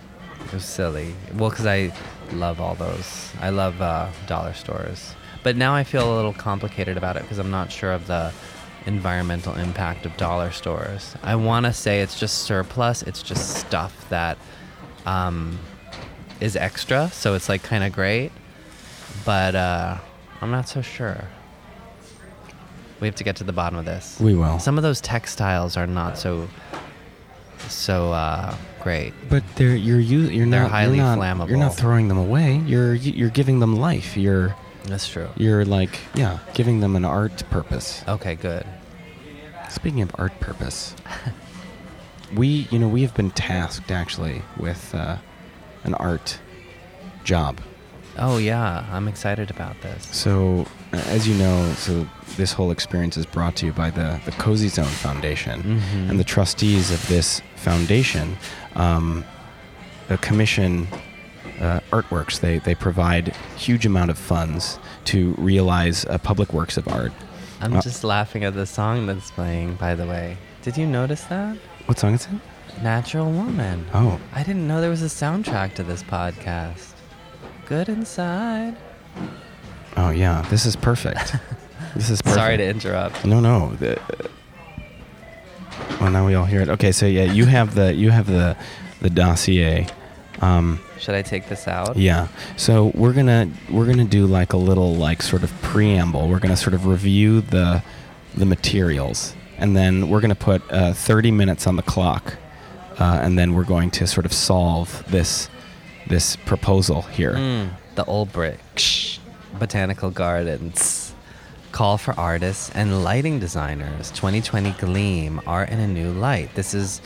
It 0.44 0.52
was 0.52 0.66
silly. 0.66 1.14
Well, 1.34 1.48
because 1.48 1.64
I 1.64 1.94
love 2.32 2.60
all 2.60 2.74
those. 2.74 3.32
I 3.40 3.48
love 3.50 3.80
uh, 3.80 4.10
dollar 4.26 4.52
stores. 4.52 5.14
But 5.42 5.56
now 5.56 5.74
I 5.74 5.84
feel 5.84 6.04
a 6.12 6.14
little 6.14 6.34
complicated 6.34 6.98
about 6.98 7.16
it 7.16 7.22
because 7.22 7.38
I'm 7.38 7.50
not 7.50 7.72
sure 7.72 7.92
of 7.92 8.06
the 8.06 8.32
environmental 8.84 9.54
impact 9.54 10.04
of 10.04 10.14
dollar 10.18 10.50
stores. 10.50 11.14
I 11.22 11.36
want 11.36 11.64
to 11.66 11.72
say 11.72 12.00
it's 12.00 12.18
just 12.20 12.38
surplus. 12.38 13.02
It's 13.02 13.22
just 13.22 13.56
stuff 13.56 13.94
that 14.10 14.36
um, 15.06 15.58
is 16.40 16.54
extra, 16.56 17.08
so 17.12 17.34
it's 17.34 17.48
like 17.48 17.62
kind 17.62 17.84
of 17.84 17.92
great. 17.92 18.30
But 19.30 19.54
uh, 19.54 19.96
I'm 20.40 20.50
not 20.50 20.68
so 20.68 20.82
sure. 20.82 21.28
We 22.98 23.06
have 23.06 23.14
to 23.14 23.22
get 23.22 23.36
to 23.36 23.44
the 23.44 23.52
bottom 23.52 23.78
of 23.78 23.84
this. 23.84 24.18
we 24.18 24.34
will 24.34 24.58
Some 24.58 24.76
of 24.76 24.82
those 24.82 25.00
textiles 25.00 25.76
are 25.76 25.86
not 25.86 26.18
so 26.18 26.48
so 27.68 28.12
uh, 28.12 28.56
great. 28.82 29.12
But 29.28 29.44
they're 29.54 29.76
you're 29.76 30.00
you 30.00 30.22
you're 30.22 30.50
They're 30.50 30.62
not 30.62 30.72
highly 30.72 30.96
you're 30.96 31.06
not, 31.06 31.18
flammable. 31.20 31.48
You're 31.48 31.58
not 31.58 31.76
throwing 31.76 32.08
them 32.08 32.18
away. 32.18 32.56
You're 32.66 32.94
you're 32.94 33.30
giving 33.30 33.60
them 33.60 33.76
life. 33.76 34.16
You're 34.16 34.56
That's 34.86 35.06
true. 35.08 35.28
you're 35.36 35.64
like 35.64 36.00
yeah, 36.16 36.40
giving 36.54 36.80
them 36.80 36.96
an 36.96 37.04
art 37.04 37.44
purpose. 37.50 38.02
Okay, 38.08 38.34
good. 38.34 38.66
Speaking 39.68 40.02
of 40.02 40.10
art 40.18 40.40
purpose, 40.40 40.96
we 42.34 42.66
you 42.72 42.80
know 42.80 42.88
we 42.88 43.02
have 43.02 43.14
been 43.14 43.30
tasked 43.30 43.92
actually 43.92 44.42
with 44.56 44.92
uh, 44.92 45.18
an 45.84 45.94
art 45.94 46.40
job. 47.22 47.60
Oh 48.20 48.36
yeah, 48.38 48.84
I'm 48.92 49.08
excited 49.08 49.50
about 49.50 49.80
this. 49.80 50.06
So 50.12 50.66
uh, 50.92 50.96
as 51.06 51.26
you 51.26 51.34
know, 51.36 51.72
so 51.74 52.06
this 52.36 52.52
whole 52.52 52.70
experience 52.70 53.16
is 53.16 53.26
brought 53.26 53.56
to 53.56 53.66
you 53.66 53.72
by 53.72 53.90
the 53.90 54.20
the 54.26 54.32
Cozy 54.32 54.68
Zone 54.68 54.84
Foundation. 54.84 55.62
Mhm. 55.62 56.10
and 56.10 56.20
the 56.20 56.24
trustees 56.24 56.90
of 56.90 57.06
this 57.08 57.40
foundation 57.56 58.36
um, 58.76 59.24
uh, 60.10 60.16
commission 60.18 60.86
uh, 61.60 61.80
artworks. 61.92 62.40
They 62.40 62.58
they 62.58 62.74
provide 62.74 63.34
huge 63.56 63.86
amount 63.86 64.10
of 64.10 64.18
funds 64.18 64.78
to 65.06 65.34
realize 65.38 66.04
uh, 66.06 66.18
public 66.18 66.52
works 66.52 66.76
of 66.76 66.86
art. 66.88 67.12
I'm 67.62 67.74
Uh, 67.76 67.80
just 67.82 68.04
laughing 68.04 68.44
at 68.44 68.54
the 68.54 68.66
song 68.66 69.06
that's 69.06 69.30
playing. 69.30 69.74
By 69.74 69.94
the 69.94 70.06
way, 70.06 70.36
did 70.62 70.76
you 70.76 70.86
notice 70.86 71.22
that? 71.24 71.56
What 71.86 71.98
song 71.98 72.14
is 72.14 72.26
it? 72.26 72.82
Natural 72.82 73.30
Woman. 73.30 73.86
Oh, 73.92 74.18
I 74.34 74.42
didn't 74.42 74.66
know 74.68 74.80
there 74.80 74.90
was 74.90 75.02
a 75.02 75.06
soundtrack 75.22 75.74
to 75.74 75.82
this 75.82 76.02
podcast. 76.02 76.89
Good 77.70 77.88
inside. 77.88 78.76
oh 79.96 80.10
yeah. 80.10 80.42
This 80.50 80.66
is 80.66 80.74
perfect. 80.74 81.36
this 81.94 82.10
is 82.10 82.20
perfect. 82.20 82.40
Sorry 82.40 82.56
to 82.56 82.66
interrupt. 82.68 83.24
No, 83.24 83.38
no. 83.38 83.76
The, 83.76 83.96
well, 86.00 86.10
now 86.10 86.26
we 86.26 86.34
all 86.34 86.46
hear 86.46 86.62
it. 86.62 86.68
Okay, 86.68 86.90
so 86.90 87.06
yeah, 87.06 87.22
you 87.22 87.44
have 87.46 87.76
the 87.76 87.94
you 87.94 88.10
have 88.10 88.26
the 88.26 88.56
the 89.00 89.08
dossier. 89.08 89.86
Um, 90.40 90.80
Should 90.98 91.14
I 91.14 91.22
take 91.22 91.48
this 91.48 91.68
out? 91.68 91.96
Yeah. 91.96 92.26
So 92.56 92.90
we're 92.96 93.12
gonna 93.12 93.48
we're 93.70 93.86
gonna 93.86 94.04
do 94.04 94.26
like 94.26 94.52
a 94.52 94.56
little 94.56 94.96
like 94.96 95.22
sort 95.22 95.44
of 95.44 95.52
preamble. 95.62 96.28
We're 96.28 96.40
gonna 96.40 96.56
sort 96.56 96.74
of 96.74 96.86
review 96.86 97.40
the 97.40 97.84
the 98.34 98.46
materials, 98.46 99.36
and 99.58 99.76
then 99.76 100.08
we're 100.08 100.20
gonna 100.20 100.34
put 100.34 100.60
uh, 100.72 100.92
30 100.92 101.30
minutes 101.30 101.68
on 101.68 101.76
the 101.76 101.84
clock, 101.84 102.36
uh, 102.98 103.20
and 103.22 103.38
then 103.38 103.54
we're 103.54 103.62
going 103.62 103.92
to 103.92 104.08
sort 104.08 104.26
of 104.26 104.32
solve 104.32 105.04
this 105.06 105.48
this 106.11 106.34
proposal 106.34 107.02
here. 107.02 107.34
Mm, 107.34 107.70
the 107.94 108.04
Olbrich 108.04 109.20
Botanical 109.58 110.11
Gardens. 110.11 111.14
Call 111.70 111.98
for 111.98 112.18
artists 112.18 112.68
and 112.74 113.04
lighting 113.04 113.38
designers. 113.38 114.11
2020 114.11 114.72
Gleam 114.72 115.40
Art 115.46 115.70
in 115.70 115.78
a 115.78 115.86
New 115.86 116.11
Light. 116.11 116.52
This 116.56 116.74
is 116.74 117.00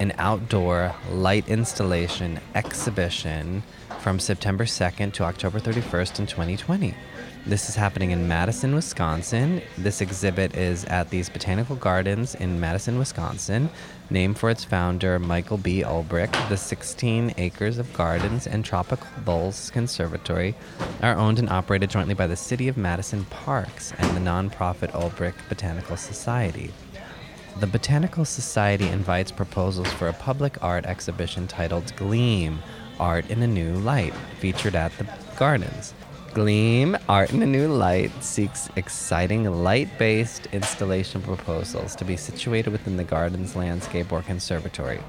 an 0.00 0.14
outdoor 0.16 0.94
light 1.10 1.46
installation 1.48 2.40
exhibition 2.54 3.62
from 4.00 4.18
September 4.18 4.64
2nd 4.64 5.12
to 5.12 5.24
October 5.24 5.60
31st 5.60 6.20
in 6.20 6.26
2020. 6.26 6.94
This 7.46 7.68
is 7.68 7.74
happening 7.74 8.10
in 8.10 8.26
Madison, 8.26 8.74
Wisconsin. 8.74 9.60
This 9.76 10.00
exhibit 10.00 10.56
is 10.56 10.84
at 10.86 11.10
these 11.10 11.28
botanical 11.28 11.76
gardens 11.76 12.34
in 12.34 12.58
Madison, 12.58 12.98
Wisconsin, 12.98 13.68
named 14.10 14.38
for 14.38 14.50
its 14.50 14.64
founder, 14.64 15.18
Michael 15.18 15.56
B. 15.56 15.82
Olbrich. 15.82 16.48
The 16.48 16.56
16 16.56 17.34
acres 17.36 17.78
of 17.78 17.92
gardens 17.92 18.46
and 18.46 18.64
Tropical 18.64 19.06
Bolz 19.24 19.72
Conservatory 19.72 20.54
are 21.02 21.16
owned 21.16 21.38
and 21.38 21.50
operated 21.50 21.90
jointly 21.90 22.14
by 22.14 22.26
the 22.26 22.36
City 22.36 22.68
of 22.68 22.76
Madison 22.76 23.24
Parks 23.26 23.92
and 23.98 24.16
the 24.16 24.20
nonprofit 24.20 24.92
Olbrich 24.92 25.34
Botanical 25.48 25.96
Society. 25.96 26.70
The 27.58 27.66
Botanical 27.66 28.24
Society 28.24 28.86
invites 28.88 29.32
proposals 29.32 29.90
for 29.92 30.08
a 30.08 30.12
public 30.12 30.62
art 30.62 30.84
exhibition 30.84 31.46
titled 31.46 31.94
Gleam 31.96 32.58
Art 33.00 33.30
in 33.30 33.42
a 33.42 33.46
New 33.46 33.74
Light, 33.76 34.14
featured 34.40 34.74
at 34.74 34.96
the 34.98 35.06
Gardens. 35.38 35.94
Gleam 36.36 36.98
Art 37.08 37.32
in 37.32 37.42
a 37.42 37.46
New 37.46 37.66
Light 37.66 38.12
seeks 38.22 38.68
exciting 38.76 39.50
light 39.64 39.88
based 39.98 40.44
installation 40.52 41.22
proposals 41.22 41.96
to 41.96 42.04
be 42.04 42.14
situated 42.14 42.68
within 42.68 42.98
the 42.98 43.04
garden's 43.04 43.56
landscape 43.56 44.12
or 44.12 44.20
conservatory. 44.20 45.00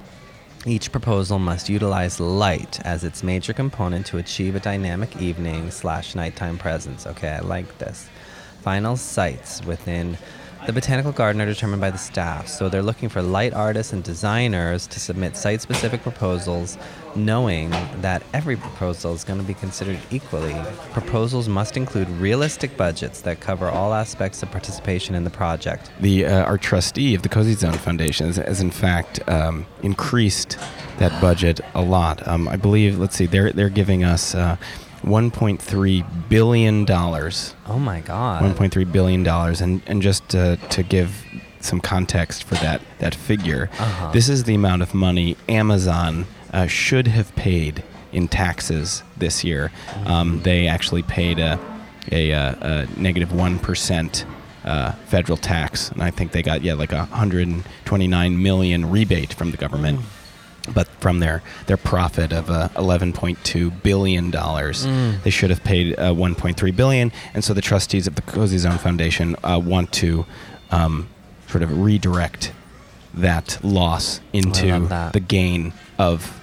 Each 0.66 0.90
proposal 0.90 1.38
must 1.38 1.68
utilize 1.68 2.22
light 2.22 2.80
as 2.86 3.04
its 3.04 3.24
major 3.24 3.52
component 3.52 4.06
to 4.06 4.20
achieve 4.20 4.56
a 4.56 4.62
dynamic 4.62 5.22
evening 5.22 5.70
slash 5.70 6.16
nighttime 6.16 6.58
presence. 6.58 7.06
Okay, 7.06 7.32
I 7.32 7.40
like 7.40 7.78
this. 7.78 8.08
Final 8.62 8.96
sites 8.96 9.62
within 9.66 10.18
the 10.68 10.74
botanical 10.74 11.14
garden 11.14 11.42
are 11.42 11.46
determined 11.46 11.80
by 11.80 11.90
the 11.90 11.98
staff, 11.98 12.46
so 12.46 12.68
they're 12.68 12.84
looking 12.84 13.08
for 13.08 13.22
light 13.22 13.54
artists 13.54 13.94
and 13.94 14.04
designers 14.04 14.86
to 14.88 15.00
submit 15.00 15.38
site 15.38 15.62
specific 15.62 16.04
proposals, 16.04 16.78
knowing 17.16 17.70
that 18.02 18.22
every 18.34 18.58
proposal 18.58 19.14
is 19.14 19.24
going 19.24 19.40
to 19.40 19.46
be 19.46 19.54
considered 19.54 19.98
equally. 20.12 20.54
Proposals 20.92 21.48
must 21.48 21.78
include 21.78 22.10
realistic 22.10 22.76
budgets 22.76 23.22
that 23.22 23.40
cover 23.40 23.70
all 23.70 23.94
aspects 23.94 24.44
of 24.44 24.52
participation 24.52 25.16
in 25.16 25.24
the 25.24 25.30
project. 25.30 25.90
The 26.02 26.26
uh, 26.26 26.44
our 26.44 26.58
trustee 26.58 27.16
of 27.16 27.22
the 27.22 27.30
Cozy 27.30 27.54
Zone 27.54 27.72
Foundation 27.72 28.28
has, 28.28 28.36
has 28.36 28.60
in 28.60 28.72
fact 28.72 29.22
um, 29.30 29.66
increased 29.84 30.60
that 30.98 31.22
budget 31.22 31.62
a 31.76 31.82
lot. 31.82 32.28
Um, 32.28 32.50
I 32.50 32.58
believe. 32.58 33.00
Let's 33.00 33.16
see. 33.16 33.26
They're 33.26 33.54
they're 33.54 33.70
giving 33.70 34.04
us. 34.04 34.36
Uh, 34.36 34.58
1.3 35.08 36.30
billion 36.30 36.86
dollars. 36.86 37.56
Oh 37.68 37.80
my 37.80 38.02
god. 38.02 38.44
1.3 38.56 38.92
billion 38.92 39.24
dollars. 39.24 39.62
And 39.62 39.82
and 39.88 40.02
just 40.02 40.36
uh, 40.36 40.56
to 40.70 40.84
give 40.84 41.24
some 41.60 41.80
context 41.82 42.44
for 42.44 42.56
that 42.56 42.82
that 43.00 43.16
figure 43.16 43.70
Uh-huh. 43.80 44.12
this 44.12 44.30
is 44.30 44.44
the 44.44 44.54
amount 44.56 44.82
of 44.84 44.94
money 44.94 45.36
amazon 45.50 46.26
uh, 46.54 46.68
should 46.68 47.08
have 47.08 47.36
paid 47.36 47.84
in 48.12 48.28
taxes 48.28 49.04
this 49.18 49.44
year. 49.44 49.72
Um, 50.06 50.42
they 50.44 50.68
actually 50.68 51.02
paid 51.04 51.40
a, 51.40 51.60
a, 52.12 52.32
uh, 52.32 52.56
a 52.62 52.88
negative 53.00 53.34
1 53.34 53.60
uh, 54.64 54.92
federal 55.08 55.38
tax. 55.38 55.90
And 55.92 56.02
i 56.04 56.12
think 56.12 56.32
they 56.32 56.42
got 56.44 56.62
yeah 56.62 56.74
like 56.74 56.94
a 56.94 57.06
129 57.10 58.42
million 58.44 58.90
rebate 58.90 59.34
from 59.34 59.52
the 59.52 59.58
government 59.58 60.00
but 60.74 60.88
from 61.00 61.20
their 61.20 61.42
their 61.68 61.78
profit 61.78 62.32
of 62.34 62.50
uh, 62.50 62.70
11.2 62.76 63.84
billion 63.84 64.32
dollars, 64.32 64.86
Mm. 64.86 65.24
they 65.24 65.30
should 65.30 65.50
have 65.50 65.64
paid 65.64 65.94
uh, 66.00 66.12
1.3 66.14 66.76
billion. 66.76 67.12
And 67.34 67.44
so 67.44 67.54
the 67.54 67.62
trustees 67.62 68.08
of 68.08 68.16
the 68.16 68.22
Cozy 68.22 68.58
Zone 68.58 68.78
Foundation 68.78 69.36
uh, 69.44 69.60
want 69.64 69.92
to 69.94 70.26
um, 70.72 71.08
sort 71.48 71.64
of 71.64 71.82
redirect 71.82 72.52
that 73.14 73.58
loss 73.64 74.20
into 74.34 74.88
that. 74.90 75.14
the 75.14 75.20
gain 75.20 75.74
of 75.98 76.40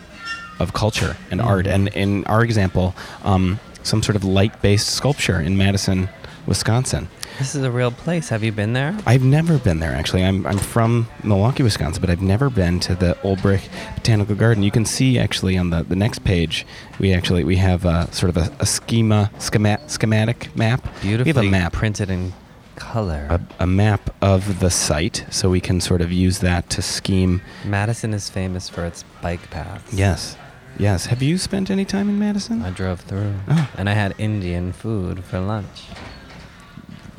of 0.58 0.72
culture 0.72 1.16
and 1.30 1.40
art. 1.40 1.66
And 1.66 1.88
in 1.88 2.24
our 2.26 2.42
example, 2.44 2.94
um, 3.24 3.58
some 3.82 4.02
sort 4.02 4.16
of 4.16 4.24
light-based 4.24 4.86
sculpture 4.88 5.40
in 5.40 5.56
Madison, 5.56 6.08
Wisconsin. 6.46 7.08
This 7.38 7.54
is 7.54 7.64
a 7.64 7.70
real 7.70 7.90
place. 7.90 8.28
Have 8.28 8.44
you 8.44 8.52
been 8.52 8.74
there? 8.74 8.96
I've 9.06 9.24
never 9.24 9.58
been 9.58 9.80
there 9.80 9.92
actually. 9.92 10.24
I'm, 10.24 10.46
I'm 10.46 10.58
from 10.58 11.08
Milwaukee, 11.22 11.62
Wisconsin, 11.62 12.00
but 12.00 12.10
I've 12.10 12.22
never 12.22 12.48
been 12.48 12.78
to 12.80 12.94
the 12.94 13.16
Olbrich 13.22 13.68
Botanical 13.96 14.36
Garden. 14.36 14.62
You 14.62 14.70
can 14.70 14.84
see 14.84 15.18
actually 15.18 15.58
on 15.58 15.70
the, 15.70 15.82
the 15.82 15.96
next 15.96 16.24
page, 16.24 16.64
we 17.00 17.12
actually 17.12 17.42
we 17.42 17.56
have 17.56 17.84
a, 17.84 18.12
sort 18.12 18.30
of 18.30 18.36
a, 18.36 18.54
a 18.60 18.66
schema 18.66 19.30
schema, 19.38 19.80
schematic 19.88 20.54
map. 20.54 20.82
Beautifully 21.00 21.24
we 21.24 21.36
have 21.36 21.44
a 21.44 21.50
map, 21.50 21.72
printed 21.72 22.10
in 22.10 22.32
color. 22.76 23.26
a, 23.30 23.40
a 23.60 23.66
map 23.66 24.14
of 24.22 24.60
the 24.60 24.70
site, 24.70 25.24
so 25.30 25.50
we 25.50 25.60
can 25.60 25.80
sort 25.80 26.00
of 26.00 26.12
use 26.12 26.38
that 26.40 26.70
to 26.70 26.82
scheme. 26.82 27.40
Madison 27.64 28.14
is 28.14 28.30
famous 28.30 28.68
for 28.68 28.84
its 28.84 29.04
bike 29.22 29.50
paths. 29.50 29.92
Yes, 29.92 30.36
yes. 30.78 31.06
Have 31.06 31.22
you 31.22 31.38
spent 31.38 31.70
any 31.70 31.84
time 31.84 32.08
in 32.08 32.18
Madison? 32.18 32.62
I 32.62 32.70
drove 32.70 33.00
through. 33.00 33.34
Oh. 33.48 33.70
And 33.76 33.88
I 33.88 33.94
had 33.94 34.14
Indian 34.18 34.72
food 34.72 35.24
for 35.24 35.40
lunch. 35.40 35.84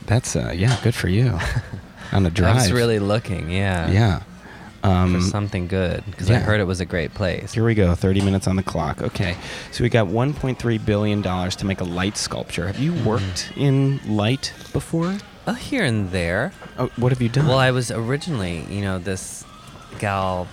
That's 0.08 0.36
uh, 0.36 0.54
yeah, 0.56 0.78
good 0.84 0.96
for 0.96 1.08
you. 1.08 1.38
on 2.12 2.26
a 2.26 2.30
drive. 2.30 2.56
I 2.58 2.62
was 2.62 2.72
really 2.72 3.00
looking, 3.00 3.50
yeah. 3.50 3.90
yeah. 3.90 4.22
Um, 4.84 5.16
For 5.16 5.22
something 5.22 5.68
good. 5.68 6.04
Because 6.06 6.30
I 6.30 6.36
heard 6.36 6.60
it 6.60 6.66
was 6.66 6.80
a 6.80 6.86
great 6.86 7.14
place. 7.16 7.54
Here 7.54 7.66
we 7.66 7.74
go, 7.74 7.96
30 7.96 8.22
minutes 8.22 8.46
on 8.48 8.56
the 8.56 8.62
clock. 8.64 9.02
Okay. 9.02 9.36
So 9.72 9.84
we 9.84 9.90
got 9.90 10.08
1.3 10.08 10.86
billion 10.86 11.22
dollars 11.24 11.56
to 11.58 11.66
make 11.66 11.82
a 11.82 11.84
light 11.84 12.18
sculpture. 12.18 12.68
Have 12.68 12.78
you 12.80 12.92
Mm-hmm. 12.92 13.06
worked 13.10 13.52
in 13.56 14.00
light 14.06 14.54
before? 14.74 15.18
Uh, 15.48 15.54
here 15.56 15.84
and 15.84 16.12
there. 16.12 16.54
Oh, 16.78 16.92
what 16.98 17.12
have 17.12 17.22
you 17.22 17.30
done? 17.30 17.48
Well, 17.48 17.58
I 17.58 17.72
was 17.72 17.90
originally, 17.90 18.64
you 18.70 18.82
know, 18.82 19.00
this 19.00 19.44
gal, 19.98 20.48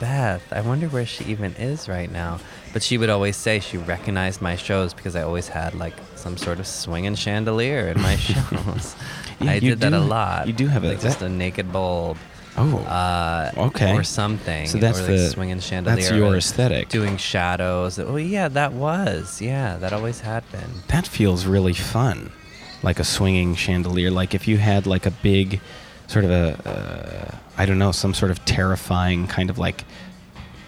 Beth. 0.00 0.52
I 0.52 0.60
wonder 0.62 0.88
where 0.88 1.06
she 1.06 1.24
even 1.26 1.54
is 1.54 1.88
right 1.88 2.10
now. 2.10 2.40
But 2.76 2.82
she 2.82 2.98
would 2.98 3.08
always 3.08 3.38
say 3.38 3.58
she 3.60 3.78
recognized 3.78 4.42
my 4.42 4.54
shows 4.54 4.92
because 4.92 5.16
I 5.16 5.22
always 5.22 5.48
had 5.48 5.74
like 5.74 5.94
some 6.16 6.36
sort 6.36 6.60
of 6.60 6.66
swinging 6.66 7.14
chandelier 7.14 7.88
in 7.88 7.98
my 8.02 8.16
shows. 8.28 8.94
Yeah, 9.40 9.50
I 9.52 9.60
did 9.60 9.80
that 9.80 9.94
a 9.94 9.98
lot. 9.98 10.46
you 10.46 10.52
do 10.52 10.66
have 10.66 10.84
a- 10.84 10.88
like 10.88 11.00
just 11.00 11.20
that- 11.20 11.24
a 11.24 11.28
naked 11.30 11.72
bulb. 11.72 12.18
oh, 12.58 12.76
Uh, 12.80 13.50
Okay. 13.68 13.94
Or 13.94 14.02
something. 14.02 14.66
So 14.66 14.76
that's 14.76 14.98
or 14.98 15.04
like 15.04 15.10
the- 15.12 15.30
swinging 15.30 15.60
chandelier. 15.60 15.96
that's 15.96 16.10
your 16.10 16.36
aesthetic. 16.36 16.90
Doing 16.90 17.16
shadows. 17.16 17.98
Oh 17.98 18.16
yeah, 18.16 18.48
that 18.48 18.74
was. 18.74 19.40
Yeah, 19.40 19.78
that 19.78 19.94
always 19.94 20.20
had 20.20 20.44
been. 20.52 20.70
that 20.88 21.06
feels 21.06 21.46
really 21.46 21.72
fun. 21.72 22.30
Like 22.82 22.98
a 22.98 23.04
swinging 23.04 23.54
chandelier. 23.54 24.10
Like 24.10 24.34
if 24.34 24.46
you 24.46 24.58
had 24.58 24.86
like 24.86 25.06
a 25.06 25.10
big, 25.22 25.60
sort 26.08 26.26
of 26.26 26.30
a, 26.30 26.46
uh, 26.68 27.36
I 27.56 27.64
don't 27.64 27.78
know, 27.78 27.92
some 27.92 28.12
sort 28.12 28.30
of 28.30 28.44
terrifying 28.44 29.26
kind 29.28 29.48
of 29.48 29.56
like 29.58 29.84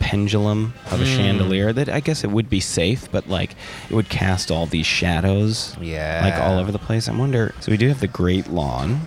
pendulum 0.08 0.72
of 0.86 1.02
a 1.02 1.04
Hmm. 1.04 1.16
chandelier 1.16 1.70
that 1.74 1.88
I 1.90 2.00
guess 2.00 2.24
it 2.24 2.30
would 2.30 2.48
be 2.48 2.60
safe, 2.60 3.08
but 3.12 3.28
like 3.28 3.54
it 3.90 3.94
would 3.94 4.08
cast 4.08 4.50
all 4.50 4.64
these 4.64 4.86
shadows. 4.86 5.76
Yeah. 5.82 6.22
like 6.24 6.40
all 6.42 6.58
over 6.58 6.72
the 6.72 6.78
place. 6.78 7.08
I 7.08 7.12
wonder. 7.12 7.54
So 7.60 7.70
we 7.70 7.76
do 7.76 7.88
have 7.88 8.00
the 8.00 8.06
Great 8.08 8.48
Lawn. 8.48 9.06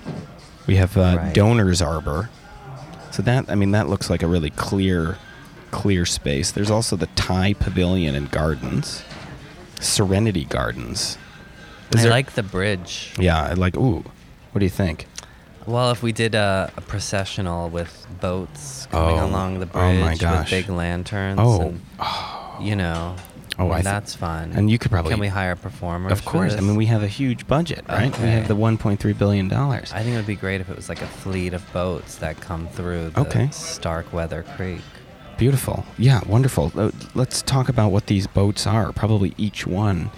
We 0.67 0.75
have 0.75 0.95
uh, 0.95 1.15
Right. 1.17 1.33
Donors 1.33 1.81
Arbor. 1.81 2.29
So 3.09 3.23
that 3.23 3.45
I 3.49 3.55
mean 3.55 3.71
that 3.71 3.89
looks 3.89 4.09
like 4.11 4.21
a 4.21 4.27
really 4.27 4.51
clear, 4.51 5.17
clear 5.71 6.05
space. 6.05 6.51
There's 6.51 6.69
also 6.69 6.95
the 6.95 7.07
Thai 7.15 7.53
Pavilion 7.53 8.13
and 8.15 8.29
Gardens, 8.29 9.03
Serenity 9.79 10.45
Gardens. 10.45 11.17
Is 11.93 12.01
I 12.01 12.03
there- 12.03 12.11
like 12.11 12.33
the 12.33 12.43
bridge. 12.43 13.11
Yeah, 13.19 13.41
I 13.41 13.53
like. 13.53 13.75
Ooh, 13.75 14.03
what 14.51 14.59
do 14.59 14.65
you 14.65 14.69
think? 14.69 15.07
Well, 15.67 15.91
if 15.91 16.01
we 16.01 16.11
did 16.11 16.33
a, 16.35 16.71
a 16.75 16.81
processional 16.81 17.69
with 17.69 18.07
boats 18.19 18.87
coming 18.91 19.19
Oh. 19.19 19.25
along 19.25 19.59
the 19.59 19.67
Oh 19.73 19.79
bridge 20.03 20.21
my 20.23 20.39
with 20.39 20.49
big 20.49 20.69
lanterns, 20.69 21.39
Oh. 21.41 21.61
and, 21.61 21.81
you 22.67 22.75
know, 22.75 23.15
Oh, 23.59 23.71
thi- 23.75 23.83
that's 23.83 24.15
fun. 24.15 24.53
and 24.55 24.71
you 24.71 24.79
could 24.79 24.89
probably- 24.89 25.11
can 25.11 25.19
we 25.19 25.27
hire 25.27 25.55
performers? 25.55 26.11
Of 26.11 26.25
course. 26.25 26.55
I 26.55 26.61
mean, 26.61 26.75
we 26.75 26.87
have 26.87 27.03
a 27.03 27.07
huge 27.07 27.47
budget, 27.47 27.85
right? 27.87 28.17
We 28.19 28.29
have 28.29 28.47
the 28.47 28.55
1.3 28.55 29.13
billion 29.13 29.47
dollars. 29.47 29.91
I 29.93 30.01
think 30.01 30.13
it 30.13 30.17
would 30.17 30.25
be 30.25 30.35
great 30.35 30.61
if 30.61 30.69
it 30.69 30.75
was 30.75 30.89
like 30.89 31.01
a 31.01 31.07
fleet 31.07 31.53
of 31.53 31.61
boats 31.73 32.15
that 32.15 32.41
come 32.41 32.67
through 32.67 33.11
the 33.11 33.21
Okay. 33.21 33.49
Starkweather 33.51 34.43
Creek. 34.57 34.81
Beautiful. 35.37 35.85
Yeah, 35.97 36.21
wonderful. 36.27 36.71
Uh, 36.75 36.89
Let's 37.13 37.41
talk 37.43 37.69
about 37.69 37.91
what 37.91 38.07
these 38.07 38.25
boats 38.25 38.65
are. 38.65 38.91
Probably 38.91 39.33
each 39.37 39.67
one 39.67 40.09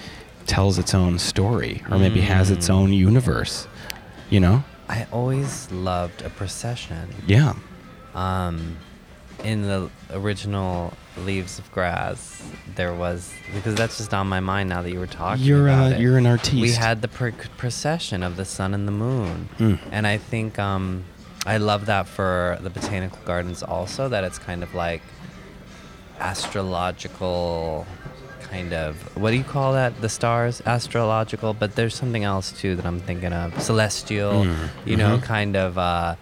tells 0.46 0.78
its 0.78 0.94
own 0.94 1.20
story 1.20 1.82
or 1.90 1.98
maybe 1.98 2.22
has 2.22 2.50
its 2.52 2.68
Mm. 2.68 2.74
own 2.74 2.94
universe. 2.94 3.68
You 4.30 4.40
know? 4.40 4.64
I 4.90 5.08
always 5.12 5.72
loved 5.72 6.22
a 6.22 6.30
procession. 6.30 7.10
Yeah. 7.28 7.54
Um, 8.16 8.78
in 9.44 9.64
the 9.64 9.90
original 10.12 10.94
Leaves 11.18 11.58
of 11.60 11.70
Grass, 11.72 12.42
there 12.76 12.94
was 12.94 13.34
because 13.54 13.76
that's 13.76 13.98
just 13.98 14.14
on 14.14 14.28
my 14.28 14.40
mind 14.40 14.70
now 14.70 14.82
that 14.82 14.92
you 14.92 15.00
were 15.00 15.08
talking 15.08 15.44
You're 15.44 15.68
about 15.68 15.92
uh, 15.94 15.96
it. 15.96 16.02
you're 16.02 16.18
an 16.18 16.26
artiste. 16.28 16.62
We 16.62 16.72
had 16.72 17.02
the 17.02 17.08
pr- 17.08 17.30
procession 17.58 18.24
of 18.24 18.36
the 18.36 18.46
sun 18.46 18.74
and 18.74 18.88
the 18.88 18.92
moon, 18.92 19.50
Mm. 19.58 19.80
and 19.92 20.06
I 20.08 20.18
think 20.18 20.60
um, 20.60 21.04
I 21.46 21.58
love 21.58 21.88
that 21.88 22.08
for 22.08 22.58
the 22.62 22.70
botanical 22.70 23.20
gardens 23.26 23.64
also. 23.64 24.08
That 24.10 24.24
it's 24.24 24.38
kind 24.40 24.64
of 24.64 24.74
like 24.76 25.02
astrological, 26.20 27.86
kind 28.54 28.74
of 28.74 28.96
what 29.18 29.32
do 29.32 29.38
you 29.38 29.44
call 29.44 29.74
that? 29.74 30.00
The 30.02 30.10
stars, 30.10 30.62
astrological, 30.66 31.54
but 31.56 31.76
there's 31.76 31.96
something 31.96 32.24
else 32.24 32.52
too 32.52 32.76
that 32.76 32.86
I'm 32.86 33.00
thinking 33.00 33.34
of, 33.34 33.60
celestial. 33.62 34.46
Mm, 34.46 34.70
You 34.86 34.98
know, 34.98 35.18
mhm. 35.18 35.24
kind 35.24 35.56
of 35.56 35.78
uh, 35.78 36.16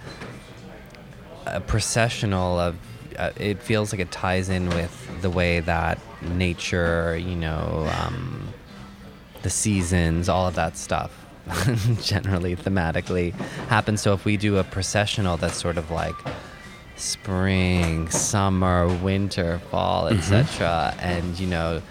a 1.45 1.59
processional 1.61 2.59
of. 2.59 2.75
Uh, 3.19 3.31
it 3.35 3.61
feels 3.61 3.91
like 3.91 3.99
it 3.99 4.11
ties 4.11 4.47
in 4.47 4.69
with 4.69 5.21
the 5.21 5.29
way 5.29 5.59
that 5.59 5.99
nature, 6.21 7.17
you 7.17 7.35
know, 7.35 7.89
um, 7.99 8.47
the 9.43 9.49
seasons, 9.49 10.29
all 10.29 10.47
of 10.47 10.55
that 10.55 10.77
stuff, 10.77 11.11
generally 12.01 12.55
thematically 12.55 13.33
happens. 13.67 14.01
So 14.01 14.13
if 14.13 14.23
we 14.23 14.37
do 14.37 14.57
a 14.57 14.63
processional 14.63 15.35
that's 15.35 15.59
sort 15.59 15.77
of 15.77 15.91
like 15.91 16.15
spring, 16.95 18.09
summer, 18.09 18.87
winter, 19.03 19.59
fall, 19.69 20.07
etc., 20.07 20.95
and 21.01 21.37
you 21.37 21.47
know, 21.47 21.81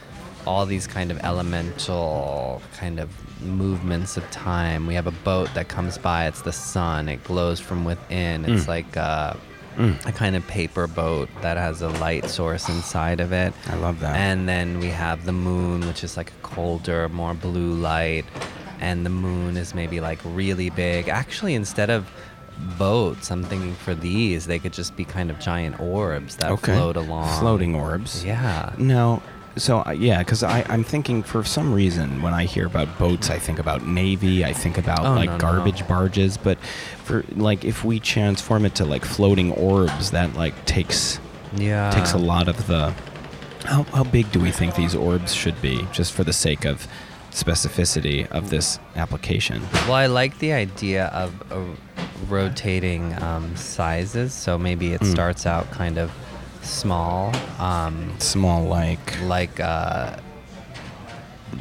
all 0.46 0.66
these 0.66 0.86
kind 0.86 1.10
of 1.10 1.18
elemental 1.22 2.62
kind 2.76 2.98
of 3.00 3.08
movements 3.42 4.16
of 4.16 4.28
time. 4.30 4.86
We 4.86 4.94
have 4.94 5.06
a 5.06 5.10
boat 5.12 5.48
that 5.54 5.68
comes 5.68 5.98
by. 5.98 6.26
It's 6.26 6.42
the 6.42 6.52
sun. 6.52 7.08
It 7.08 7.22
glows 7.24 7.60
from 7.60 7.84
within. 7.84 8.44
It's 8.44 8.64
Mm. 8.64 8.68
like 8.68 8.96
uh, 8.96 9.34
Mm. 9.78 10.04
a 10.04 10.12
kind 10.12 10.34
of 10.36 10.46
paper 10.48 10.86
boat 10.86 11.28
that 11.42 11.56
has 11.56 11.80
a 11.80 11.88
light 11.88 12.28
source 12.28 12.68
inside 12.68 13.20
of 13.20 13.32
it. 13.32 13.54
I 13.68 13.76
love 13.76 14.00
that. 14.00 14.16
And 14.16 14.48
then 14.48 14.80
we 14.80 14.88
have 14.88 15.24
the 15.24 15.32
moon, 15.32 15.86
which 15.86 16.02
is 16.04 16.16
like 16.16 16.30
a 16.30 16.42
colder, 16.42 17.08
more 17.08 17.34
blue 17.34 17.72
light. 17.74 18.24
And 18.80 19.06
the 19.06 19.10
moon 19.10 19.56
is 19.56 19.74
maybe 19.74 20.00
like 20.00 20.18
really 20.24 20.70
big. 20.70 21.08
Actually, 21.08 21.54
instead 21.54 21.88
of 21.88 22.10
boats, 22.78 23.30
I'm 23.30 23.44
thinking 23.44 23.74
for 23.74 23.94
these, 23.94 24.46
they 24.46 24.58
could 24.58 24.72
just 24.72 24.96
be 24.96 25.04
kind 25.04 25.30
of 25.30 25.38
giant 25.38 25.80
orbs 25.80 26.36
that 26.36 26.50
okay. 26.50 26.74
float 26.74 26.96
along. 26.96 27.38
Floating 27.40 27.74
orbs. 27.74 28.24
Yeah. 28.24 28.72
No. 28.76 29.22
So 29.60 29.80
uh, 29.86 29.90
yeah, 29.92 30.18
because 30.20 30.42
I'm 30.42 30.82
thinking 30.84 31.22
for 31.22 31.44
some 31.44 31.72
reason 31.74 32.22
when 32.22 32.32
I 32.34 32.44
hear 32.44 32.66
about 32.66 32.98
boats, 32.98 33.28
I 33.30 33.38
think 33.38 33.58
about 33.58 33.86
navy. 33.86 34.44
I 34.44 34.52
think 34.52 34.78
about 34.78 35.00
Oh, 35.06 35.12
like 35.14 35.26
no, 35.28 35.32
no. 35.36 35.38
garbage 35.38 35.86
barges. 35.86 36.36
But 36.36 36.58
for 37.04 37.24
like 37.36 37.64
if 37.64 37.84
we 37.84 38.00
transform 38.00 38.64
it 38.64 38.74
to 38.76 38.84
like 38.84 39.04
floating 39.04 39.52
orbs, 39.52 40.10
that 40.12 40.34
like 40.34 40.54
takes 40.64 41.20
Yeah. 41.56 41.90
takes 41.90 42.12
a 42.14 42.18
lot 42.18 42.48
of 42.48 42.66
the. 42.66 42.94
How 43.66 43.82
how 43.92 44.04
big 44.04 44.32
do 44.32 44.40
we 44.40 44.50
think 44.50 44.74
these 44.74 44.94
orbs 44.94 45.34
should 45.34 45.60
be, 45.60 45.86
just 45.92 46.12
for 46.14 46.24
the 46.24 46.32
sake 46.32 46.64
of 46.64 46.88
specificity 47.30 48.26
of 48.30 48.48
this 48.50 48.78
application? 48.96 49.62
Well, 49.86 49.92
I 49.94 50.06
like 50.06 50.38
the 50.38 50.52
idea 50.52 51.06
of 51.08 51.30
uh, 51.52 51.60
rotating 52.28 53.20
um, 53.22 53.54
sizes. 53.56 54.32
So 54.32 54.58
maybe 54.58 54.92
it 54.94 55.00
Mm. 55.02 55.10
starts 55.12 55.46
out 55.46 55.70
kind 55.70 55.98
of 55.98 56.10
small, 56.62 57.32
um, 57.58 58.14
Small 58.18 58.64
like 58.64 59.20
like 59.22 59.58
uh, 59.60 60.16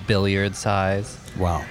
billiard 0.08 0.56
size. 0.56 1.18
wow. 1.38 1.64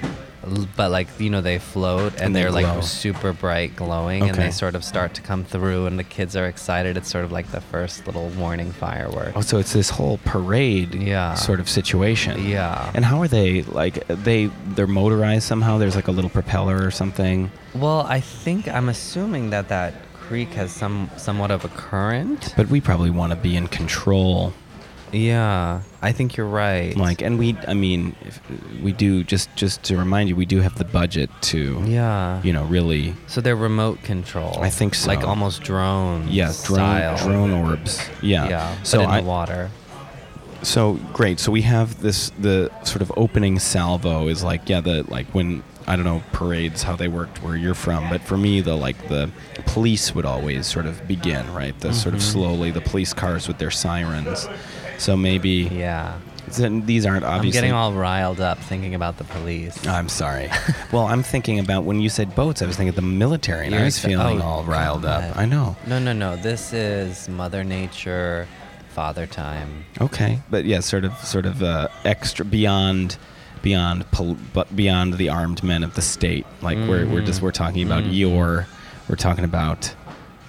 L- 0.47 0.67
But 0.77 0.91
like 0.91 1.09
you 1.19 1.31
know, 1.31 1.41
they 1.41 1.59
float 1.59 2.13
and, 2.15 2.23
And 2.23 2.37
they 2.37 2.43
they're 2.43 2.51
glow. 2.51 2.63
like 2.77 2.83
super 2.85 3.33
bright, 3.33 3.75
glowing, 3.77 4.23
and 4.23 4.33
Okay. 4.33 4.45
they 4.45 4.51
sort 4.51 4.75
of 4.75 4.85
start 4.85 5.13
to 5.15 5.21
come 5.23 5.45
through, 5.45 5.87
and 5.87 5.99
the 5.99 6.05
kids 6.05 6.37
are 6.37 6.47
excited. 6.47 6.97
It's 6.97 7.11
sort 7.11 7.25
of 7.25 7.33
like 7.33 7.51
the 7.51 7.61
first 7.61 8.07
little 8.07 8.29
warning 8.31 8.71
firework. 8.73 9.33
Oh, 9.35 9.41
so 9.41 9.59
it's 9.59 9.73
this 9.73 9.91
whole 9.91 10.19
parade 10.25 10.95
Yeah. 10.95 11.35
sort 11.35 11.61
of 11.61 11.69
situation. 11.69 12.47
Yeah. 12.47 12.91
And 12.95 13.05
how 13.05 13.21
are 13.21 13.29
they 13.29 13.63
like 13.63 14.07
they 14.07 14.47
they're 14.75 14.87
motorized 14.87 15.43
somehow? 15.45 15.77
There's 15.79 15.97
like 15.97 16.09
a 16.09 16.13
little 16.13 16.31
propeller 16.31 16.83
or 16.85 16.91
something. 16.93 17.51
Well, 17.75 18.07
I 18.09 18.21
think 18.21 18.69
I'm 18.69 18.89
assuming 18.89 19.51
that 19.51 19.69
that 19.69 19.93
creek 20.29 20.51
has 20.51 20.71
some 20.71 21.11
somewhat 21.17 21.51
of 21.51 21.65
a 21.65 21.69
current. 21.69 22.53
But 22.55 22.69
we 22.69 22.81
probably 22.81 23.11
want 23.11 23.33
to 23.33 23.37
be 23.37 23.57
in 23.57 23.67
control. 23.67 24.53
Yeah, 25.11 25.81
I 26.03 26.13
think 26.13 26.37
you're 26.37 26.47
right. 26.47 26.95
Like 26.95 27.23
and 27.23 27.39
we 27.39 27.57
I 27.67 27.73
mean 27.73 28.15
if 28.21 28.41
we 28.83 28.93
do 28.93 29.25
just 29.25 29.49
just 29.57 29.83
to 29.85 29.97
remind 29.97 30.29
you 30.29 30.37
we 30.37 30.45
do 30.45 30.61
have 30.61 30.77
the 30.77 30.85
budget 30.85 31.31
to 31.53 31.83
yeah. 31.87 32.43
you 32.43 32.53
know 32.53 32.65
really 32.65 33.15
So 33.27 33.41
they're 33.41 33.57
remote 33.57 34.03
control. 34.03 34.59
I 34.59 34.69
think 34.69 34.95
so. 34.95 35.09
Like 35.09 35.25
almost 35.25 35.63
drone. 35.63 36.29
yeah, 36.29 36.53
drone 36.65 37.17
drone 37.17 37.51
orbs. 37.51 38.07
Yeah. 38.21 38.49
Yeah. 38.49 38.83
So 38.83 38.99
but 38.99 39.05
in 39.05 39.11
I 39.11 39.21
the 39.23 39.27
water. 39.27 39.71
So 40.63 40.95
great. 41.15 41.41
So 41.41 41.51
we 41.51 41.63
have 41.63 42.03
this 42.03 42.31
the 42.39 42.71
sort 42.85 43.01
of 43.01 43.11
opening 43.17 43.59
salvo 43.59 44.29
is 44.29 44.45
like 44.45 44.69
yeah 44.69 44.83
the 44.83 45.05
like 45.11 45.27
when 45.29 45.63
I 45.89 45.97
don't 45.97 46.05
know 46.05 46.23
parades 46.33 46.83
how 46.83 46.95
they 46.97 47.09
worked 47.09 47.43
where 47.43 47.57
you're 47.57 47.75
from, 47.75 48.09
but 48.11 48.21
for 48.21 48.37
me 48.37 48.61
the 48.61 48.77
like 48.77 49.09
the 49.09 49.31
police 49.67 50.15
would 50.15 50.27
always 50.27 50.67
sort 50.67 50.87
of 50.87 51.09
begin 51.09 51.53
right 51.55 51.79
the 51.81 51.93
sort 51.95 52.15
of 52.15 52.21
Mhm. 52.21 52.25
slowly 52.33 52.71
the 52.71 52.81
police 52.83 53.13
cars 53.15 53.49
with 53.49 53.59
their 53.59 53.71
sirens. 53.71 54.49
So 54.99 55.17
maybe 55.17 55.69
Yeah. 55.73 56.13
these 56.51 57.05
aren't 57.07 57.25
obviously. 57.25 57.59
I'm 57.59 57.63
getting 57.65 57.73
all 57.73 57.93
riled 57.93 58.41
up 58.41 58.59
thinking 58.59 58.95
about 58.95 59.17
the 59.19 59.25
police. 59.25 59.87
I'm 59.87 60.09
sorry. 60.09 60.51
well, 60.93 61.07
I'm 61.07 61.23
thinking 61.23 61.59
about 61.59 61.85
when 61.85 62.01
you 62.01 62.09
said 62.09 62.35
boats, 62.35 62.61
I 62.63 62.67
was 62.67 62.77
thinking 62.77 62.91
of 62.91 62.97
the 62.97 63.03
military, 63.03 63.67
and 63.67 63.75
I 63.75 63.79
You're 63.79 63.85
was 63.87 63.97
ex- 63.97 64.05
feeling 64.07 64.41
oh, 64.43 64.45
all 64.47 64.65
riled 64.65 65.05
up. 65.05 65.37
I 65.37 65.45
know. 65.47 65.77
No, 65.87 65.99
no, 65.99 66.13
no. 66.13 66.37
This 66.37 66.73
is 66.73 67.29
Mother 67.29 67.65
Nature, 67.65 68.47
Father 68.95 69.27
Time. 69.27 69.85
Okay, 70.01 70.41
but 70.51 70.65
yeah, 70.65 70.81
sort 70.81 71.05
of, 71.05 71.17
sort 71.19 71.47
of 71.47 71.63
uh, 71.63 71.89
extra 72.05 72.45
beyond, 72.45 73.17
beyond, 73.63 74.11
pol- 74.11 74.37
but 74.53 74.75
beyond 74.77 75.15
the 75.15 75.29
armed 75.29 75.63
men 75.63 75.83
of 75.83 75.95
the 75.95 76.03
state. 76.03 76.47
Like 76.63 76.79
we're 76.79 77.07
we're 77.07 77.23
just 77.23 77.41
Mhm. 77.41 77.45
we're 77.45 77.53
talking 77.53 77.85
about 77.87 78.05
Mhm. 78.05 78.13
Eeyore, 78.15 78.67
we're 79.09 79.17
talking 79.17 79.45
about 79.45 79.95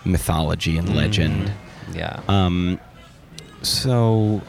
mythology 0.06 0.78
and 0.78 0.96
legend. 0.96 1.52
Mhm. 1.92 1.96
Yeah. 1.96 2.20
Um, 2.28 2.80
so, 3.62 4.42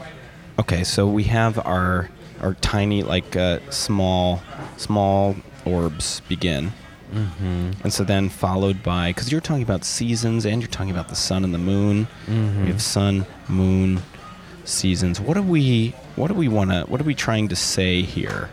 okay, 0.59 0.83
so 0.83 1.07
we 1.07 1.23
have 1.25 1.59
our 1.65 2.09
our 2.41 2.55
tiny 2.55 3.03
like 3.03 3.35
uh, 3.35 3.59
small 3.69 4.41
small 4.77 5.35
orbs 5.65 6.21
begin. 6.27 6.73
mm-hmm. 7.13 7.71
And 7.83 7.91
so 7.93 8.03
then 8.05 8.29
followed 8.29 8.81
by, 8.81 9.09
because 9.09 9.31
you're 9.31 9.41
talking 9.41 9.63
about 9.63 9.83
seasons 9.83 10.45
and 10.45 10.61
you're 10.61 10.69
talking 10.71 10.91
about 10.91 11.09
the 11.09 11.15
sun 11.15 11.43
and 11.43 11.53
the 11.53 11.57
moon. 11.59 12.07
Mhm. 12.27 12.61
We 12.63 12.67
have 12.71 12.81
sun, 12.81 13.25
moon, 13.49 14.01
seasons. 14.63 15.19
What 15.19 15.33
do 15.35 15.43
we, 15.43 15.93
what 16.15 16.27
do 16.27 16.33
we 16.33 16.47
want 16.47 16.71
to, 16.71 16.83
what 16.83 16.99
are 17.01 17.03
we 17.05 17.15
trying 17.15 17.47
to 17.49 17.55
say 17.55 18.01
here? 18.01 18.49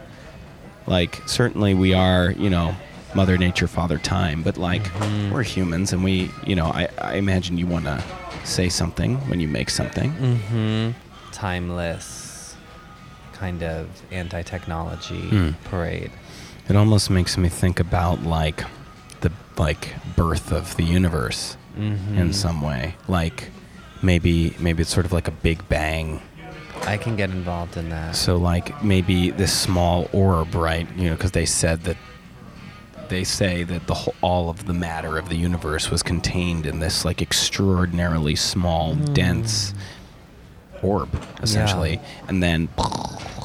Like, 0.87 1.21
certainly 1.27 1.75
we 1.75 1.93
are, 1.95 2.31
you 2.33 2.49
know, 2.51 2.75
Mother 3.15 3.37
Nature, 3.39 3.67
Father 3.69 3.99
Time, 3.99 4.43
but 4.43 4.57
like, 4.59 4.85
Mhm. 4.85 5.31
we're 5.33 5.43
humans 5.43 5.93
and 5.93 6.03
we, 6.05 6.31
you 6.47 6.55
know, 6.55 6.67
I, 6.67 6.89
I 7.01 7.15
imagine 7.15 7.59
you 7.59 7.67
want 7.67 7.85
to 7.87 8.03
say 8.45 8.69
something 8.69 9.17
when 9.29 9.41
you 9.41 9.49
make 9.49 9.71
something. 9.71 10.13
Mm-hmm. 10.13 10.91
Timeless 11.33 12.57
kind 13.33 13.63
of 13.63 13.89
anti-technology 14.11 15.23
Mm. 15.31 15.55
parade. 15.65 16.11
It 16.69 16.77
almost 16.77 17.09
makes 17.11 17.39
me 17.39 17.49
think 17.49 17.81
about 17.81 18.23
like 18.25 18.65
the 19.21 19.31
like 19.57 19.95
birth 20.17 20.53
of 20.53 20.77
the 20.77 20.85
universe. 20.85 21.57
Mm-hmm. 21.79 22.19
in 22.19 22.33
some 22.33 22.61
way. 22.61 22.97
Like 23.07 23.51
maybe 24.03 24.53
maybe 24.59 24.83
it's 24.83 24.91
sort 24.93 25.07
of 25.07 25.13
like 25.13 25.29
a 25.29 25.31
big 25.31 25.69
bang. 25.69 26.21
I 26.87 26.97
can 26.97 27.17
get 27.17 27.31
involved 27.31 27.77
in 27.77 27.91
that. 27.91 28.17
So 28.17 28.37
like 28.37 28.83
maybe 28.83 29.31
this 29.31 29.53
small 29.53 30.09
orb, 30.13 30.55
right? 30.55 30.87
You 30.97 31.11
know, 31.11 31.17
because 31.17 31.33
they 31.33 31.47
said 31.47 31.83
that 31.85 31.97
they 33.09 33.25
say 33.25 33.63
that 33.65 33.87
the 33.87 33.95
whole, 33.95 34.15
all 34.21 34.51
of 34.51 34.67
the 34.67 34.75
matter 34.75 35.17
of 35.19 35.29
the 35.29 35.37
universe 35.37 35.91
was 35.91 36.03
contained 36.03 36.67
in 36.67 36.79
this 36.81 37.05
like 37.05 37.23
extraordinarily 37.23 38.37
small, 38.37 38.95
dense 38.95 39.73
orb, 40.83 41.09
essentially. 41.43 42.01
And 42.29 42.43
then 42.43 42.69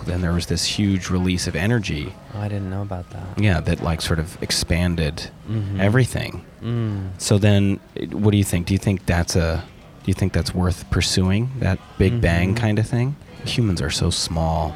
then 0.05 0.19
there 0.19 0.33
was 0.33 0.47
this 0.47 0.65
huge 0.65 1.09
release 1.09 1.47
of 1.47 1.55
energy. 1.55 2.13
Oh, 2.35 2.39
I 2.41 2.49
didn't 2.49 2.69
know 2.69 2.81
about 2.81 3.09
that. 3.11 3.39
Yeah, 3.41 3.61
that 3.61 3.81
like 3.81 4.01
sort 4.01 4.19
of 4.19 4.37
expanded 4.43 5.29
Mhm. 5.49 5.79
everything. 5.79 6.43
Mm. 6.61 7.11
So 7.19 7.37
then, 7.37 7.79
what 8.11 8.31
do 8.31 8.37
you 8.37 8.43
think? 8.43 8.67
Do 8.67 8.73
you 8.73 8.77
think 8.77 9.05
that's 9.05 9.37
a? 9.37 9.63
Do 10.03 10.09
you 10.09 10.13
think 10.13 10.33
that's 10.33 10.53
worth 10.53 10.89
pursuing? 10.89 11.51
That 11.59 11.79
Big 11.97 12.19
Bang 12.19 12.53
Mhm. 12.53 12.57
kind 12.57 12.79
of 12.79 12.85
thing? 12.85 13.15
Humans 13.45 13.81
are 13.81 13.89
so 13.89 14.09
small 14.09 14.75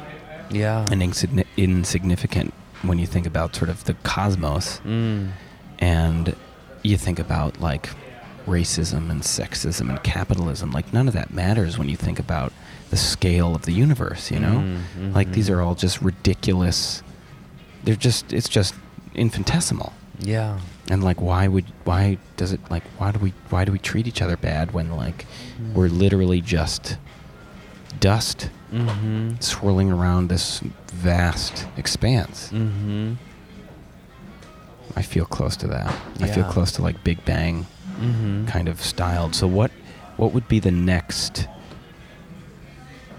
Yeah. 0.50 0.86
and 0.90 1.00
insigni- 1.02 1.46
insignificant 1.56 2.52
when 2.82 2.98
you 2.98 3.06
think 3.06 3.26
about 3.26 3.54
sort 3.56 3.70
of 3.70 3.84
the 3.84 3.94
cosmos, 4.04 4.80
Mm. 4.86 5.28
and 5.78 6.34
you 6.82 6.96
think 6.96 7.18
about 7.18 7.60
like 7.60 7.90
racism 8.46 9.10
and 9.10 9.22
sexism 9.22 9.90
and 9.90 10.02
capitalism. 10.02 10.70
Like 10.70 10.92
none 10.92 11.06
of 11.08 11.14
that 11.14 11.32
matters 11.34 11.76
when 11.78 11.88
you 11.88 11.96
think 11.96 12.18
about 12.18 12.52
the 12.90 12.96
scale 12.96 13.54
of 13.54 13.62
the 13.62 13.72
universe. 13.72 14.30
You 14.30 14.38
know, 14.40 14.64
Mm, 14.98 15.14
like 15.14 15.32
these 15.32 15.50
are 15.50 15.60
all 15.60 15.74
just 15.74 16.00
ridiculous. 16.00 17.02
They're 17.84 17.94
just. 17.96 18.32
It's 18.32 18.48
just 18.48 18.74
infinitesimal. 19.14 19.92
Yeah. 20.20 20.58
and 20.90 21.04
like 21.04 21.20
why 21.20 21.46
would 21.46 21.66
why 21.84 22.16
does 22.38 22.50
it 22.52 22.60
like 22.70 22.82
why 22.96 23.12
do 23.12 23.18
we 23.18 23.32
why 23.50 23.64
do 23.66 23.70
we 23.72 23.78
treat 23.78 24.06
each 24.08 24.22
other 24.22 24.36
bad 24.38 24.72
when 24.72 24.90
like 24.96 25.26
we're 25.74 25.88
literally 25.88 26.40
just 26.40 26.96
dust 28.00 28.48
Mm-hmm. 28.72 29.40
swirling 29.40 29.90
around 29.90 30.28
this 30.28 30.60
vast 30.92 31.66
expanse 31.78 32.50
Mm-hmm. 32.52 33.14
i 34.96 35.02
feel 35.02 35.24
close 35.24 35.56
to 35.58 35.66
that 35.68 35.94
i 36.20 36.26
feel 36.26 36.44
close 36.44 36.72
to 36.72 36.82
like 36.82 37.02
big 37.04 37.24
bang 37.24 37.66
Mm-hmm. 37.98 38.46
kind 38.46 38.68
of 38.68 38.80
styled 38.80 39.34
so 39.34 39.46
what 39.48 39.70
what 40.18 40.32
would 40.32 40.46
be 40.48 40.60
the 40.60 40.70
next 40.70 41.48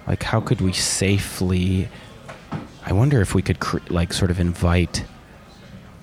like 0.08 0.24
how 0.24 0.40
could 0.40 0.62
we 0.62 0.72
safely 0.72 1.90
i 2.86 2.94
wonder 2.94 3.20
if 3.22 3.36
we 3.36 3.42
could 3.42 3.60
cr- 3.60 3.80
like 3.90 4.14
sort 4.14 4.32
of 4.32 4.40
invite 4.40 5.04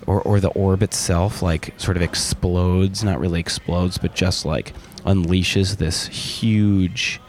or 0.07 0.20
or 0.22 0.40
the 0.40 0.49
orb 0.51 0.82
itself 0.82 1.40
like 1.42 1.72
sort 1.78 1.97
of 1.97 2.03
explodes 2.03 3.03
not 3.03 3.18
really 3.18 3.40
explodes 3.40 3.97
but 3.97 4.14
just 4.14 4.44
like 4.44 4.72
unleashes 5.07 5.76
this 5.78 6.07
huge 6.09 7.20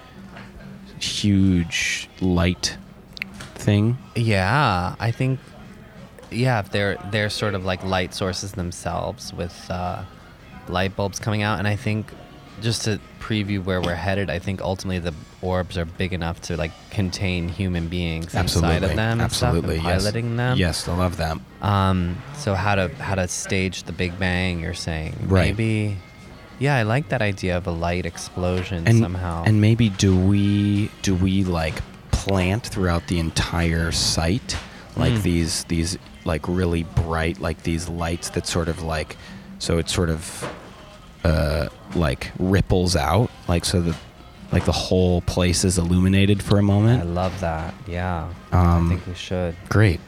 huge 0.99 2.09
light 2.21 2.77
thing 3.55 3.97
Yeah, 4.15 4.95
I 4.99 5.11
think. 5.11 5.39
Yeah, 6.29 6.59
if 6.59 6.71
they're 6.71 6.97
they're 7.11 7.29
sort 7.29 7.53
of 7.55 7.63
like 7.65 7.83
light 7.83 8.13
sources 8.13 8.51
themselves 8.53 9.33
with 9.33 9.55
uh, 9.69 10.03
light 10.67 10.95
bulbs 10.95 11.19
coming 11.19 11.41
out, 11.41 11.59
and 11.59 11.67
I 11.67 11.75
think 11.77 12.11
just 12.61 12.83
to 12.83 12.99
preview 13.19 13.63
where 13.63 13.81
we're 13.81 13.95
headed, 13.95 14.29
I 14.29 14.39
think 14.39 14.61
ultimately 14.61 14.99
the 14.99 15.13
orbs 15.41 15.77
are 15.77 15.85
big 15.85 16.11
enough 16.13 16.41
to 16.41 16.57
like 16.57 16.71
contain 16.89 17.47
human 17.47 17.87
beings 17.87 18.33
inside 18.35 18.83
of 18.83 18.95
them, 18.95 19.21
and 19.21 19.31
stuff, 19.31 19.53
and 19.53 19.57
absolutely 19.57 19.75
yes. 19.75 19.83
piloting 19.83 20.35
them. 20.35 20.57
yes 20.57 20.87
i 20.87 20.95
love 20.97 21.17
that 21.17 21.37
Um. 21.61 22.17
So 22.35 22.55
how 22.55 22.75
to 22.75 22.89
how 22.95 23.15
to 23.15 23.27
stage 23.27 23.83
the 23.83 23.91
Big 23.93 24.17
Bang? 24.19 24.59
You're 24.59 24.73
saying 24.73 25.15
Right. 25.27 25.55
maybe 25.55 25.97
Yeah, 26.59 26.75
I 26.75 26.83
like 26.83 27.09
that 27.09 27.21
idea 27.21 27.55
of 27.57 27.67
a 27.67 27.71
light 27.71 28.05
explosion 28.05 28.87
and 28.87 28.99
somehow. 28.99 29.43
and 29.45 29.61
maybe 29.61 29.89
do 29.89 30.15
we 30.17 30.89
do 31.01 31.13
we 31.15 31.43
like 31.43 31.81
plant 32.11 32.65
throughout 32.67 33.07
the 33.07 33.19
entire 33.19 33.91
site 33.91 34.57
like 34.95 35.13
Mm. 35.13 35.21
these 35.21 35.63
these 35.65 35.97
like 36.25 36.47
really 36.47 36.83
bright 36.83 37.39
like 37.39 37.63
these 37.63 37.87
lights 37.87 38.29
that 38.31 38.47
sort 38.47 38.67
of 38.69 38.81
like 38.81 39.15
so 39.59 39.77
it 39.77 39.87
sort 39.89 40.09
of 40.09 40.51
uh 41.23 41.67
like 41.95 42.31
ripples 42.39 42.95
out 42.95 43.29
like 43.47 43.63
so 43.65 43.79
that 43.81 43.95
like 44.51 44.65
the 44.65 44.71
whole 44.71 45.21
place 45.21 45.63
is 45.63 45.77
illuminated 45.77 46.41
for 46.41 46.57
a 46.57 46.63
moment 46.63 47.01
I 47.03 47.05
love 47.05 47.39
that. 47.41 47.73
Yeah. 47.87 48.29
Um, 48.51 48.85
I 48.87 48.89
think 48.89 49.07
we 49.07 49.13
should. 49.13 49.55
great 49.69 49.99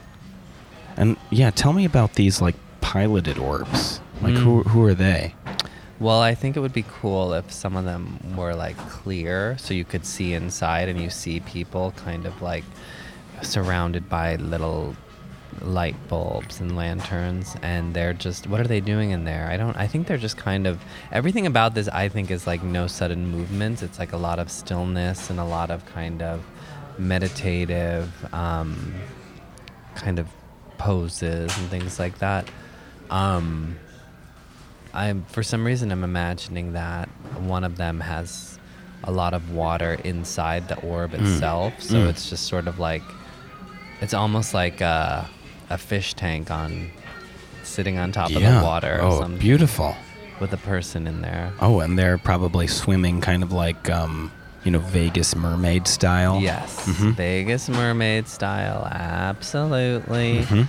and 0.96 1.16
yeah 1.30 1.50
tell 1.50 1.72
me 1.72 1.84
about 1.84 2.14
these 2.14 2.40
like 2.40 2.56
piloted 2.80 3.38
orbs 3.38 4.00
like 4.20 4.34
who 4.34 4.62
Mm. 4.64 4.66
who 4.66 4.84
are 4.84 4.94
they 4.94 5.34
Well, 6.00 6.22
I 6.22 6.34
think 6.34 6.56
it 6.56 6.60
would 6.60 6.72
be 6.72 6.86
cool 6.88 7.34
if 7.34 7.52
some 7.52 7.76
of 7.76 7.84
them 7.84 8.34
were 8.34 8.54
like 8.54 8.78
clear 8.88 9.58
so 9.58 9.74
you 9.74 9.84
could 9.84 10.06
see 10.06 10.32
inside 10.32 10.88
and 10.88 10.98
you 10.98 11.10
see 11.10 11.40
people 11.40 11.92
kind 11.94 12.24
of 12.24 12.40
like 12.40 12.64
surrounded 13.42 14.08
by 14.08 14.36
little 14.36 14.96
light 15.60 15.96
bulbs 16.08 16.58
and 16.60 16.74
lanterns 16.74 17.54
and 17.60 17.92
they're 17.92 18.14
just 18.14 18.46
what 18.46 18.60
are 18.60 18.66
they 18.66 18.80
doing 18.80 19.10
in 19.10 19.24
there? 19.24 19.48
I 19.50 19.58
don't 19.58 19.76
I 19.76 19.86
think 19.86 20.06
they're 20.06 20.16
just 20.16 20.38
kind 20.38 20.66
of 20.66 20.80
everything 21.12 21.46
about 21.46 21.74
this 21.74 21.86
I 21.88 22.08
think 22.08 22.30
is 22.30 22.46
like 22.46 22.62
no 22.62 22.86
sudden 22.86 23.26
movements. 23.26 23.82
It's 23.82 23.98
like 23.98 24.14
a 24.14 24.16
lot 24.16 24.38
of 24.38 24.50
stillness 24.50 25.28
and 25.28 25.38
a 25.38 25.44
lot 25.44 25.70
of 25.70 25.84
kind 25.84 26.22
of 26.22 26.42
meditative 26.96 28.10
um 28.32 28.94
kind 29.96 30.18
of 30.18 30.28
poses 30.78 31.54
and 31.58 31.68
things 31.68 31.98
like 31.98 32.20
that. 32.20 32.50
Um 33.10 33.76
I'm 34.94 35.24
for 35.28 35.42
some 35.42 35.64
reason 35.64 35.92
I'm 35.92 36.04
imagining 36.04 36.72
that 36.72 37.08
one 37.38 37.64
of 37.64 37.76
them 37.76 38.00
has 38.00 38.58
a 39.04 39.12
lot 39.12 39.32
of 39.34 39.52
water 39.52 39.94
inside 40.04 40.68
the 40.68 40.78
orb 40.80 41.14
itself, 41.14 41.80
so 41.80 41.94
Mm. 41.94 42.08
it's 42.10 42.28
just 42.28 42.46
sort 42.46 42.66
of 42.66 42.78
like 42.78 43.02
it's 44.00 44.14
almost 44.14 44.52
like 44.54 44.80
a, 44.80 45.28
a 45.70 45.78
fish 45.78 46.14
tank 46.14 46.50
on 46.50 46.90
sitting 47.62 47.98
on 47.98 48.12
top 48.12 48.30
of 48.30 48.42
the 48.42 48.60
water 48.64 48.96
or 48.98 49.02
oh 49.02 49.20
something 49.20 49.38
beautiful 49.40 49.94
with 50.40 50.52
a 50.52 50.56
person 50.58 51.06
in 51.06 51.20
there. 51.20 51.52
Oh, 51.60 51.80
and 51.80 51.98
they're 51.98 52.18
probably 52.18 52.66
swimming 52.66 53.20
kind 53.20 53.42
of 53.42 53.52
like, 53.52 53.90
um, 53.90 54.32
you 54.64 54.70
know, 54.70 54.78
Vegas 54.78 55.36
mermaid 55.36 55.86
style. 55.86 56.40
Yes, 56.40 56.86
Mhm. 56.88 57.12
Vegas 57.14 57.68
mermaid 57.68 58.26
style, 58.26 58.86
absolutely. 58.90 60.42
Mhm. 60.44 60.68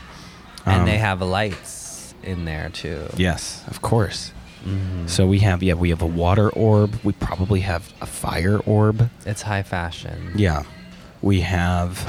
And 0.65 0.87
they 0.87 0.95
Um, 0.95 1.01
have 1.01 1.21
lights 1.21 1.80
in 2.23 2.45
there 2.45 2.69
too. 2.69 3.07
Yes, 3.17 3.63
of 3.67 3.81
course. 3.81 4.31
Mhm. 4.65 5.09
So 5.09 5.25
we 5.25 5.39
have, 5.39 5.63
yeah, 5.63 5.73
we 5.73 5.89
have 5.89 6.01
a 6.01 6.05
water 6.07 6.49
orb. 6.49 6.99
We 7.03 7.13
probably 7.13 7.61
have 7.61 7.91
a 8.01 8.05
fire 8.05 8.59
orb. 8.59 9.09
it's 9.25 9.41
high 9.43 9.63
fashion. 9.63 10.33
Yeah. 10.35 10.63
We 11.21 11.41
have, 11.41 12.07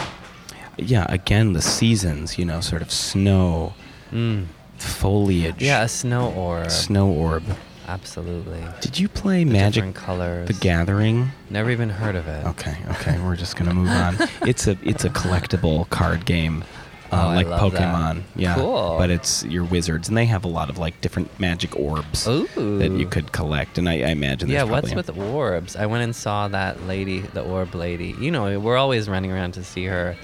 yeah, 0.76 1.06
again, 1.08 1.52
the 1.54 1.62
seasons, 1.62 2.38
you 2.38 2.44
know, 2.44 2.60
sort 2.60 2.82
of 2.82 2.90
snow, 2.90 3.74
Mm. 4.12 4.46
foliage. 4.76 5.62
Yeah, 5.62 5.82
a 5.82 5.88
snow 5.88 6.30
orb. 6.32 6.70
Snow 6.70 7.08
orb. 7.08 7.42
Absolutely. 7.88 8.62
Did 8.80 8.98
you 8.98 9.08
play 9.08 9.44
The 9.44 9.50
Magic 9.52 9.94
colors. 9.94 10.46
the 10.46 10.54
Gathering? 10.54 11.32
Never 11.50 11.70
even 11.70 11.90
heard 11.90 12.16
of 12.16 12.26
it. 12.28 12.46
Okay, 12.46 12.76
okay, 12.92 13.18
we're 13.18 13.36
just 13.36 13.56
gonna 13.56 13.74
move 13.74 13.88
on. 13.90 14.16
It's 14.46 14.66
a 14.66 14.76
it's 14.82 15.04
a 15.04 15.10
collectible 15.10 15.88
card 15.90 16.24
game, 16.24 16.64
uh, 17.12 17.24
Oh, 17.30 17.34
like 17.34 17.46
love 17.46 17.72
that. 17.72 17.94
Pokemon. 17.94 18.22
Yeah, 18.36 18.54
Cool. 18.54 18.96
But 18.98 19.10
it's 19.10 19.44
your 19.44 19.64
wizards, 19.64 20.08
and 20.08 20.16
they 20.16 20.24
have 20.26 20.44
a 20.44 20.48
lot 20.48 20.70
of 20.70 20.78
like 20.78 21.00
different 21.00 21.28
magic 21.38 21.76
orbs 21.76 22.26
Ooh. 22.26 22.46
that 22.78 22.90
you 22.92 23.06
could 23.06 23.32
collect. 23.32 23.78
And 23.78 23.88
I, 23.88 23.94
I 24.02 24.08
imagine 24.08 24.48
Yeah, 24.48 24.64
what's 24.64 24.94
with 24.94 25.10
orbs? 25.16 25.76
I 25.76 25.86
went 25.86 26.02
and 26.04 26.14
saw 26.16 26.48
that 26.48 26.86
lady, 26.86 27.20
the 27.20 27.42
orb 27.42 27.74
lady. 27.74 28.14
You 28.18 28.30
know, 28.30 28.58
we're 28.58 28.76
always 28.78 29.08
running 29.08 29.30
around 29.30 29.52
to 29.54 29.64
see 29.64 29.84
her. 29.86 30.16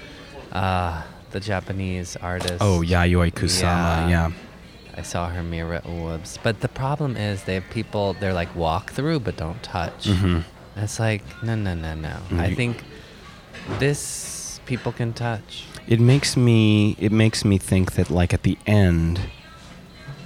Uh, 0.51 1.03
the 1.31 1.39
Japanese 1.39 2.15
artist. 2.15 2.57
oh 2.59 2.81
Yayoi 2.83 3.31
Kusama. 3.31 3.61
Yeah. 3.61 4.09
Yeah. 4.09 4.31
I 4.97 5.03
saw 5.03 5.29
her 5.29 5.43
mirror 5.43 5.79
orbs. 5.85 6.39
But 6.41 6.61
the 6.61 6.67
problem 6.67 7.15
is 7.15 7.43
they 7.43 7.53
have 7.53 7.69
people, 7.69 8.15
they're 8.19 8.33
like 8.33 8.53
walk 8.55 8.89
through 8.91 9.19
but 9.19 9.37
don't 9.37 9.61
touch. 9.61 10.05
Mhm. 10.05 10.43
It's 10.75 10.99
like, 10.99 11.21
no, 11.43 11.53
no, 11.53 11.75
no, 11.75 11.93
no. 11.93 12.15
Mm, 12.31 12.39
I 12.39 12.55
think 12.55 12.83
this 13.77 14.59
people 14.65 14.91
can 14.91 15.13
touch. 15.13 15.65
It 15.89 15.99
makes 15.99 16.37
me 16.37 16.95
it 16.99 17.11
makes 17.11 17.43
me 17.43 17.57
think 17.57 17.93
that 17.93 18.09
like 18.11 18.31
at 18.33 18.43
the 18.43 18.57
end 18.67 19.19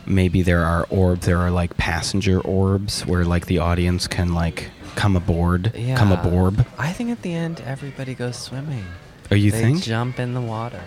maybe 0.05 0.41
there 0.41 0.63
are 0.65 0.85
orbs 0.89 1.25
there 1.25 1.37
are 1.37 1.49
like 1.51 1.77
passenger 1.77 2.41
orbs 2.41 3.05
where 3.05 3.23
like 3.23 3.45
the 3.45 3.59
audience 3.59 4.05
can 4.07 4.33
like 4.33 4.69
come 4.95 5.15
aboard 5.15 5.71
Yeah. 5.75 5.95
come 5.95 6.11
aboard 6.11 6.65
I 6.77 6.91
think 6.91 7.09
at 7.09 7.21
the 7.21 7.33
end, 7.33 7.61
everybody 7.65 8.13
goes 8.13 8.35
swimming. 8.37 8.83
oh 9.31 9.35
you 9.35 9.51
they 9.51 9.61
think 9.61 9.81
jump 9.83 10.19
in 10.19 10.33
the 10.33 10.41
water. 10.41 10.81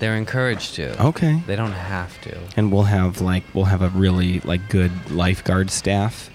They're 0.00 0.16
encouraged 0.16 0.74
to. 0.74 1.00
okay 1.10 1.42
They 1.46 1.54
don't 1.56 1.72
have 1.72 2.20
to. 2.22 2.36
and 2.56 2.72
we'll 2.72 2.90
have 2.98 3.20
like 3.20 3.44
we'll 3.54 3.66
have 3.74 3.82
a 3.82 3.90
really 3.90 4.40
like 4.40 4.68
good 4.68 4.92
lifeguard 5.10 5.70
staff 5.70 6.30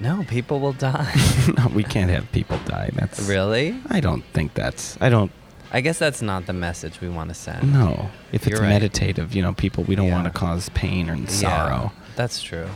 No, 0.00 0.22
people 0.28 0.60
will 0.60 0.74
die. 0.74 1.14
no 1.56 1.68
we 1.68 1.82
can't 1.82 2.10
have 2.16 2.30
people 2.32 2.58
die 2.66 2.90
that's 2.94 3.20
really? 3.26 3.74
i 3.88 4.00
don't 4.00 4.24
think 4.34 4.52
that's 4.52 4.98
i 5.00 5.08
don't 5.08 5.32
I 5.70 5.80
guess 5.82 5.98
that's 5.98 6.22
not 6.22 6.46
the 6.46 6.52
message 6.54 7.00
we 7.00 7.08
want 7.08 7.28
to 7.28 7.34
send. 7.34 7.72
No, 7.72 8.10
if 8.32 8.42
it's 8.46 8.50
You're 8.52 8.60
right. 8.62 8.68
meditative 8.68 9.34
you 9.34 9.42
know 9.42 9.52
people 9.52 9.84
we 9.84 9.94
don't 9.96 10.06
Yeah. 10.08 10.14
want 10.14 10.24
to 10.32 10.38
cause 10.38 10.68
pain 10.70 11.08
and 11.10 11.22
Yeah, 11.22 11.26
sorrow 11.28 11.92
that's 12.16 12.40
true. 12.42 12.68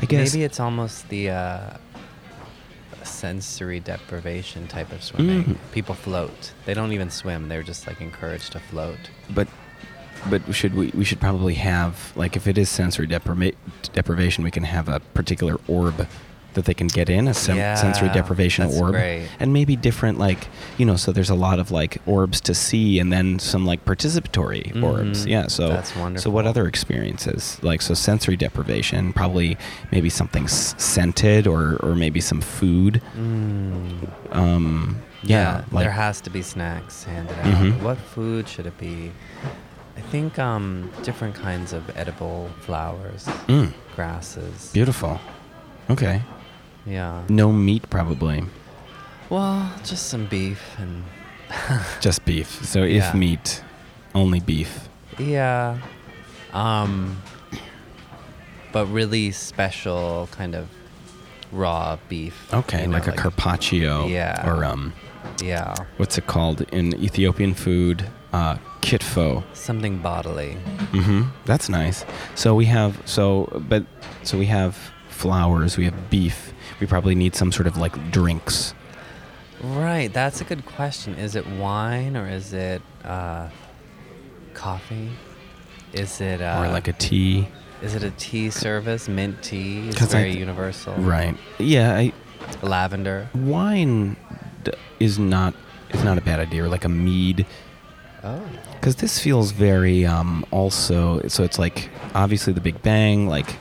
i 0.00 0.04
guess 0.06 0.32
Maybe 0.34 0.44
it's 0.44 0.60
almost 0.60 1.08
the 1.08 1.30
uh, 1.30 1.70
sensory 3.04 3.80
deprivation 3.80 4.66
type 4.68 4.92
of 4.92 5.02
swimming. 5.02 5.44
Mm. 5.44 5.56
People 5.72 5.94
float. 5.94 6.52
They 6.66 6.74
don't 6.74 6.92
even 6.92 7.10
swim. 7.10 7.48
They're 7.48 7.62
just 7.62 7.86
like 7.86 8.00
encouraged 8.00 8.52
to 8.52 8.60
float. 8.60 8.98
but 9.30 9.48
but 10.28 10.42
should 10.54 10.74
we 10.74 10.88
we 10.94 11.04
should 11.04 11.20
probably 11.20 11.54
have 11.54 12.12
like 12.16 12.34
if 12.36 12.46
it 12.48 12.58
is 12.58 12.68
sensory 12.68 13.06
depriva- 13.06 13.54
deprivation 13.92 14.42
we 14.42 14.50
can 14.50 14.64
have 14.64 14.88
a 14.88 14.98
particular 15.14 15.56
orb 15.68 16.08
that 16.58 16.66
they 16.66 16.74
can 16.74 16.86
get 16.88 17.08
in 17.08 17.26
a 17.28 17.34
sem- 17.34 17.56
sensory 17.76 18.08
deprivation 18.10 18.66
orb 18.80 18.92
great. 18.92 19.26
and 19.40 19.52
maybe 19.52 19.74
different 19.76 20.18
like 20.18 20.48
you 20.78 20.84
know 20.84 20.96
so 20.96 21.12
there's 21.12 21.30
a 21.30 21.34
lot 21.48 21.58
of 21.58 21.70
like 21.70 21.98
orbs 22.06 22.40
to 22.42 22.54
see 22.54 22.98
and 23.00 23.12
then 23.12 23.38
some 23.38 23.64
like 23.64 23.80
participatory 23.84 24.64
orbs 24.82 25.24
Mhm. 25.24 25.30
yeah 25.30 25.46
so 25.48 25.68
That's 25.68 25.94
wonderful. 25.96 26.22
so 26.24 26.34
what 26.34 26.46
other 26.46 26.66
experiences 26.68 27.58
like 27.62 27.80
so 27.82 27.94
sensory 27.94 28.36
deprivation 28.36 29.12
probably 29.12 29.56
maybe 29.92 30.10
something 30.10 30.44
s- 30.44 30.74
scented 30.78 31.46
or 31.46 31.76
or 31.82 31.94
maybe 31.94 32.20
some 32.20 32.40
food 32.40 33.00
Mm. 33.16 34.08
um 34.36 34.98
yeah, 35.24 35.64
like 35.72 35.82
there 35.84 35.90
has 35.90 36.20
to 36.22 36.30
be 36.30 36.42
snacks 36.42 37.02
handed 37.04 37.36
out. 37.40 37.46
Mhm. 37.46 37.82
What 37.82 37.98
food 37.98 38.48
should 38.48 38.66
it 38.66 38.78
be? 38.78 39.10
I 39.96 40.00
think 40.12 40.38
um, 40.38 40.90
different 41.02 41.34
kinds 41.34 41.72
of 41.72 41.82
edible 41.96 42.48
flowers, 42.60 43.24
Mm, 43.48 43.72
grasses. 43.96 44.70
beautiful 44.72 45.20
okay 45.90 46.22
Yeah. 46.88 47.22
no 47.28 47.52
meat 47.52 47.88
probably 47.90 48.44
Well, 49.30 49.70
just 49.84 50.08
some 50.08 50.26
beef 50.26 50.62
and 50.78 51.04
Just 52.00 52.24
beef. 52.24 52.64
So 52.64 52.82
if 52.82 52.90
Yeah. 53.04 53.12
meat, 53.14 53.62
only 54.14 54.40
beef. 54.40 54.88
yeah, 55.18 55.78
um, 56.52 57.16
but 58.72 58.86
really 58.86 59.30
special 59.32 60.28
kind 60.32 60.54
of 60.54 60.68
raw 61.52 61.96
beef. 62.08 62.52
Okay, 62.52 62.82
you 62.82 62.86
know, 62.88 62.92
like 62.92 63.06
a 63.06 63.12
carpaccio. 63.12 64.06
Yeah. 64.08 64.46
Or 64.48 64.64
um, 64.64 64.92
Yeah, 65.42 65.74
what's 65.96 66.18
it 66.18 66.26
called 66.26 66.62
in 66.72 66.94
Ethiopian 67.02 67.54
food? 67.54 68.06
Uh, 68.32 68.56
kitfo. 68.82 69.42
something 69.54 69.98
bodily. 69.98 70.56
Mm-hmm. 70.92 71.22
That's 71.46 71.68
nice. 71.70 72.04
So 72.34 72.54
we 72.54 72.66
have 72.66 73.00
so, 73.06 73.48
but 73.68 73.84
so 74.22 74.36
we 74.38 74.46
have 74.46 74.76
flowers. 75.08 75.76
We 75.78 75.84
have 75.86 76.10
beef. 76.10 76.52
We 76.80 76.86
probably 76.86 77.14
need 77.14 77.34
some 77.34 77.50
sort 77.52 77.66
of 77.66 77.76
like 77.76 78.10
drinks. 78.10 78.74
Right, 79.60 80.12
that's 80.12 80.40
a 80.40 80.44
good 80.44 80.64
question. 80.66 81.14
Is 81.16 81.34
it 81.34 81.46
wine 81.46 82.16
or 82.16 82.28
is 82.28 82.52
it 82.52 82.80
uh, 83.04 83.48
coffee? 84.54 85.10
Is 85.92 86.20
it 86.20 86.40
uh, 86.40 86.62
or 86.64 86.68
like 86.72 86.86
a 86.88 86.92
tea. 86.92 87.48
Is 87.82 87.94
it 87.94 88.02
a 88.02 88.10
tea 88.12 88.50
service? 88.50 89.08
Mint 89.08 89.42
tea 89.42 89.88
is 89.88 89.96
very 90.12 90.30
th- 90.30 90.38
universal. 90.38 90.94
Right. 90.94 91.36
Yeah. 91.58 91.96
I, 91.96 92.12
Lavender. 92.62 93.28
wine 93.34 94.16
d- 94.64 94.72
is 95.00 95.18
not 95.18 95.54
is 95.90 96.04
not 96.04 96.18
a 96.18 96.20
bad 96.20 96.40
idea. 96.40 96.64
Or 96.64 96.68
like 96.68 96.84
a 96.84 96.88
mead. 96.88 97.46
Oh. 98.22 98.42
Because 98.74 98.96
this 98.96 99.18
feels 99.18 99.50
very 99.52 100.04
um, 100.06 100.44
also. 100.50 101.20
So 101.28 101.42
it's 101.42 101.58
like 101.58 101.88
obviously 102.14 102.52
the 102.52 102.60
Big 102.60 102.80
Bang, 102.82 103.26
like 103.28 103.56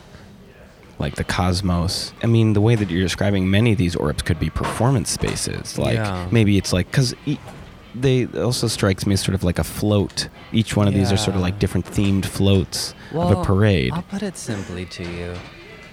like 0.99 1.15
the 1.15 1.23
cosmos. 1.23 2.13
I 2.23 2.27
mean, 2.27 2.53
the 2.53 2.61
way 2.61 2.75
that 2.75 2.89
you're 2.89 3.01
describing 3.03 3.49
many 3.51 3.71
of 3.71 3.77
these 3.77 3.95
orbs 3.95 4.21
could 4.23 4.39
be 4.39 4.49
performance 4.49 5.09
spaces. 5.11 5.77
Like 5.77 5.95
Yeah. 5.95 6.27
maybe 6.31 6.57
it's 6.57 6.73
like 6.73 6.89
because 6.91 7.13
e- 7.25 7.37
they 7.93 8.25
also 8.27 8.67
strikes 8.67 9.05
me 9.05 9.13
as 9.13 9.21
sort 9.21 9.35
of 9.35 9.43
like 9.43 9.59
a 9.59 9.63
float. 9.63 10.29
Each 10.51 10.75
one 10.75 10.87
of 10.87 10.93
these 10.93 11.11
are 11.11 11.17
sort 11.17 11.35
of 11.35 11.41
like 11.41 11.59
different 11.59 11.85
themed 11.85 12.25
floats 12.25 12.93
Well, 13.13 13.31
of 13.31 13.39
a 13.39 13.43
parade. 13.43 13.91
I'll 13.93 14.01
put 14.03 14.23
it 14.23 14.37
simply 14.37 14.85
to 14.85 15.03
you. 15.03 15.33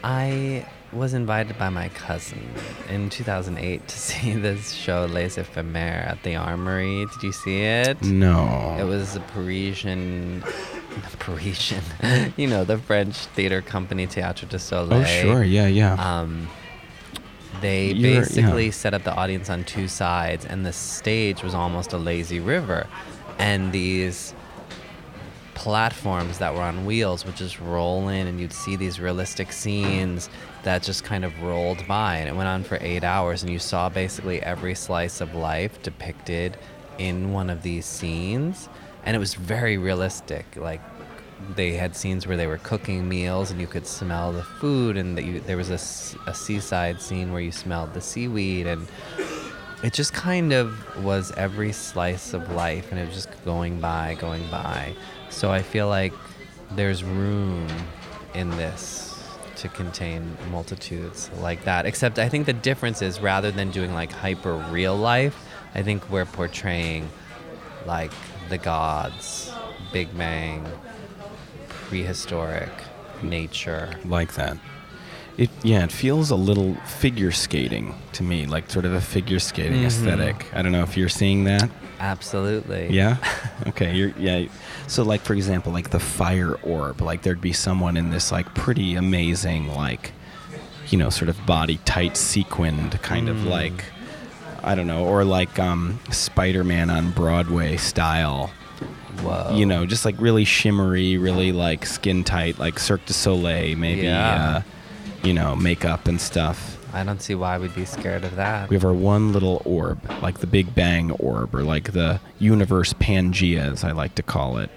I 0.02 0.66
was 0.92 1.12
invited 1.14 1.58
by 1.58 1.70
my 1.70 1.88
cousin 1.88 2.46
in 2.88 3.10
2008 3.10 3.88
to 3.88 3.98
see 4.06 4.32
this 4.34 4.72
show 4.72 5.06
Les 5.06 5.36
Ephemeres 5.38 6.06
at 6.06 6.22
the 6.22 6.36
Armory. 6.36 7.06
Did 7.06 7.22
you 7.22 7.32
see 7.32 7.62
it? 7.62 8.00
No. 8.02 8.76
It 8.78 8.84
was 8.84 9.16
a 9.16 9.20
Parisian, 9.20 10.44
Parisian, 11.18 11.82
you 12.36 12.46
know, 12.46 12.64
the 12.64 12.78
French 12.78 13.16
theater 13.34 13.60
company 13.62 14.06
Théâtre 14.06 14.48
du 14.48 14.58
Soleil. 14.58 15.00
Oh, 15.00 15.04
sure. 15.04 15.44
Yeah, 15.44 15.66
yeah. 15.66 15.94
Um, 15.94 16.48
they 17.60 17.92
You're- 17.92 18.18
basically 18.20 18.66
yeah. 18.66 18.70
set 18.72 18.94
up 18.94 19.04
the 19.04 19.14
audience 19.14 19.48
on 19.50 19.64
two 19.64 19.88
sides, 19.88 20.44
and 20.44 20.64
the 20.66 20.72
stage 20.72 21.42
was 21.42 21.54
almost 21.54 21.92
a 21.92 21.98
lazy 21.98 22.40
river, 22.40 22.86
and 23.38 23.72
these 23.72 24.34
platforms 25.54 26.38
that 26.38 26.52
were 26.54 26.62
on 26.62 26.84
wheels 26.84 27.24
would 27.24 27.36
just 27.36 27.60
roll 27.60 28.08
in, 28.08 28.26
and 28.26 28.40
you'd 28.40 28.52
see 28.52 28.76
these 28.76 28.98
realistic 29.00 29.52
scenes 29.52 30.28
that 30.64 30.82
just 30.82 31.04
kind 31.04 31.24
of 31.24 31.42
rolled 31.42 31.86
by, 31.86 32.16
and 32.16 32.28
it 32.28 32.34
went 32.34 32.48
on 32.48 32.64
for 32.64 32.78
eight 32.80 33.04
hours, 33.04 33.42
and 33.42 33.52
you 33.52 33.58
saw 33.58 33.88
basically 33.88 34.42
every 34.42 34.74
slice 34.74 35.20
of 35.20 35.34
life 35.34 35.80
depicted 35.82 36.56
in 36.98 37.32
one 37.32 37.50
of 37.50 37.62
these 37.62 37.86
scenes, 37.86 38.68
and 39.04 39.14
it 39.14 39.18
was 39.18 39.34
very 39.34 39.78
realistic, 39.78 40.46
like 40.56 40.80
they 41.56 41.74
had 41.74 41.94
scenes 41.94 42.26
where 42.26 42.36
they 42.36 42.46
were 42.46 42.58
cooking 42.58 43.08
meals 43.08 43.50
and 43.50 43.60
you 43.60 43.66
could 43.66 43.86
smell 43.86 44.32
the 44.32 44.42
food 44.42 44.96
and 44.96 45.18
you, 45.18 45.40
there 45.40 45.56
was 45.56 45.70
a, 45.70 46.30
a 46.30 46.34
seaside 46.34 47.00
scene 47.00 47.32
where 47.32 47.40
you 47.40 47.52
smelled 47.52 47.92
the 47.92 48.00
seaweed 48.00 48.66
and 48.66 48.86
it 49.82 49.92
just 49.92 50.14
kind 50.14 50.52
of 50.52 51.04
was 51.04 51.32
every 51.36 51.72
slice 51.72 52.32
of 52.32 52.50
life 52.52 52.90
and 52.90 52.98
it 52.98 53.06
was 53.06 53.14
just 53.14 53.44
going 53.44 53.78
by 53.80 54.16
going 54.18 54.48
by. 54.50 54.94
So 55.28 55.50
i 55.50 55.60
feel 55.60 55.88
like 55.88 56.14
there's 56.72 57.04
room 57.04 57.66
in 58.34 58.50
this 58.50 59.10
to 59.56 59.68
contain 59.68 60.36
multitudes 60.50 61.30
like 61.38 61.62
that 61.64 61.86
except 61.86 62.18
i 62.18 62.28
think 62.28 62.46
the 62.46 62.52
difference 62.52 63.00
is 63.00 63.20
rather 63.20 63.50
than 63.52 63.70
doing 63.70 63.94
like 63.94 64.10
hyper 64.10 64.56
real 64.70 64.96
life 64.96 65.46
i 65.74 65.82
think 65.82 66.08
we're 66.10 66.24
portraying 66.24 67.08
like 67.86 68.10
the 68.48 68.58
gods 68.58 69.52
big 69.92 70.16
bang 70.18 70.64
prehistoric 71.68 72.70
nature 73.22 73.90
like 74.04 74.34
that. 74.34 74.56
It 75.36 75.50
yeah, 75.62 75.82
it 75.84 75.90
feels 75.92 76.30
a 76.30 76.36
little 76.36 76.74
figure 76.86 77.32
skating 77.32 77.94
to 78.12 78.22
me, 78.22 78.46
like 78.46 78.70
sort 78.70 78.84
of 78.84 78.92
a 78.92 79.00
figure 79.00 79.38
skating 79.40 79.82
Mhm. 79.82 79.86
aesthetic. 79.86 80.46
I 80.54 80.62
don't 80.62 80.72
know 80.72 80.82
if 80.82 80.96
you're 80.96 81.08
seeing 81.08 81.44
that. 81.44 81.68
absolutely 82.00 82.88
Yeah. 82.90 83.16
okay. 83.68 83.94
You're 83.94 84.12
yeah. 84.18 84.46
So 84.86 85.02
like 85.02 85.22
for 85.22 85.34
example, 85.34 85.72
like 85.72 85.90
the 85.90 86.00
fire 86.00 86.54
orb, 86.62 87.00
like 87.00 87.22
there'd 87.22 87.40
be 87.40 87.52
someone 87.52 87.96
in 87.96 88.10
this 88.10 88.30
like 88.30 88.54
pretty 88.54 88.94
amazing 88.94 89.74
like, 89.74 90.12
you 90.88 90.98
know, 90.98 91.10
sort 91.10 91.28
of 91.28 91.44
body 91.46 91.78
tight 91.84 92.16
sequined 92.16 93.00
kind 93.02 93.28
of 93.28 93.36
Mm. 93.38 93.46
like, 93.48 93.84
I 94.64 94.74
don't 94.74 94.86
know, 94.86 95.04
or 95.04 95.24
like 95.24 95.58
um, 95.58 95.98
Spider-Man 96.10 96.90
on 96.90 97.10
Broadway 97.12 97.76
style. 97.76 98.48
whoa 99.22 99.50
You 99.54 99.66
know, 99.66 99.86
just 99.86 100.04
like 100.04 100.16
really 100.18 100.44
shimmery, 100.44 101.16
really 101.18 101.52
like 101.52 101.86
skin 101.86 102.24
tight, 102.24 102.58
like 102.58 102.78
Cirque 102.78 103.04
du 103.06 103.12
Soleil, 103.12 103.76
maybe. 103.76 104.02
Yeah. 104.02 104.56
Uh, 104.56 104.62
you 105.22 105.32
know, 105.32 105.56
makeup 105.56 106.06
and 106.06 106.20
stuff. 106.20 106.78
i 106.92 107.02
don't 107.02 107.22
see 107.22 107.34
why 107.34 107.56
we'd 107.58 107.74
be 107.74 107.86
scared 107.86 108.24
of 108.24 108.36
that 108.36 108.68
We 108.68 108.76
have 108.76 108.84
our 108.84 108.92
one 108.92 109.32
little 109.32 109.62
orb, 109.64 109.98
like 110.20 110.40
the 110.40 110.46
Big 110.46 110.74
Bang 110.74 111.10
orb, 111.12 111.54
or 111.54 111.62
like 111.62 111.92
the 111.92 112.20
universe 112.38 112.92
Pangea, 112.94 113.72
as 113.72 113.84
I 113.84 113.92
like 113.92 114.14
to 114.16 114.22
call 114.22 114.58
it. 114.58 114.70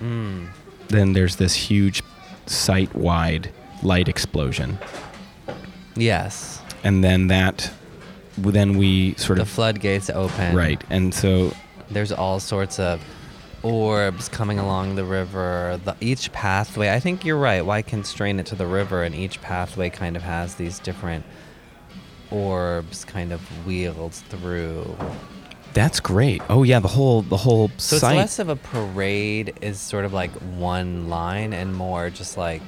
mm. 0.00 0.48
Then 0.88 1.12
there's 1.12 1.36
this 1.36 1.54
huge 1.54 2.02
site 2.46 2.94
wide 2.94 3.50
light 3.82 4.08
explosion. 4.08 4.78
yes 5.96 6.60
And 6.82 7.02
then 7.04 7.28
that, 7.28 7.70
then 8.38 8.76
we 8.76 9.14
sort 9.14 9.36
the 9.36 9.42
of. 9.42 9.48
The 9.48 9.54
floodgates 9.54 10.10
open 10.10 10.54
Right. 10.54 10.82
And 10.90 11.14
so, 11.14 11.52
there's 11.90 12.12
all 12.12 12.40
sorts 12.40 12.78
of 12.78 13.02
orbs 13.62 14.28
coming 14.28 14.58
along 14.58 14.94
the 14.94 15.04
river 15.04 15.80
the, 15.84 15.96
each 15.98 16.30
pathway 16.32 16.90
i 16.90 17.00
think 17.00 17.24
you're 17.24 17.38
right 17.38 17.64
why 17.64 17.80
constrain 17.80 18.38
it 18.38 18.44
to 18.44 18.54
the 18.54 18.66
river 18.66 19.02
and 19.02 19.14
each 19.14 19.40
pathway 19.40 19.88
kind 19.88 20.16
of 20.16 20.22
has 20.22 20.56
these 20.56 20.78
different 20.80 21.24
orbs 22.30 23.06
kind 23.06 23.32
of 23.32 23.40
wheeled 23.66 24.12
through 24.12 24.94
that's 25.74 25.98
great. 25.98 26.40
Oh, 26.48 26.62
yeah, 26.62 26.78
the 26.78 26.88
whole, 26.88 27.22
the 27.22 27.36
whole 27.36 27.68
so 27.78 27.98
site. 27.98 28.12
it's 28.12 28.16
less 28.16 28.38
of 28.38 28.48
a 28.48 28.54
parade 28.54 29.58
is 29.60 29.80
sort 29.80 30.04
of 30.04 30.12
like 30.12 30.30
one 30.30 31.08
line 31.08 31.52
and 31.52 31.74
more 31.74 32.10
just 32.10 32.38
like 32.38 32.62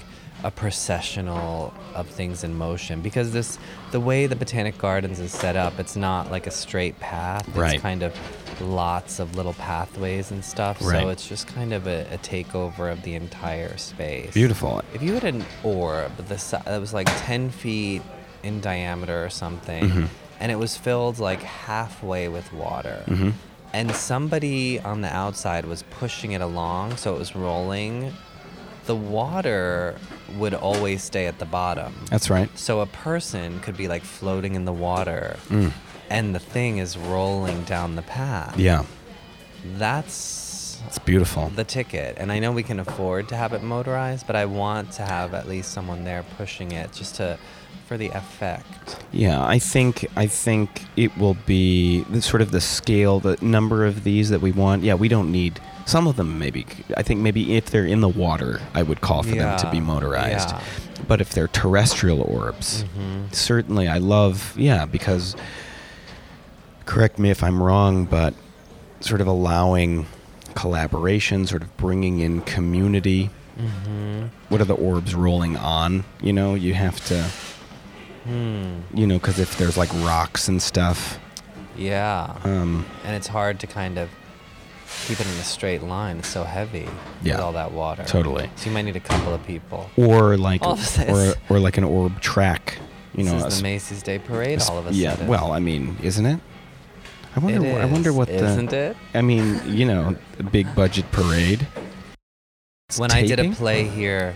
a 0.44 0.50
processional 0.50 1.72
of 1.94 2.06
things 2.08 2.44
in 2.44 2.56
motion 2.56 3.00
because 3.00 3.32
this 3.32 3.58
the 3.90 4.00
way 4.00 4.26
the 4.26 4.36
botanic 4.36 4.76
gardens 4.78 5.18
is 5.18 5.32
set 5.32 5.56
up 5.56 5.78
it's 5.78 5.96
not 5.96 6.30
like 6.30 6.46
a 6.46 6.50
straight 6.50 6.98
path 7.00 7.46
it's 7.48 7.56
Right. 7.56 7.80
kind 7.80 8.02
of 8.02 8.14
lots 8.60 9.18
of 9.18 9.34
little 9.34 9.54
pathways 9.54 10.30
and 10.30 10.44
stuff 10.44 10.78
Right. 10.80 11.02
so 11.02 11.08
it's 11.08 11.26
just 11.28 11.46
kind 11.46 11.72
of 11.72 11.86
a, 11.86 12.06
a 12.12 12.18
takeover 12.18 12.90
of 12.92 13.02
the 13.02 13.14
entire 13.14 13.76
space 13.78 14.34
Beautiful. 14.34 14.82
if 14.94 15.02
you 15.02 15.14
had 15.14 15.24
an 15.24 15.44
orb 15.64 16.16
the 16.16 16.34
that 16.64 16.80
was 16.80 16.92
like 16.94 17.08
10 17.24 17.50
feet 17.50 18.02
in 18.42 18.60
diameter 18.60 19.24
or 19.24 19.30
something 19.30 19.84
Mhm. 19.88 20.08
and 20.38 20.52
it 20.52 20.56
was 20.56 20.76
filled 20.76 21.18
like 21.18 21.42
halfway 21.42 22.28
with 22.28 22.52
water 22.52 23.02
hmm 23.06 23.30
and 23.72 23.94
somebody 23.94 24.80
on 24.80 25.00
the 25.02 25.08
outside 25.14 25.66
was 25.66 25.82
pushing 25.90 26.32
it 26.32 26.40
along 26.40 26.96
so 26.96 27.14
it 27.14 27.18
was 27.18 27.34
rolling 27.34 28.12
the 28.86 28.96
water 28.96 29.96
would 30.38 30.54
always 30.54 31.02
stay 31.02 31.26
at 31.26 31.38
the 31.38 31.44
bottom 31.44 31.92
That's 32.10 32.30
right. 32.30 32.48
so 32.58 32.80
a 32.80 32.86
person 32.86 33.60
could 33.60 33.76
be 33.76 33.88
like 33.88 34.02
floating 34.02 34.54
in 34.54 34.64
the 34.64 34.72
water 34.72 35.36
Mm. 35.48 35.72
and 36.10 36.34
the 36.34 36.38
thing 36.38 36.78
is 36.78 36.96
rolling 36.96 37.62
down 37.64 37.96
the 37.96 38.02
path 38.02 38.58
Yeah. 38.58 38.84
that's 39.78 40.80
It's 40.86 40.98
beautiful. 40.98 41.48
the 41.54 41.64
ticket 41.64 42.16
and 42.18 42.30
i 42.32 42.38
know 42.38 42.52
we 42.52 42.62
can 42.62 42.78
afford 42.80 43.28
to 43.28 43.36
have 43.36 43.52
it 43.52 43.62
motorized 43.62 44.26
but 44.26 44.36
i 44.36 44.44
want 44.44 44.92
to 44.92 45.02
have 45.02 45.34
at 45.34 45.48
least 45.48 45.72
someone 45.72 46.04
there 46.04 46.24
pushing 46.36 46.72
it 46.72 46.92
just 46.92 47.16
to 47.16 47.38
for 47.86 47.96
the 47.96 48.08
effect 48.08 48.96
Yeah, 49.12 49.40
I 49.46 49.60
think 49.60 50.06
I 50.16 50.26
think 50.26 50.68
it 50.96 51.16
will 51.16 51.36
be 51.46 52.00
the 52.10 52.20
sort 52.20 52.42
of 52.42 52.50
the 52.50 52.60
scale, 52.60 53.20
the 53.20 53.36
number 53.40 53.86
of 53.86 54.02
these 54.02 54.28
that 54.30 54.40
we 54.40 54.50
want. 54.50 54.82
Yeah, 54.82 54.94
we 54.94 55.06
don't 55.08 55.30
need 55.30 55.60
some 55.86 56.06
of 56.06 56.16
them. 56.16 56.38
Maybe 56.38 56.66
I 56.96 57.02
think 57.02 57.20
maybe 57.20 57.56
if 57.56 57.70
they're 57.70 57.86
in 57.86 58.00
the 58.02 58.08
water, 58.08 58.60
I 58.74 58.82
would 58.82 59.00
call 59.00 59.22
for 59.22 59.34
them 59.34 59.58
to 59.58 59.70
be 59.70 59.80
motorized. 59.80 60.50
yeah. 60.50 60.60
But 61.08 61.20
if 61.22 61.30
they're 61.30 61.48
terrestrial 61.48 62.20
orbs, 62.22 62.84
Mhm. 62.98 63.34
certainly 63.34 63.88
I 63.88 63.96
love. 63.98 64.52
Yeah, 64.56 64.84
because 64.86 65.34
correct 66.84 67.18
me 67.18 67.30
if 67.30 67.42
I'm 67.42 67.62
wrong, 67.62 68.04
but 68.04 68.34
sort 69.00 69.20
of 69.20 69.26
allowing 69.26 70.06
collaboration, 70.54 71.46
sort 71.46 71.62
of 71.62 71.76
bringing 71.76 72.20
in 72.20 72.40
community. 72.42 73.30
mm-hmm. 73.58 74.26
What 74.50 74.60
are 74.60 74.64
the 74.66 74.74
orbs 74.74 75.14
rolling 75.14 75.56
on? 75.56 76.04
You 76.20 76.32
know, 76.32 76.54
you 76.54 76.74
have 76.74 77.02
to. 77.06 77.22
hmm. 78.24 78.80
You 78.92 79.06
know, 79.06 79.14
because 79.18 79.38
if 79.38 79.56
there's 79.58 79.76
like 79.76 79.90
rocks 80.04 80.48
and 80.48 80.60
stuff, 80.60 81.18
yeah 81.76 82.34
um, 82.44 82.86
and 83.04 83.14
it's 83.14 83.26
hard 83.28 83.60
to 83.60 83.66
kind 83.66 83.98
of 83.98 84.08
keep 85.06 85.20
it 85.20 85.26
in 85.26 85.32
a 85.32 85.44
straight 85.44 85.82
line. 85.82 86.18
It's 86.18 86.28
so 86.28 86.44
heavy 86.44 86.88
Yeah, 87.22 87.34
with 87.34 87.40
all 87.40 87.52
that 87.52 87.72
water. 87.72 88.04
totally. 88.04 88.50
So 88.56 88.66
you 88.66 88.72
might 88.72 88.82
need 88.82 88.96
a 88.96 89.00
couple 89.00 89.32
of 89.34 89.44
people. 89.46 89.90
or 89.96 90.36
like 90.36 90.62
or 90.62 91.34
or 91.48 91.58
like 91.58 91.78
an 91.78 91.84
orb 91.84 92.20
track. 92.20 92.78
You 93.14 93.24
know, 93.24 93.32
this 93.34 93.44
a 93.44 93.46
is 93.46 93.54
s- 93.54 93.56
the 93.58 93.62
Macy's 93.62 94.02
Day 94.02 94.18
Parade. 94.18 94.60
a 94.60 94.64
all 94.64 94.78
of 94.78 94.86
a 94.86 94.92
yeah. 94.92 95.12
sudden. 95.12 95.26
Well, 95.28 95.52
I 95.52 95.58
mean, 95.58 95.96
isn't 96.02 96.26
it? 96.26 96.40
I 97.34 97.40
wonder. 97.40 97.66
It 97.66 97.80
I 97.80 97.84
wonder 97.86 98.12
what 98.12 98.28
isn't 98.28 98.70
the. 98.70 98.76
it? 98.76 98.96
I 99.14 99.22
mean, 99.22 99.60
you 99.66 99.84
know, 99.86 100.16
a 100.38 100.42
big 100.42 100.74
budget 100.74 101.10
parade. 101.12 101.66
It's 102.88 102.98
when 102.98 103.10
I 103.10 103.22
did 103.22 103.32
a 103.40 103.42
taping? 103.42 103.54
play 103.54 103.84
here, 103.84 104.34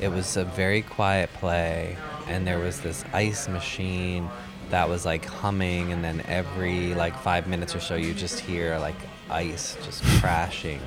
it 0.00 0.08
was 0.08 0.36
a 0.36 0.44
very 0.44 0.82
quiet 0.82 1.32
play, 1.34 1.96
and 2.28 2.46
there 2.46 2.58
was 2.58 2.80
this 2.80 3.04
ice 3.12 3.48
machine 3.48 4.28
that 4.70 4.88
was 4.88 5.04
like 5.06 5.24
humming, 5.24 5.92
and 5.92 6.04
then 6.04 6.20
every 6.28 6.94
like 6.94 7.16
five 7.18 7.46
minutes 7.46 7.74
or 7.74 7.80
so, 7.80 7.94
you 7.94 8.12
just 8.14 8.40
hear 8.40 8.78
like 8.78 8.96
ice 9.30 9.76
just 9.84 10.02
crashing. 10.20 10.80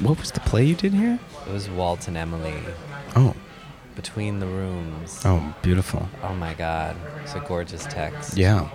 What 0.00 0.18
was 0.18 0.30
the 0.30 0.40
play 0.40 0.64
you 0.64 0.74
did 0.74 0.92
here? 0.94 1.18
It 1.46 1.52
was 1.52 1.68
Walt 1.68 2.08
and 2.08 2.16
Emily 2.16 2.54
Oh, 3.16 3.34
between 3.96 4.38
the 4.38 4.46
rooms. 4.46 5.22
oh, 5.24 5.54
beautiful. 5.62 6.08
Oh 6.22 6.34
my 6.34 6.54
God, 6.54 6.96
it's 7.22 7.34
a 7.34 7.40
gorgeous 7.40 7.84
text. 7.86 8.36
Yeah, 8.36 8.68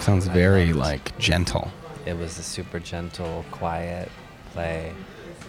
sounds 0.00 0.28
I 0.28 0.32
very 0.32 0.66
loved- 0.72 0.78
like 0.78 1.18
gentle. 1.18 1.70
It 2.06 2.18
was 2.18 2.38
a 2.38 2.42
super 2.42 2.78
gentle, 2.80 3.44
quiet 3.50 4.10
play. 4.52 4.92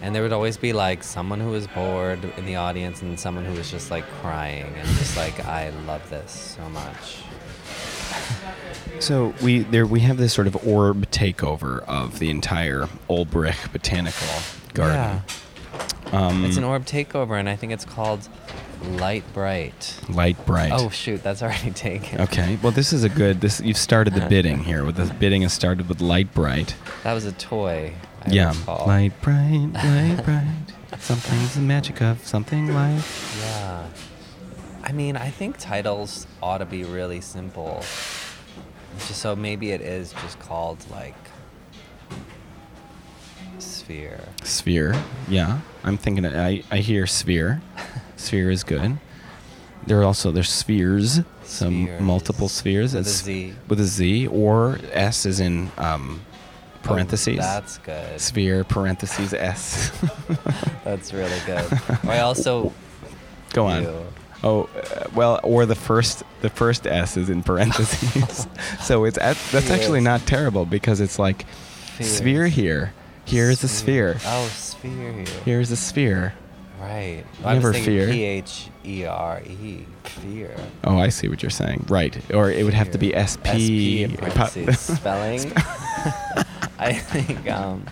And 0.02 0.14
there 0.14 0.22
would 0.22 0.32
always 0.32 0.56
be 0.58 0.72
like 0.74 1.02
someone 1.02 1.40
who 1.40 1.50
was 1.50 1.66
bored 1.66 2.22
in 2.36 2.44
the 2.44 2.56
audience 2.56 3.00
and 3.02 3.18
someone 3.18 3.44
who 3.46 3.54
was 3.54 3.70
just 3.70 3.90
like 3.90 4.04
crying 4.20 4.66
and 4.76 4.86
just 4.98 5.16
like, 5.16 5.44
I 5.46 5.70
love 5.86 6.08
this 6.10 6.56
so 6.58 6.68
much. 6.68 7.18
So 8.98 9.34
we 9.42 9.60
there 9.60 9.86
we 9.86 10.00
have 10.00 10.16
this 10.16 10.32
sort 10.32 10.46
of 10.46 10.66
orb 10.66 11.10
takeover 11.10 11.84
of 11.84 12.18
the 12.18 12.30
entire 12.30 12.86
Olbrich 13.10 13.70
Botanical 13.72 14.26
Garden. 14.74 15.22
Um, 16.12 16.44
It's 16.44 16.56
an 16.56 16.64
orb 16.64 16.86
takeover, 16.86 17.38
and 17.38 17.48
I 17.48 17.56
think 17.56 17.72
it's 17.72 17.84
called 17.84 18.28
Light 18.82 19.24
Bright. 19.34 19.98
light 20.08 20.36
bright. 20.46 20.72
Oh 20.72 20.88
shoot, 20.90 21.22
that's 21.22 21.42
already 21.42 21.70
taken. 21.88 22.20
Okay. 22.22 22.58
Well, 22.62 22.72
this 22.72 22.92
is 22.92 23.04
a 23.04 23.08
good. 23.08 23.40
This 23.40 23.60
you've 23.60 23.76
started 23.76 24.14
the 24.14 24.26
bidding 24.28 24.60
here. 24.60 24.84
With 24.84 24.96
the 24.96 25.12
bidding 25.14 25.42
has 25.42 25.52
started 25.52 25.88
with 25.88 26.00
light 26.00 26.32
bright. 26.32 26.74
That 27.02 27.12
was 27.14 27.24
a 27.26 27.32
toy. 27.32 27.92
I 28.24 28.30
yeah. 28.30 28.50
recall. 28.50 28.86
Light 28.86 29.12
bright, 29.20 29.70
light 29.74 30.20
bright. 30.24 31.00
Something's 31.00 31.54
the 31.54 31.60
magic 31.60 32.00
of 32.00 32.24
something 32.26 32.72
light. 32.72 33.02
Yeah. 33.40 33.86
I 34.86 34.92
mean, 34.92 35.16
I 35.16 35.30
think 35.30 35.58
titles 35.58 36.26
ought 36.42 36.58
to 36.58 36.64
be 36.64 36.84
really 36.84 37.20
simple. 37.20 37.80
Just 38.98 39.16
so 39.16 39.34
maybe 39.36 39.72
it 39.72 39.80
is 39.80 40.12
just 40.22 40.38
called 40.38 40.78
like 40.90 41.14
Sphere. 43.58 44.20
Sphere. 44.42 44.94
Yeah. 45.28 45.60
I'm 45.84 45.96
thinking. 45.96 46.26
I 46.26 46.62
I 46.70 46.78
hear 46.78 47.06
sphere. 47.06 47.60
sphere 48.16 48.50
is 48.50 48.64
good. 48.64 48.98
There 49.86 50.00
are 50.00 50.04
also 50.04 50.30
there's 50.30 50.50
spheres. 50.50 51.20
Some 51.44 51.84
Spheres. 51.84 52.00
multiple 52.02 52.48
spheres. 52.48 52.94
With 52.94 53.06
It's 53.06 53.22
Z. 53.22 53.54
With 53.68 53.80
a 53.80 53.84
Z 53.84 54.26
or 54.28 54.78
S 54.92 55.26
is 55.26 55.40
in 55.40 55.70
um, 55.78 56.20
Oh, 56.84 56.88
parentheses. 56.90 57.38
that's 57.38 57.78
good. 57.78 58.20
sphere 58.20 58.62
parentheses 58.62 59.34
S. 59.34 59.90
That's 60.84 61.12
really 61.12 61.38
good. 61.44 61.64
I 62.04 62.20
also 62.20 62.72
Go 63.52 63.66
on. 63.66 63.82
Ew. 63.82 64.06
Oh, 64.42 64.68
uh, 64.74 65.04
well, 65.14 65.40
or 65.42 65.66
the 65.66 65.74
first 65.74 66.22
the 66.40 66.50
first 66.50 66.86
S 66.86 67.16
is 67.16 67.30
in 67.30 67.42
parentheses. 67.42 68.46
so 68.80 69.04
it's 69.04 69.18
at, 69.18 69.36
that's 69.50 69.70
actually 69.70 70.00
not 70.00 70.26
terrible 70.26 70.66
because 70.66 71.00
it's 71.00 71.18
like 71.18 71.46
sphere 72.00 72.46
here. 72.46 72.92
Here's 73.24 73.64
a 73.64 73.68
sphere. 73.68 74.18
Oh, 74.24 74.46
sphere 74.48 75.12
here. 75.12 75.26
Here's 75.44 75.70
a 75.70 75.76
sphere. 75.76 76.34
Right. 76.80 77.24
I 77.44 77.54
Never 77.54 77.72
fear. 77.72 78.10
P 78.10 78.22
H 78.22 78.68
E 78.84 79.04
R 79.04 79.42
E. 79.42 79.84
Fear. 80.04 80.54
Oh, 80.84 80.98
I 80.98 81.08
see 81.08 81.28
what 81.28 81.42
you're 81.42 81.50
saying. 81.50 81.86
Right. 81.88 82.18
Or 82.32 82.50
it 82.50 82.64
would 82.64 82.74
have 82.74 82.90
to 82.92 82.98
be 82.98 83.10
Sphere. 83.10 83.26
SP. 83.26 83.48
SP 83.58 84.04
in 84.04 84.16
parentheses. 84.16 84.78
Spelling. 84.98 85.52
I 86.78 86.92
think 86.92 87.50
um, 87.50 87.84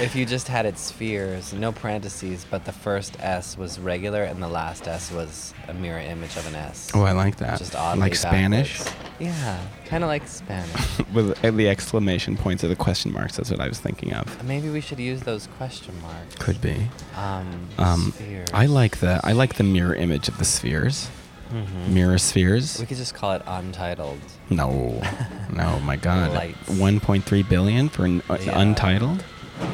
if 0.00 0.14
you 0.14 0.26
just 0.26 0.48
had 0.48 0.66
its 0.66 0.80
spheres, 0.80 1.52
no 1.52 1.72
parentheses, 1.72 2.46
but 2.50 2.64
the 2.64 2.72
first 2.72 3.16
S 3.20 3.56
was 3.56 3.78
regular 3.78 4.22
and 4.24 4.42
the 4.42 4.48
last 4.48 4.86
S 4.88 5.10
was 5.12 5.54
a 5.68 5.74
mirror 5.74 6.00
image 6.00 6.36
of 6.36 6.46
an 6.46 6.54
S. 6.54 6.90
oh, 6.94 7.02
I 7.02 7.12
like 7.12 7.36
that. 7.36 7.58
Just 7.58 7.74
oddly 7.74 8.00
like 8.00 8.14
Spanish 8.14 8.78
backwards. 8.78 8.96
Yeah, 9.18 9.60
kind 9.86 10.04
of 10.04 10.08
like 10.08 10.28
Spanish. 10.28 10.98
with 11.14 11.40
the 11.56 11.68
exclamation 11.68 12.36
points 12.36 12.62
or 12.62 12.68
the 12.68 12.76
question 12.76 13.12
marks. 13.12 13.36
That's 13.36 13.50
what 13.50 13.60
I 13.60 13.68
was 13.68 13.80
thinking 13.80 14.12
of. 14.12 14.44
Maybe 14.44 14.68
we 14.68 14.80
should 14.80 14.98
use 15.00 15.22
those 15.22 15.46
question 15.56 15.94
marks. 16.02 16.34
Could 16.36 16.60
be. 16.60 16.88
Um, 17.16 17.68
Um, 17.78 18.12
spheres. 18.14 18.48
I 18.52 18.66
like 18.66 18.98
the 18.98 19.20
I 19.24 19.32
like 19.32 19.54
the 19.54 19.64
mirror 19.64 19.94
image 19.94 20.28
of 20.28 20.36
the 20.38 20.44
spheres. 20.44 21.08
Mhm. 21.52 21.88
Mirror 21.90 22.18
spheres. 22.18 22.78
We 22.80 22.86
could 22.86 22.96
just 22.96 23.14
call 23.14 23.32
it 23.34 23.42
untitled. 23.46 24.18
No, 24.50 25.00
no, 25.52 25.78
my 25.80 25.94
God. 25.96 26.32
Lights. 26.32 26.68
1.3 26.68 27.48
billion 27.48 27.88
for 27.88 28.04
an, 28.04 28.20
uh, 28.28 28.36
Yeah. 28.44 28.58
untitled. 28.60 29.24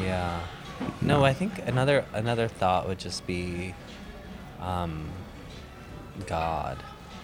Yeah. 0.01 0.39
No, 1.01 1.23
I 1.23 1.33
think 1.33 1.59
another 1.67 2.05
another 2.13 2.47
thought 2.47 2.87
would 2.87 2.99
just 2.99 3.25
be, 3.27 3.73
um, 4.59 5.09
God. 6.27 6.77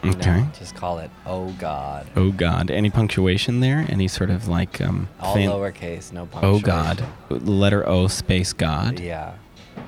Okay. 0.06 0.46
just 0.58 0.76
call 0.76 1.00
it 1.00 1.12
Oh 1.26 1.52
God. 1.60 2.08
Oh 2.16 2.32
God. 2.32 2.72
Any 2.72 2.90
punctuation 2.90 3.60
there? 3.60 3.86
Any 3.90 4.08
sort 4.08 4.30
of 4.30 4.48
like 4.48 4.80
um. 4.80 5.10
All 5.20 5.34
fan- 5.34 5.50
lowercase, 5.50 6.14
no 6.14 6.26
punctuation. 6.26 6.56
Oh. 6.56 6.66
God. 6.66 7.04
Letter 7.30 7.86
O 7.88 8.08
space 8.08 8.54
God. 8.54 9.00
Yeah. 9.00 9.34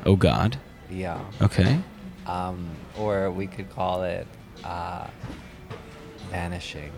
Oh 0.05 0.15
God. 0.17 0.57
Yeah. 0.89 1.19
Okay. 1.41 1.80
Um, 2.28 2.67
or 2.97 3.32
we 3.32 3.47
could 3.47 3.69
call 3.69 4.03
it 4.03 4.28
uh, 4.63 5.07
vanishing. 6.30 6.91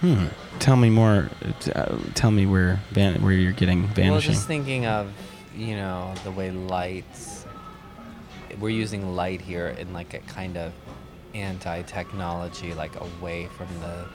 Hmm. 0.00 0.26
Tell 0.58 0.76
me 0.76 0.88
more. 0.90 1.28
uh, 1.74 1.96
tell 2.14 2.30
me 2.30 2.46
where 2.46 2.80
van- 2.90 3.22
where 3.22 3.32
you're 3.32 3.52
getting 3.52 3.86
vanishing. 3.88 4.10
Well, 4.12 4.20
just 4.20 4.46
thinking 4.46 4.86
of, 4.86 5.10
you 5.56 5.76
know, 5.76 6.14
the 6.24 6.30
way 6.30 6.50
lights. 6.50 7.44
We're 8.58 8.70
using 8.70 9.14
light 9.14 9.40
here 9.40 9.68
in 9.68 9.92
like 9.92 10.14
a 10.14 10.18
kind 10.20 10.56
of 10.56 10.72
anti-technology, 11.34 12.74
like 12.74 12.92
away 13.00 13.48
from 13.56 13.68
the 13.80 14.06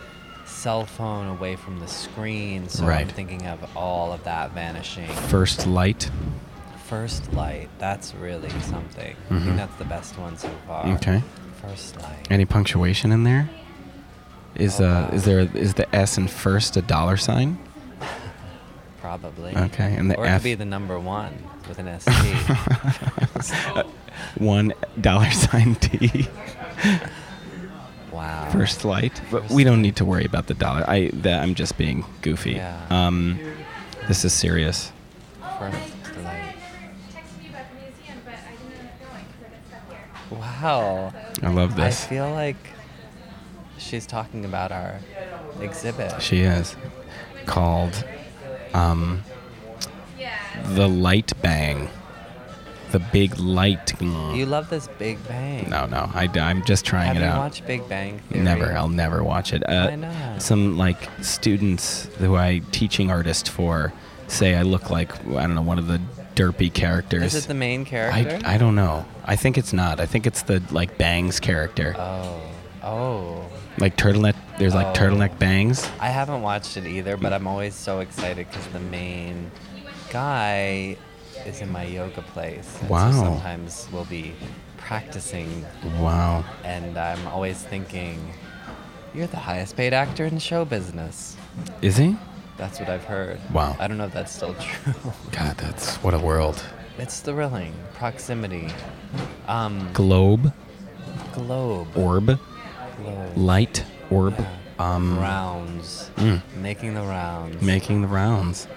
cell 0.46 0.86
phone, 0.86 1.28
away 1.28 1.56
from 1.56 1.80
the 1.80 1.88
screen. 1.88 2.68
So 2.70 2.84
I'm 2.84 2.90
Right. 2.90 3.12
thinking 3.12 3.46
of 3.48 3.60
all 3.78 4.12
of 4.12 4.24
that 4.26 4.52
vanishing. 4.54 5.08
First 5.08 5.66
light. 5.68 6.10
First 6.88 7.34
light. 7.34 7.70
That's 7.80 8.14
really 8.16 8.50
something. 8.62 9.16
I 9.30 9.34
Mhm. 9.34 9.44
think 9.44 9.58
that's 9.58 9.76
the 9.78 9.86
best 9.86 10.18
one 10.20 10.38
so 10.38 10.50
far. 10.68 10.86
Okay. 10.88 11.24
First 11.62 12.00
light. 12.02 12.28
Any 12.30 12.46
punctuation 12.46 13.12
in 13.12 13.24
there? 13.24 13.50
Is 14.56 14.80
Oh, 14.80 14.86
uh 14.86 15.02
God. 15.06 15.14
is 15.14 15.26
there 15.26 15.40
is 15.40 15.74
the 15.76 15.94
S 15.96 16.18
in 16.18 16.28
first 16.28 16.78
a 16.78 16.82
dollar 16.82 17.18
sign? 17.18 17.58
Probably. 19.02 19.56
Okay, 19.56 19.94
and 19.96 20.10
the 20.10 20.16
or 20.18 20.26
it 20.26 20.30
F- 20.30 20.42
could 20.42 20.44
be 20.46 20.56
the 20.56 20.66
number 20.66 21.00
one 21.00 21.34
with 21.68 21.78
an 21.80 21.88
S 21.88 22.06
T. 22.06 23.82
One 24.44 24.74
dollar 25.00 25.30
sign 25.32 25.76
T. 25.76 26.28
wow. 28.12 28.50
First 28.52 28.86
light. 28.86 29.22
But 29.32 29.44
First 29.44 29.54
we 29.54 29.64
don't 29.64 29.82
need 29.82 29.98
to 29.98 30.06
worry 30.06 30.26
about 30.26 30.48
the 30.48 30.54
dollar. 30.54 30.84
I 30.88 31.10
that 31.14 31.42
I'm 31.42 31.54
just 31.56 31.78
being 31.78 32.06
goofy. 32.22 32.54
Yeah. 32.54 32.82
Um, 32.90 33.40
this 34.08 34.24
is 34.26 34.34
serious. 34.34 34.92
First 35.60 35.76
light. 36.24 36.56
texted 37.14 37.44
you 37.44 37.50
about 37.50 37.66
the 37.70 37.76
museum, 37.82 38.18
but 38.26 38.34
I 38.34 38.52
didn't 38.56 38.80
end 38.80 38.90
up 38.90 39.12
going 39.12 39.26
because 39.28 39.44
I 39.46 39.50
got 39.50 39.68
stuck 39.68 39.90
here. 40.30 40.40
Wow. 40.40 41.14
I 41.44 41.50
love 41.54 41.76
this. 41.76 42.06
I 42.06 42.08
feel 42.08 42.30
like 42.32 42.56
she's 43.78 44.06
talking 44.06 44.46
about 44.46 44.72
our 44.72 45.00
exhibit. 45.60 46.22
She 46.22 46.42
is 46.42 46.76
called 47.46 48.04
um, 48.74 49.24
the 50.74 50.88
light 50.88 51.34
bang. 51.42 51.90
The 52.92 53.00
big 53.00 53.38
light. 53.40 54.00
You 54.00 54.46
love 54.46 54.70
this 54.70 54.88
Big 55.00 55.18
Bang. 55.28 55.70
no, 55.70 55.86
no. 55.86 56.10
I, 56.14 56.30
am 56.34 56.64
just 56.64 56.86
trying 56.86 57.08
Have 57.08 57.18
it 57.18 57.22
you 57.22 57.26
out. 57.26 57.40
watched 57.40 57.68
Big 57.68 57.90
Bang 57.90 58.20
Theory? 58.20 58.44
Never. 58.44 58.72
I'll 58.72 58.88
never 58.88 59.22
watch 59.22 59.52
it. 59.52 59.68
Uh, 59.68 59.90
Why 59.90 59.96
not? 59.96 60.42
Some 60.42 60.78
like 60.78 61.10
students 61.22 62.06
who 62.20 62.36
I 62.36 62.62
teaching 62.72 63.12
artist 63.12 63.50
for 63.50 63.92
say 64.28 64.56
I 64.56 64.62
look 64.62 64.90
like 64.90 65.14
I 65.28 65.42
don't 65.42 65.56
know 65.56 65.62
one 65.62 65.80
of 65.80 65.88
the 65.88 66.00
derpy 66.36 66.72
characters. 66.72 67.34
Is 67.34 67.46
it 67.46 67.48
the 67.48 67.54
main 67.54 67.82
I, 67.82 67.86
character? 67.86 68.40
I 68.46 68.58
don't 68.58 68.76
know. 68.76 69.06
I 69.26 69.36
think 69.36 69.58
it's 69.58 69.74
not. 69.74 70.00
I 70.00 70.06
think 70.06 70.26
it's 70.26 70.44
the 70.44 70.62
like 70.72 70.98
Bangs 70.98 71.40
character. 71.40 71.96
Oh. 71.98 72.40
Oh. 72.84 73.46
Like 73.78 73.98
turtleneck. 73.98 74.36
There's 74.58 74.74
like 74.76 74.88
Oh. 74.88 74.94
turtleneck 74.94 75.38
Bangs. 75.40 75.90
I 76.00 76.08
haven't 76.08 76.42
watched 76.42 76.78
it 76.78 76.86
either, 76.86 77.18
but 77.18 77.34
I'm 77.34 77.48
always 77.48 77.76
so 77.76 78.00
excited 78.00 78.48
because 78.50 78.66
the 78.68 78.80
main 78.80 79.52
guy 80.10 80.98
is 81.46 81.62
in 81.62 81.72
my 81.72 81.84
yoga 81.84 82.22
place. 82.22 82.78
and 82.82 82.90
Wow. 82.90 83.12
So 83.12 83.18
sometimes 83.24 83.88
we'll 83.92 84.06
be 84.06 84.34
practicing, 84.78 85.66
Wow. 86.00 86.44
and 86.64 86.98
I'm 86.98 87.28
always 87.28 87.58
thinking, 87.58 88.34
"You're 89.14 89.28
the 89.28 89.38
highest 89.38 89.76
paid 89.76 89.94
actor 89.94 90.26
in 90.26 90.40
show 90.40 90.64
business." 90.66 91.36
Is 91.82 91.98
he? 91.98 92.16
That's 92.58 92.80
what 92.80 92.90
I've 92.90 93.04
heard. 93.04 93.40
Wow. 93.52 93.76
I 93.80 93.88
don't 93.88 93.98
know 93.98 94.06
if 94.06 94.14
that's 94.14 94.32
still 94.34 94.54
true. 94.60 94.94
God, 95.32 95.58
that's 95.58 95.96
what 95.98 96.14
a 96.14 96.20
world. 96.20 96.64
it's 96.98 97.20
thrilling. 97.20 97.74
Proximity. 97.96 98.70
Um, 99.50 99.90
Globe, 99.92 100.54
globe. 101.34 101.88
orb. 101.98 102.40
Light, 103.36 103.84
orb. 104.10 104.36
Um, 104.78 105.18
rounds. 105.20 106.12
Mm. 106.18 106.42
Making 106.58 106.96
the 106.96 107.02
rounds. 107.02 107.62
making 107.62 108.02
the 108.02 108.08
rounds. 108.08 108.68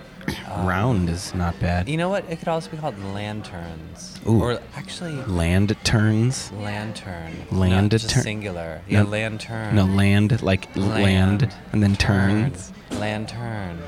Um, 0.53 0.67
Round 0.67 1.09
is 1.09 1.35
not 1.35 1.59
bad. 1.59 1.89
You 1.89 1.97
know 1.97 2.11
what? 2.11 2.23
It 2.29 2.39
could 2.39 2.49
also 2.49 2.71
be 2.71 2.77
called 2.77 2.99
lanterns. 3.15 4.21
Ooh. 4.29 4.43
Or 4.43 4.61
actually, 4.77 5.15
Land 5.25 5.75
turns. 5.85 6.53
lantern. 6.53 7.33
Land 7.51 7.93
turn- 7.93 8.01
singular. 8.01 8.83
Yeah, 8.87 9.05
No- 9.05 9.09
lantern. 9.09 9.75
No, 9.75 9.87
land 9.87 10.43
like 10.43 10.69
l- 10.77 10.83
land, 10.83 11.51
and 11.73 11.83
then 11.83 11.97
turns. 11.97 12.73
Lantern. 12.91 13.81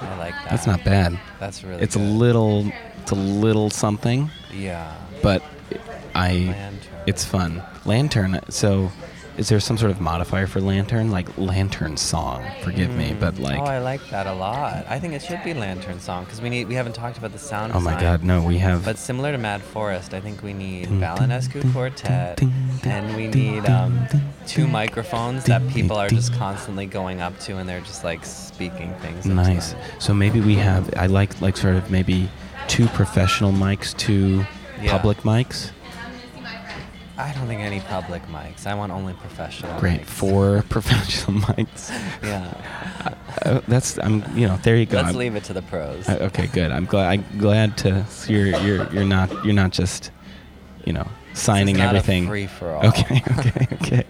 I 0.00 0.16
like 0.16 0.32
that. 0.32 0.48
That's 0.50 0.66
not 0.66 0.82
bad. 0.82 1.20
That's 1.38 1.62
really. 1.62 1.82
It's 1.82 1.94
a 1.94 1.98
little, 1.98 2.72
it's 3.02 3.10
a 3.10 3.14
little 3.14 3.68
something, 3.68 4.30
Yeah. 4.54 4.94
but 5.22 5.42
I, 6.14 6.32
Lantern. 6.32 6.78
it's 7.06 7.22
fun. 7.24 7.62
Lantern. 7.84 8.40
So, 8.48 8.90
is 9.36 9.48
there 9.48 9.60
some 9.60 9.78
sort 9.78 9.90
of 9.90 10.00
modifier 10.00 10.46
for 10.46 10.60
lantern? 10.60 11.10
Like 11.10 11.36
lantern 11.38 11.96
song. 11.96 12.44
Forgive 12.62 12.94
me, 12.94 13.14
but 13.18 13.38
like, 13.38 13.58
oh, 13.58 13.64
I 13.64 13.78
like 13.78 14.00
that 14.10 14.26
a 14.26 14.34
lot. 14.34 14.84
I 14.88 14.98
think 14.98 15.14
it 15.14 15.22
should 15.22 15.42
be 15.44 15.54
lantern 15.54 16.00
song 16.00 16.24
because 16.24 16.40
we 16.40 16.50
need. 16.50 16.68
We 16.68 16.74
haven't 16.74 16.94
talked 16.94 17.18
about 17.18 17.32
the 17.32 17.38
sound. 17.38 17.72
oh 17.74 17.80
my 17.80 17.94
design. 17.94 18.18
God, 18.18 18.24
no, 18.24 18.42
we 18.42 18.58
have. 18.58 18.84
But 18.84 18.98
similar 18.98 19.32
to 19.32 19.38
Mad 19.38 19.62
Forest, 19.62 20.14
I 20.14 20.20
think 20.20 20.42
we 20.42 20.52
need 20.52 20.88
Balanescu 20.88 21.72
Quartet, 21.72 22.36
ding, 22.38 22.52
ding, 22.82 22.92
and 22.92 23.16
we 23.16 23.28
need 23.28 23.66
um, 23.66 24.06
two 24.46 24.66
microphones 24.66 25.44
that 25.44 25.66
people 25.68 25.96
are 25.96 26.08
just 26.08 26.34
constantly 26.34 26.86
going 26.86 27.20
up 27.20 27.38
to, 27.40 27.56
and 27.56 27.68
they're 27.68 27.80
just 27.80 28.04
like 28.04 28.24
speaking 28.24 28.92
things. 28.96 29.26
Nice. 29.26 29.74
So 29.98 30.12
maybe 30.12 30.40
we 30.40 30.56
have. 30.56 30.92
I 30.96 31.06
like 31.06 31.40
like 31.40 31.56
sort 31.56 31.76
of 31.76 31.90
maybe 31.90 32.28
two 32.68 32.86
professional 32.88 33.52
mics, 33.52 33.96
two 33.96 34.44
Yeah. 34.82 34.92
Public 34.92 35.18
mics? 35.18 35.70
I 37.20 37.32
don't 37.34 37.46
think 37.46 37.60
any 37.60 37.80
public 37.80 38.22
mics. 38.28 38.66
I 38.66 38.74
want 38.74 38.92
only 38.92 39.12
professional. 39.14 39.78
Great. 39.78 40.02
mics. 40.02 40.06
Four 40.06 40.62
professional 40.68 41.40
mics. 41.40 41.90
Yeah. 42.22 42.52
Uh, 43.44 43.60
that's 43.68 43.98
I'm 43.98 44.24
you 44.36 44.46
know 44.48 44.56
there 44.62 44.76
you 44.76 44.86
go. 44.86 44.96
Let's 44.98 45.08
I'm- 45.08 45.16
leave 45.16 45.36
it 45.36 45.44
to 45.44 45.52
the 45.52 45.62
pros. 45.62 46.08
uh, 46.08 46.18
okay, 46.22 46.46
good. 46.48 46.70
I'm 46.72 46.86
glad. 46.86 47.08
I'm 47.10 47.38
glad 47.38 47.76
to. 47.78 48.04
You're 48.26 48.46
you're 48.60 48.92
you're 48.92 49.04
not 49.04 49.30
you're 49.44 49.54
not 49.54 49.70
just, 49.72 50.10
you 50.84 50.92
know, 50.92 51.06
signing 51.34 51.76
not 51.76 51.94
everything. 51.94 52.26
free-for-all. 52.26 52.86
Okay. 52.88 53.22
Okay. 53.38 53.66
Okay. 53.82 54.04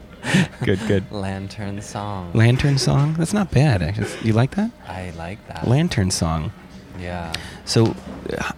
good. 0.64 0.78
Good. 0.86 1.10
Lantern 1.12 1.80
song. 1.80 2.30
Lantern 2.34 2.76
song. 2.78 3.14
That's 3.14 3.32
not 3.32 3.50
bad. 3.50 3.80
Actually. 3.82 4.10
You 4.22 4.34
like 4.34 4.54
that? 4.56 4.70
I 4.86 5.10
like 5.16 5.44
that. 5.48 5.66
Lantern 5.66 6.10
song. 6.10 6.52
Yeah. 6.98 7.32
So, 7.64 7.94
uh, 8.36 8.52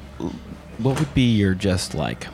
what 0.78 0.98
would 0.98 1.14
be 1.14 1.36
your 1.36 1.54
just 1.54 1.94
like 1.94 2.26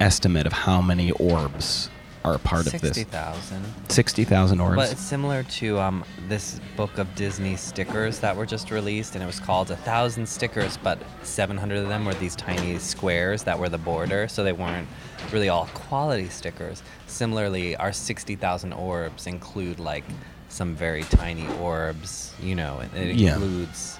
estimate 0.00 0.46
of 0.46 0.52
how 0.52 0.80
many 0.80 1.10
orbs 1.12 1.90
are 2.24 2.34
a 2.34 2.38
part 2.38 2.66
of 2.66 2.80
this? 2.80 3.02
thousand. 3.04 3.64
Sixty 3.88 4.24
thousand 4.24 4.60
orbs. 4.60 4.76
But 4.76 4.92
it's 4.92 5.00
similar 5.00 5.42
to 5.44 5.78
um, 5.80 6.04
this 6.28 6.60
book 6.76 6.98
of 6.98 7.14
Disney 7.14 7.56
stickers 7.56 8.18
that 8.20 8.36
were 8.36 8.44
just 8.46 8.70
released, 8.70 9.14
and 9.14 9.22
it 9.22 9.26
was 9.26 9.40
called 9.40 9.70
A 9.70 9.76
Thousand 9.76 10.26
Stickers, 10.26 10.76
but 10.76 10.98
700 11.22 11.78
of 11.78 11.88
them 11.88 12.04
were 12.04 12.14
these 12.14 12.36
tiny 12.36 12.78
squares 12.78 13.42
that 13.44 13.58
were 13.58 13.68
the 13.70 13.78
border, 13.78 14.28
so 14.28 14.44
they 14.44 14.52
weren't 14.52 14.88
really 15.32 15.48
all 15.48 15.66
quality 15.72 16.28
stickers. 16.28 16.82
Similarly, 17.06 17.74
our 17.76 17.92
60,000 17.92 18.72
orbs 18.74 19.26
include 19.26 19.78
like 19.80 20.04
some 20.50 20.74
very 20.74 21.04
tiny 21.04 21.46
orbs, 21.58 22.34
you 22.42 22.54
know, 22.54 22.80
it, 22.80 22.94
it 22.98 23.16
Yeah. 23.16 23.34
includes 23.34 23.98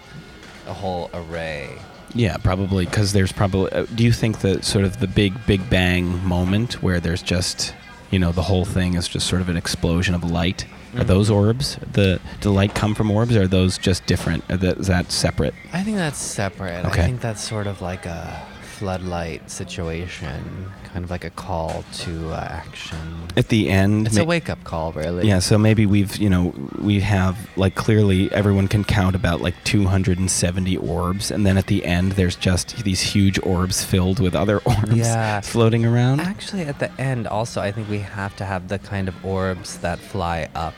a 0.67 0.75
whole 0.75 1.09
array. 1.15 1.79
Yeah, 2.15 2.37
probably 2.39 2.87
because 2.87 3.13
there's 3.13 3.33
probably. 3.33 3.71
Uh, 3.73 3.87
do 3.95 4.03
you 4.05 4.13
think 4.13 4.41
that 4.41 4.65
sort 4.65 4.85
of 4.85 5.01
the 5.01 5.07
big 5.07 5.35
Big 5.47 5.69
Bang 5.71 6.25
moment 6.27 6.83
where 6.83 7.01
there's 7.01 7.23
just, 7.23 7.75
you 8.11 8.19
know, 8.19 8.33
the 8.33 8.43
whole 8.43 8.65
thing 8.65 8.95
is 8.95 9.07
just 9.09 9.27
sort 9.27 9.41
of 9.43 9.49
an 9.49 9.57
explosion 9.57 10.15
of 10.15 10.25
light? 10.25 10.65
Are 10.97 11.05
Mhm. 11.05 11.07
those 11.07 11.31
orbs? 11.31 11.79
The 11.93 12.19
the 12.41 12.51
light 12.51 12.75
come 12.75 12.97
from 12.97 13.11
orbs? 13.13 13.37
Or 13.37 13.43
are 13.43 13.47
those 13.49 13.79
just 13.79 14.07
different? 14.07 14.43
Are 14.51 14.57
that, 14.57 14.79
is 14.79 14.87
that 14.89 15.13
separate? 15.13 15.55
I 15.73 15.83
think 15.85 15.97
that's 15.99 16.19
separate. 16.19 16.85
Okay. 16.87 17.03
I 17.03 17.07
think 17.07 17.21
that's 17.21 17.43
sort 17.47 17.69
of 17.69 17.81
like 17.81 18.07
a 18.07 18.43
floodlight 18.79 19.49
situation, 19.51 20.73
kind 20.93 21.05
of 21.05 21.11
like 21.11 21.25
a 21.25 21.31
call 21.31 21.85
to 21.93 22.31
uh, 22.33 22.37
action. 22.51 22.99
At 23.37 23.49
the 23.49 23.69
end, 23.71 24.09
It's 24.09 24.17
ma- 24.17 24.23
a 24.23 24.25
wake 24.25 24.49
up 24.51 24.63
call, 24.65 24.93
really. 24.93 25.27
Yeah, 25.29 25.39
so 25.39 25.57
maybe 25.59 25.87
we've, 25.87 26.17
you 26.17 26.29
know, 26.29 26.53
we 26.81 27.01
have 27.01 27.37
like 27.57 27.75
clearly 27.77 28.31
everyone 28.33 28.67
can 28.69 28.83
count 28.85 29.15
about 29.15 29.41
like 29.41 29.55
270 29.65 30.77
orbs, 30.79 31.31
and 31.31 31.47
then 31.47 31.57
at 31.57 31.67
the 31.67 31.85
end 31.85 32.13
there's 32.13 32.37
just 32.37 32.83
these 32.85 33.01
huge 33.01 33.39
orbs 33.45 33.85
filled 33.85 34.19
with 34.21 34.35
other 34.35 34.59
orbs 34.65 34.97
Yeah. 34.97 35.41
floating 35.41 35.85
around. 35.87 36.21
Actually, 36.21 36.63
at 36.63 36.79
the 36.81 36.91
end, 37.01 37.27
also, 37.27 37.61
I 37.61 37.71
think 37.73 37.89
we 37.89 37.99
have 38.01 38.35
to 38.37 38.45
have 38.45 38.69
the 38.69 38.79
kind 38.79 39.07
of 39.09 39.25
orbs 39.25 39.79
that 39.79 39.99
fly 40.01 40.49
up. 40.55 40.75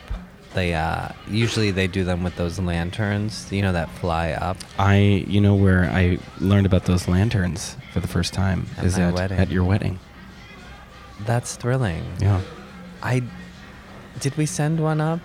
They 0.53 0.73
uh, 0.75 1.09
usually 1.27 1.71
they 1.71 1.87
do 1.87 2.03
them 2.03 2.23
with 2.23 2.35
those 2.35 2.59
lanterns, 2.59 3.51
you 3.51 3.61
know, 3.61 3.73
that 3.73 3.89
fly 3.89 4.31
up. 4.31 4.57
I, 4.77 5.25
you 5.27 5.41
know, 5.41 5.55
where 5.55 5.85
I 5.85 6.19
learned 6.39 6.65
about 6.65 6.85
those 6.85 7.07
lanterns 7.07 7.75
for 7.91 7.99
the 7.99 8.07
first 8.07 8.33
time 8.33 8.67
At 8.77 8.85
is 8.85 8.97
at, 8.99 9.13
wedding. 9.13 9.39
at 9.39 9.49
your 9.49 9.63
wedding. 9.63 9.99
That's 11.25 11.55
thrilling. 11.55 12.05
Yeah. 12.19 12.41
I 13.01 13.23
did 14.19 14.37
we 14.37 14.45
send 14.45 14.79
one 14.79 15.01
up? 15.01 15.19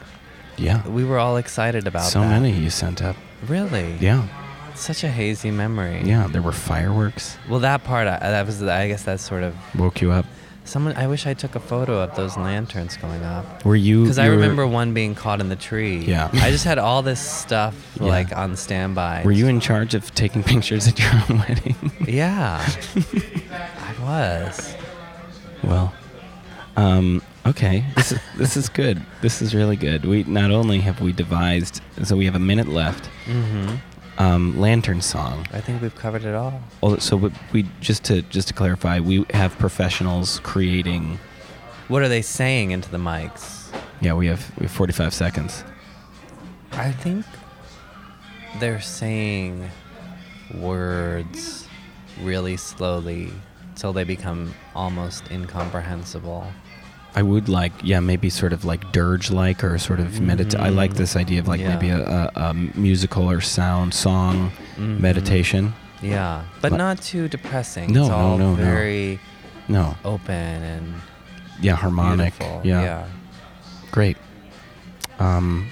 Yeah. 0.57 0.87
We 0.89 1.05
were 1.05 1.19
all 1.19 1.37
excited 1.37 1.87
about 1.87 2.05
that. 2.05 2.11
so 2.11 2.21
that. 2.21 2.29
many 2.41 2.53
you 2.53 2.71
sent 2.71 3.03
up. 3.03 3.17
Really? 3.47 3.97
Yeah. 4.01 4.27
Such 4.75 5.05
a 5.05 5.09
hazy 5.09 5.51
memory. 5.51 6.03
Yeah. 6.05 6.27
There 6.29 6.43
were 6.43 6.53
fireworks. 6.53 7.37
Well, 7.49 7.61
that 7.61 7.85
part, 7.85 8.07
I, 8.09 8.19
that 8.19 8.47
was, 8.47 8.63
I 8.63 8.89
guess 8.89 9.05
that 9.05 9.21
sort 9.21 9.43
of 9.43 9.55
Woke 9.77 10.01
you 10.01 10.11
up. 10.11 10.25
Someone. 10.69 10.97
I 10.97 11.07
wish 11.07 11.27
I 11.27 11.35
took 11.35 11.55
a 11.55 11.61
photo 11.61 12.01
of 12.03 12.15
those 12.15 12.37
lanterns 12.37 12.97
going 12.97 13.23
up. 13.23 13.65
Were 13.65 13.75
you? 13.77 14.03
Because 14.03 14.19
I 14.19 14.27
remember 14.27 14.67
one 14.67 14.95
being 14.95 15.15
caught 15.15 15.41
in 15.41 15.49
the 15.49 15.57
tree. 15.57 15.99
Yeah. 15.99 16.31
I 16.35 16.51
just 16.51 16.65
had 16.65 16.79
all 16.79 17.03
this 17.03 17.21
stuff 17.21 17.75
Yeah. 18.01 18.07
like 18.07 18.37
on 18.37 18.57
standby. 18.57 19.23
Were 19.25 19.33
you 19.33 19.49
in 19.49 19.61
charge 19.61 19.95
of 19.95 20.15
taking 20.15 20.43
pictures 20.53 20.87
at 20.87 20.99
your 20.99 21.11
own 21.29 21.39
wedding? 21.39 21.77
Yeah. 22.07 22.65
I 23.51 24.03
was. 24.03 24.75
Well, 25.65 25.93
um, 26.77 27.23
okay. 27.47 27.85
This 27.97 28.13
is 28.13 28.21
this 28.37 28.57
is 28.57 28.69
good. 28.69 29.03
This 29.23 29.43
is 29.43 29.55
really 29.55 29.77
good. 29.77 30.05
We 30.05 30.23
not 30.25 30.51
only 30.51 30.79
have 30.81 31.01
we 31.01 31.13
devised, 31.13 31.81
so 32.05 32.17
we 32.17 32.25
have 32.27 32.35
a 32.37 32.39
minute 32.41 32.69
left. 32.69 33.11
Mm-hmm. 33.27 33.77
Um, 34.19 34.59
lantern 34.59 35.01
song. 35.01 35.47
I 35.53 35.61
think 35.61 35.81
we've 35.81 35.95
covered 35.95 36.25
it 36.25 36.35
all. 36.35 36.61
Oh, 36.83 36.97
so 36.99 37.17
we, 37.17 37.31
we 37.53 37.67
just 37.81 38.03
to 38.05 38.23
just 38.23 38.49
to 38.49 38.55
clarify, 38.55 38.99
we 38.99 39.25
have 39.31 39.57
professionals 39.59 40.41
creating. 40.41 41.21
What 41.87 42.03
are 42.03 42.09
they 42.09 42.23
saying 42.23 42.73
into 42.73 42.91
the 42.91 42.99
mics? 42.99 43.73
Yeah, 44.01 44.15
we 44.15 44.27
have 44.27 44.53
we 44.59 44.65
have 44.65 44.73
45 44.73 45.15
seconds. 45.15 45.63
I 46.73 46.91
think 46.91 47.25
they're 48.59 48.81
saying 48.81 49.71
words 50.55 51.69
really 52.21 52.57
slowly 52.57 53.33
till 53.77 53.93
they 53.93 54.05
become 54.05 54.53
almost 54.75 55.31
incomprehensible. 55.31 56.47
I 57.19 57.23
would 57.23 57.49
like, 57.49 57.73
yeah, 57.83 57.99
maybe 57.99 58.31
sort 58.31 58.53
of 58.53 58.65
like 58.65 58.93
dirge-like 58.93 59.65
or 59.65 59.77
sort 59.79 59.99
of 59.99 60.07
medit. 60.29 60.57
I 60.57 60.69
like 60.69 60.93
Mhm. 60.93 60.99
this 60.99 61.17
idea 61.17 61.41
of 61.41 61.49
like 61.49 61.61
Yeah. 61.61 61.71
maybe 61.75 61.89
a, 61.91 62.01
a, 62.01 62.31
a 62.51 62.55
musical 62.55 63.29
or 63.29 63.41
sound 63.41 63.93
song 63.93 64.53
Mhm. 64.77 65.01
meditation. 65.01 65.75
Yeah, 66.01 66.43
but 66.61 66.71
Li- 66.71 66.79
not 66.79 67.03
too 67.03 67.27
depressing. 67.27 67.93
No, 67.93 68.03
it's 68.03 68.11
no, 68.11 68.15
all 68.17 68.39
no, 68.39 68.55
very 68.55 69.19
No, 69.67 69.97
open 70.05 70.63
and 70.75 70.95
yeah, 71.61 71.75
harmonic. 71.75 72.39
beautiful. 72.39 72.61
Yeah, 72.65 73.07
great. 73.91 74.17
Um, 75.19 75.71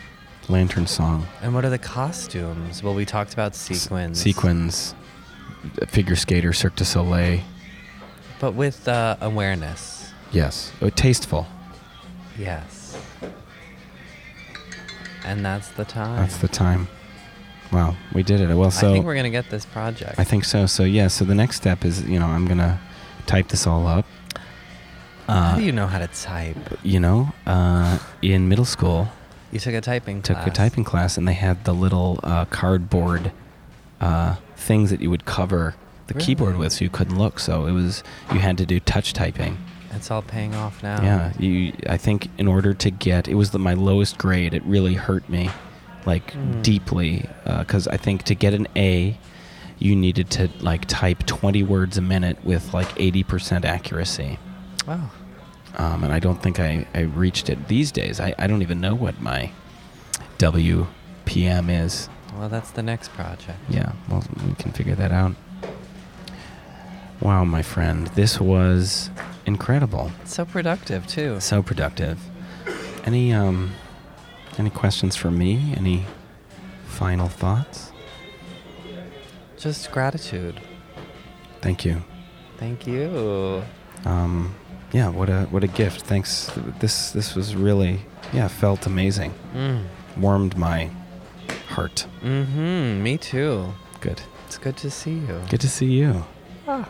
lantern 0.49 0.89
song. 0.89 1.29
And 1.43 1.55
what 1.55 1.65
are 1.65 1.71
the 1.71 1.79
costumes? 1.79 2.83
Well, 2.83 2.95
we 2.95 3.05
talked 3.05 3.35
about 3.35 3.55
sequins. 3.55 4.21
sequins, 4.21 4.97
figure 5.87 6.17
skater, 6.17 6.53
Cirque 6.53 6.75
du 6.75 6.85
Soleil. 6.85 7.39
But 8.41 8.55
with 8.55 8.89
uh, 8.89 9.17
awareness. 9.21 9.96
Yes, 10.37 10.71
oh, 10.83 10.91
tasteful. 10.91 11.47
Yes. 12.39 12.99
And 15.25 15.43
that's 15.43 15.69
the 15.71 15.87
time. 15.87 16.19
That's 16.19 16.37
the 16.37 16.49
time. 16.49 16.89
Wow, 17.73 17.97
we 18.13 18.23
did 18.23 18.41
it. 18.43 18.55
Well, 18.55 18.71
so 18.71 18.91
I 18.91 18.93
think 18.93 19.07
we're 19.07 19.15
gonna 19.17 19.31
get 19.31 19.49
this 19.49 19.65
project. 19.65 20.19
I 20.19 20.25
think 20.25 20.45
so. 20.45 20.67
So 20.67 20.85
yeah. 20.85 21.09
So 21.09 21.25
the 21.25 21.35
next 21.35 21.57
step 21.57 21.87
is, 21.87 22.03
you 22.07 22.19
know, 22.21 22.27
I'm 22.27 22.47
gonna 22.47 22.79
type 23.25 23.49
this 23.49 23.67
all 23.67 23.87
up. 23.87 24.05
Uh, 25.27 25.53
How 25.53 25.57
do 25.57 25.63
you 25.65 25.73
know 25.73 25.87
how 25.87 25.99
to 26.01 26.07
type? 26.09 26.57
you 26.83 27.01
know, 27.01 27.33
uh, 27.47 27.99
in 28.21 28.47
middle 28.47 28.67
school, 28.67 29.09
You 29.53 29.59
took 29.59 29.73
a 29.73 29.81
typing 29.81 30.21
took 30.21 30.37
class. 30.37 30.49
a 30.49 30.51
typing 30.51 30.85
class, 30.85 31.17
and 31.17 31.27
they 31.27 31.33
had 31.33 31.65
the 31.65 31.73
little 31.73 32.21
uh, 32.23 32.45
cardboard 32.45 33.33
uh, 34.03 34.37
things 34.55 34.91
that 34.91 35.01
you 35.01 35.09
would 35.09 35.25
cover 35.25 35.75
the 36.09 36.15
keyboard 36.15 36.59
with, 36.59 36.75
so 36.75 36.85
you 36.85 36.91
couldn't 36.91 37.17
look. 37.17 37.41
So 37.41 37.65
it 37.67 37.73
was 37.73 38.05
you 38.33 38.39
had 38.41 38.59
to 38.59 38.67
do 38.67 38.79
touch 38.81 39.15
typing. 39.15 39.57
It's 39.97 40.11
all 40.11 40.23
paying 40.23 40.55
off 40.55 40.83
now. 40.83 41.03
Yeah, 41.03 41.33
you. 41.39 41.73
I 41.89 41.97
think 41.97 42.29
in 42.39 42.47
order 42.47 42.75
to 42.75 42.91
get, 42.91 43.27
it 43.29 43.35
was 43.35 43.51
the, 43.51 43.59
my 43.59 43.75
lowest 43.75 44.19
grade. 44.19 44.55
It 44.55 44.63
really 44.65 44.95
hurt 44.95 45.29
me, 45.29 45.51
like 46.05 46.33
Mm. 46.33 46.63
deeply, 46.63 47.29
because 47.45 47.89
I 47.89 47.97
think 47.97 48.23
to 48.25 48.35
get 48.35 48.55
an 48.55 48.69
A, 48.77 49.19
you 49.79 49.97
needed 49.97 50.31
to 50.31 50.49
like 50.61 50.85
type 50.87 51.27
20 51.27 51.63
words 51.63 51.99
a 51.99 52.03
minute 52.03 52.45
with 52.45 52.73
like 52.73 52.89
80% 52.97 53.65
accuracy. 53.65 54.39
Wow. 54.87 55.11
Um, 55.77 56.05
and 56.05 56.13
I 56.13 56.19
don't 56.21 56.43
think 56.43 56.59
I, 56.61 56.87
I 56.95 57.01
reached 57.01 57.51
it 57.51 57.69
these 57.69 57.93
days. 57.93 58.19
I, 58.21 58.35
I 58.39 58.47
don't 58.47 58.63
even 58.63 58.81
know 58.81 58.95
what 58.95 59.21
my 59.21 59.51
WPM 60.39 61.69
is. 61.85 62.09
Well, 62.39 62.49
that's 62.49 62.71
the 62.71 62.83
next 62.83 63.13
project. 63.13 63.59
Yeah, 63.69 63.93
well, 64.09 64.23
we 64.47 64.55
can 64.55 64.73
figure 64.73 64.95
that 64.95 65.11
out. 65.13 65.35
Wow, 67.21 67.45
my 67.45 67.63
friend, 67.63 68.07
this 68.09 68.39
was 68.41 69.11
incredible. 69.47 70.11
So 70.25 70.45
productive 70.45 71.07
too. 71.07 71.41
So 71.41 71.63
productive. 71.63 72.19
Any 73.05 73.33
um 73.33 73.73
any 74.59 74.71
questions 74.71 75.17
for 75.17 75.31
me? 75.31 75.75
Any 75.77 76.05
final 76.87 77.29
thoughts? 77.29 77.93
Just 79.59 79.91
gratitude. 79.91 80.61
Thank 81.61 81.85
you. 81.85 82.03
Thank 82.59 82.87
you. 82.87 83.63
Um 84.05 84.55
yeah, 84.93 85.09
what 85.09 85.29
a 85.29 85.43
what 85.45 85.65
a 85.65 85.69
gift. 85.69 86.03
Thanks. 86.03 86.51
This 86.81 87.11
this 87.13 87.35
was 87.35 87.55
really 87.55 88.01
yeah, 88.33 88.49
felt 88.49 88.87
amazing. 88.87 89.33
Mm. 89.55 89.85
Warmed 90.17 90.57
my 90.57 90.91
heart. 91.69 92.07
Mm-hmm. 92.23 93.03
Me 93.03 93.19
too. 93.19 93.73
Good. 94.01 94.21
It's 94.47 94.59
good 94.59 94.77
to 94.79 94.91
see 94.91 95.15
you. 95.15 95.41
Good 95.51 95.61
to 95.61 95.69
see 95.69 95.87
you. 95.87 96.25
Huh. 96.65 96.85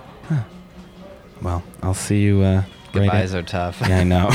Well, 1.43 1.63
I'll 1.83 1.95
see 1.95 2.23
you 2.23 2.41
uh 2.43 2.55
right 2.55 2.65
Goodbyes 2.93 3.35
at- 3.35 3.45
are 3.45 3.47
tough. 3.47 3.81
Yeah, 3.89 3.99
I 4.01 4.05
know. 4.05 4.31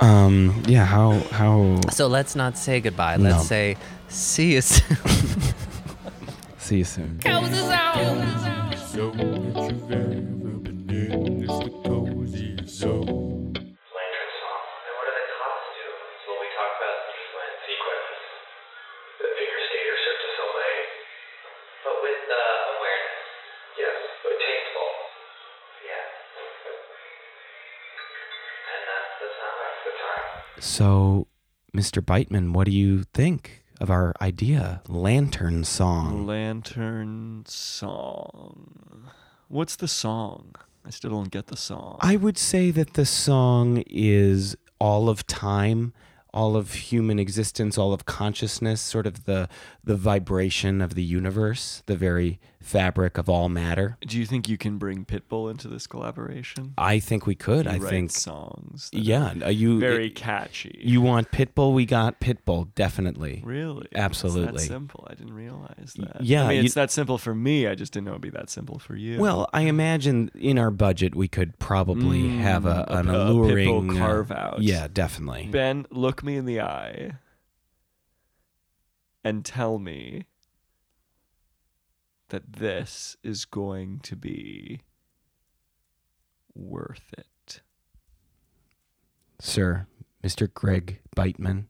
um 0.00 0.62
yeah, 0.66 0.84
how 0.84 1.18
how 1.30 1.80
So 1.90 2.06
let's 2.06 2.34
not 2.36 2.56
say 2.56 2.80
goodbye. 2.80 3.16
No. 3.16 3.30
Let's 3.30 3.46
say 3.46 3.76
see 4.08 4.54
you 4.54 4.60
soon. 4.60 4.96
see 6.58 6.78
you 6.78 6.84
soon. 6.84 7.20
So 7.22 7.28
that 7.30 8.74
you've 9.14 9.47
So, 30.78 31.26
Mr. 31.76 32.00
Beitman, 32.00 32.52
what 32.52 32.66
do 32.66 32.70
you 32.70 33.02
think 33.12 33.64
of 33.80 33.90
our 33.90 34.14
idea, 34.20 34.80
Lantern 34.86 35.64
Song? 35.64 36.24
Lantern 36.24 37.42
song. 37.48 39.10
What's 39.48 39.74
the 39.74 39.88
song? 39.88 40.54
I 40.84 40.90
still 40.90 41.10
don't 41.10 41.32
get 41.32 41.48
the 41.48 41.56
song. 41.56 41.98
I 42.00 42.14
would 42.14 42.38
say 42.38 42.70
that 42.70 42.94
the 42.94 43.06
song 43.06 43.82
is 43.88 44.56
all 44.78 45.08
of 45.08 45.26
time, 45.26 45.94
all 46.32 46.54
of 46.54 46.72
human 46.74 47.18
existence, 47.18 47.76
all 47.76 47.92
of 47.92 48.04
consciousness, 48.04 48.80
sort 48.80 49.08
of 49.08 49.24
the 49.24 49.48
the 49.82 49.96
vibration 49.96 50.80
of 50.80 50.94
the 50.94 51.02
universe, 51.02 51.82
the 51.86 51.96
very 51.96 52.38
fabric 52.60 53.16
of 53.18 53.28
all 53.28 53.48
matter. 53.48 53.96
Do 54.06 54.18
you 54.18 54.26
think 54.26 54.48
you 54.48 54.58
can 54.58 54.78
bring 54.78 55.04
Pitbull 55.04 55.50
into 55.50 55.68
this 55.68 55.86
collaboration? 55.86 56.74
I 56.76 56.98
think 56.98 57.26
we 57.26 57.34
could. 57.34 57.66
He 57.66 57.76
I 57.76 57.78
think 57.78 58.10
songs. 58.10 58.90
yeah, 58.92 59.32
are 59.40 59.44
uh, 59.44 59.48
you 59.48 59.78
very 59.78 60.10
catchy. 60.10 60.78
you 60.82 61.00
want 61.00 61.30
Pitbull, 61.30 61.72
we 61.72 61.86
got 61.86 62.20
Pitbull 62.20 62.74
definitely. 62.74 63.42
really? 63.44 63.86
It's 63.92 63.98
Absolutely. 64.00 64.52
that 64.54 64.66
simple. 64.66 65.06
I 65.08 65.14
didn't 65.14 65.34
realize 65.34 65.94
that. 65.98 66.22
yeah, 66.22 66.44
I 66.44 66.48
mean, 66.48 66.56
you- 66.58 66.64
it's 66.64 66.74
that 66.74 66.90
simple 66.90 67.16
for 67.16 67.34
me. 67.34 67.66
I 67.66 67.74
just 67.74 67.92
didn't 67.92 68.06
know 68.06 68.12
it'd 68.12 68.22
be 68.22 68.30
that 68.30 68.50
simple 68.50 68.78
for 68.78 68.96
you. 68.96 69.18
Well, 69.20 69.48
I 69.52 69.62
imagine 69.62 70.30
in 70.34 70.58
our 70.58 70.70
budget 70.70 71.14
we 71.14 71.28
could 71.28 71.58
probably 71.58 72.22
Mm, 72.22 72.38
have 72.40 72.66
a, 72.66 72.84
a 72.88 72.96
an 72.98 73.08
a 73.08 73.12
alluring 73.18 73.90
uh, 73.90 73.98
carve-out. 73.98 74.62
Yeah, 74.62 74.88
definitely. 74.92 75.46
Ben, 75.46 75.86
look 75.90 76.22
me 76.24 76.36
in 76.36 76.44
the 76.44 76.60
eye 76.60 77.12
and 79.24 79.44
tell 79.44 79.78
me 79.78 80.24
that 82.28 82.52
this 82.54 83.16
is 83.22 83.44
going 83.44 84.00
to 84.00 84.16
be 84.16 84.82
worth 86.54 87.14
it. 87.16 87.60
Sir, 89.40 89.86
Mr. 90.22 90.52
Greg 90.52 91.00
Beitman, 91.16 91.66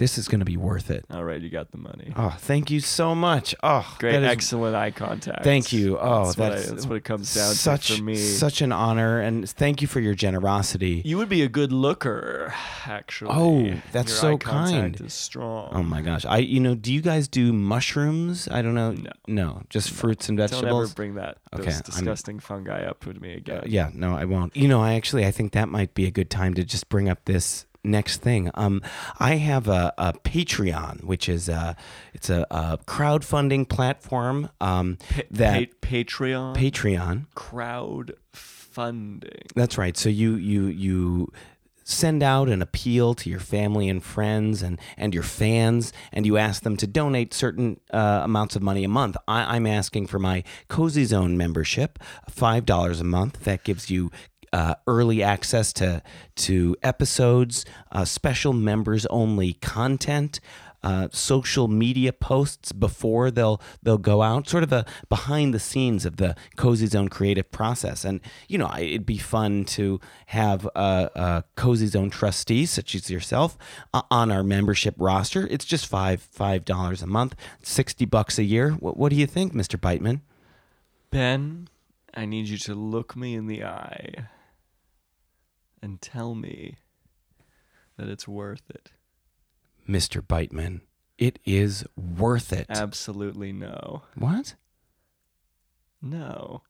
this 0.00 0.16
is 0.16 0.28
going 0.28 0.38
to 0.38 0.46
be 0.46 0.56
worth 0.56 0.90
it. 0.90 1.04
All 1.10 1.24
right, 1.24 1.38
you 1.42 1.50
got 1.50 1.72
the 1.72 1.76
money. 1.76 2.10
Oh, 2.16 2.34
thank 2.38 2.70
you 2.70 2.80
so 2.80 3.14
much. 3.14 3.54
Oh, 3.62 3.86
Great, 3.98 4.14
is 4.14 4.24
excellent 4.24 4.74
eye 4.74 4.90
contact. 4.92 5.44
Thank 5.44 5.74
you. 5.74 5.98
Oh, 5.98 6.24
that's, 6.24 6.38
what, 6.38 6.52
I- 6.52 6.54
that's 6.54 6.70
that's 6.70 6.86
what 6.86 6.96
it 6.96 7.04
comes 7.04 7.34
down 7.34 7.52
such 7.52 7.88
to 7.88 7.96
for 7.98 8.02
me. 8.02 8.16
such 8.16 8.62
an 8.62 8.72
honor, 8.72 9.20
and 9.20 9.46
thank 9.48 9.82
you 9.82 9.86
for 9.86 10.00
your 10.00 10.14
generosity. 10.14 11.02
you 11.04 11.18
would 11.18 11.28
be 11.28 11.42
a 11.42 11.48
good 11.48 11.70
looker, 11.70 12.54
actually. 12.86 13.30
Oh, 13.34 13.78
that's 13.92 14.10
Your 14.12 14.18
so 14.20 14.34
eye 14.34 14.36
kind. 14.38 15.00
Is 15.02 15.12
strong. 15.12 15.68
Oh 15.72 15.82
my 15.82 16.00
gosh, 16.00 16.24
I 16.24 16.38
you 16.38 16.60
know, 16.60 16.74
do 16.74 16.92
you 16.94 17.02
guys 17.02 17.28
do 17.28 17.52
mushrooms? 17.52 18.48
I 18.48 18.62
don't 18.62 18.74
know. 18.74 18.92
No. 18.92 19.10
no, 19.28 19.62
just 19.68 19.90
fruits 19.90 20.30
and 20.30 20.38
vegetables. 20.38 20.62
Don't 20.70 20.82
ever 20.84 20.94
bring 20.94 21.14
that 21.16 21.36
Okay, 21.52 21.64
those 21.64 21.74
I'm- 21.74 21.82
disgusting 21.84 22.38
fungi 22.40 22.84
up 22.84 23.04
with 23.04 23.20
me 23.20 23.34
again. 23.34 23.58
Uh, 23.58 23.62
yeah, 23.66 23.90
no, 23.92 24.16
I 24.16 24.24
won't. 24.24 24.56
You 24.56 24.66
know, 24.66 24.80
I 24.80 24.94
actually 24.94 25.26
I 25.26 25.30
think 25.30 25.52
that 25.52 25.68
might 25.68 25.92
be 25.92 26.06
a 26.06 26.10
good 26.10 26.30
time 26.30 26.54
to 26.54 26.64
just 26.64 26.88
bring 26.88 27.08
up 27.10 27.26
this 27.26 27.66
next 27.84 28.18
thing. 28.22 28.50
Um, 28.54 28.82
I 29.18 29.36
have 29.36 29.68
a, 29.68 29.92
a 29.98 30.12
Patreon, 30.12 31.04
which 31.04 31.28
is 31.28 31.48
a 31.48 31.76
it's 32.14 32.30
a, 32.30 32.46
a 32.50 32.78
crowdfunding 32.86 33.68
platform. 33.68 34.50
Um, 34.60 34.98
Pa- 35.08 35.22
that 35.30 35.80
pa- 35.80 35.88
Patreon 35.88 36.56
Patreon. 36.56 37.26
crowdfunding. 37.34 39.42
That's 39.54 39.78
right. 39.78 39.96
So 39.96 40.08
you 40.08 40.34
you 40.36 40.66
you 40.66 41.32
send 41.82 42.22
out 42.22 42.48
an 42.48 42.62
appeal 42.62 43.14
to 43.14 43.28
your 43.28 43.40
family 43.40 43.88
and 43.88 44.02
friends 44.02 44.62
and 44.62 44.78
and 44.96 45.14
your 45.14 45.22
fans, 45.24 45.92
and 46.12 46.26
you 46.26 46.36
ask 46.36 46.62
them 46.62 46.76
to 46.76 46.86
donate 46.86 47.34
certain 47.34 47.80
uh, 47.92 48.20
amounts 48.22 48.56
of 48.56 48.62
money 48.62 48.84
a 48.84 48.88
month. 48.88 49.16
I, 49.26 49.56
I'm 49.56 49.66
asking 49.66 50.06
for 50.06 50.18
my 50.18 50.44
Cozy 50.68 51.04
Zone 51.04 51.36
membership, 51.36 51.98
five 52.28 52.64
dollars 52.66 53.00
a 53.00 53.04
month. 53.04 53.44
That 53.44 53.64
gives 53.64 53.90
you. 53.90 54.10
Uh, 54.52 54.74
early 54.88 55.22
access 55.22 55.72
to 55.72 56.02
to 56.34 56.74
episodes, 56.82 57.64
uh, 57.92 58.04
special 58.04 58.52
members 58.52 59.06
only 59.06 59.52
content, 59.52 60.40
uh, 60.82 61.06
social 61.12 61.68
media 61.68 62.12
posts 62.12 62.72
before 62.72 63.30
they'll 63.30 63.60
they'll 63.84 63.96
go 63.96 64.22
out, 64.22 64.48
sort 64.48 64.64
of 64.64 64.72
a 64.72 64.84
behind 65.08 65.54
the 65.54 65.60
scenes 65.60 66.04
of 66.04 66.16
the 66.16 66.34
Cozy 66.56 66.86
Zone 66.86 67.06
creative 67.08 67.52
process. 67.52 68.04
And 68.04 68.20
you 68.48 68.58
know, 68.58 68.72
it'd 68.76 69.06
be 69.06 69.18
fun 69.18 69.64
to 69.66 70.00
have 70.26 70.66
a, 70.74 71.10
a 71.14 71.44
Cozy 71.54 71.86
Zone 71.86 72.10
trustee 72.10 72.66
such 72.66 72.96
as 72.96 73.08
yourself 73.08 73.56
uh, 73.94 74.02
on 74.10 74.32
our 74.32 74.42
membership 74.42 74.96
roster. 74.98 75.46
It's 75.48 75.64
just 75.64 75.86
five 75.86 76.22
five 76.22 76.64
dollars 76.64 77.02
a 77.02 77.06
month, 77.06 77.36
sixty 77.62 78.04
bucks 78.04 78.36
a 78.36 78.44
year. 78.44 78.72
What, 78.72 78.96
what 78.96 79.10
do 79.10 79.16
you 79.16 79.28
think, 79.28 79.54
Mister 79.54 79.78
Beitman? 79.78 80.22
Ben, 81.10 81.68
I 82.12 82.26
need 82.26 82.48
you 82.48 82.58
to 82.58 82.74
look 82.74 83.14
me 83.14 83.34
in 83.34 83.46
the 83.46 83.62
eye 83.62 84.26
and 85.82 86.00
tell 86.00 86.34
me 86.34 86.76
that 87.96 88.08
it's 88.08 88.26
worth 88.28 88.62
it. 88.70 88.90
Mister 89.86 90.22
Beitman, 90.22 90.80
it 91.18 91.38
is 91.44 91.84
worth 91.96 92.52
it. 92.52 92.66
Absolutely 92.68 93.52
no. 93.52 94.02
what? 94.14 94.54
No. 96.02 96.62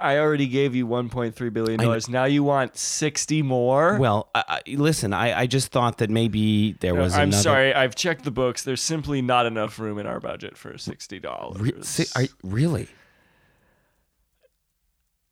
I 0.00 0.16
already 0.16 0.46
gave 0.46 0.74
you 0.74 0.86
1.3 0.86 1.52
billion 1.52 1.78
dollars. 1.78 2.08
Now 2.08 2.24
you 2.24 2.42
want 2.42 2.74
60 2.76 3.42
more? 3.42 3.98
Well, 3.98 4.30
I, 4.34 4.44
I, 4.66 4.70
listen, 4.76 5.12
I, 5.12 5.40
I 5.40 5.46
just 5.46 5.72
thought 5.72 5.98
that 5.98 6.08
maybe 6.08 6.72
there 6.80 6.94
No, 6.94 7.02
was 7.02 7.12
I'm 7.14 7.24
another. 7.28 7.42
sorry. 7.42 7.74
I've 7.74 7.94
checked 7.94 8.24
the 8.24 8.30
books. 8.30 8.62
There's 8.62 8.80
simply 8.80 9.20
not 9.20 9.44
enough 9.44 9.78
room 9.78 9.98
in 9.98 10.06
our 10.06 10.20
budget 10.20 10.56
for 10.56 10.72
$60. 10.72 11.60
Re- 11.60 11.82
si- 11.82 12.28
really? 12.42 12.88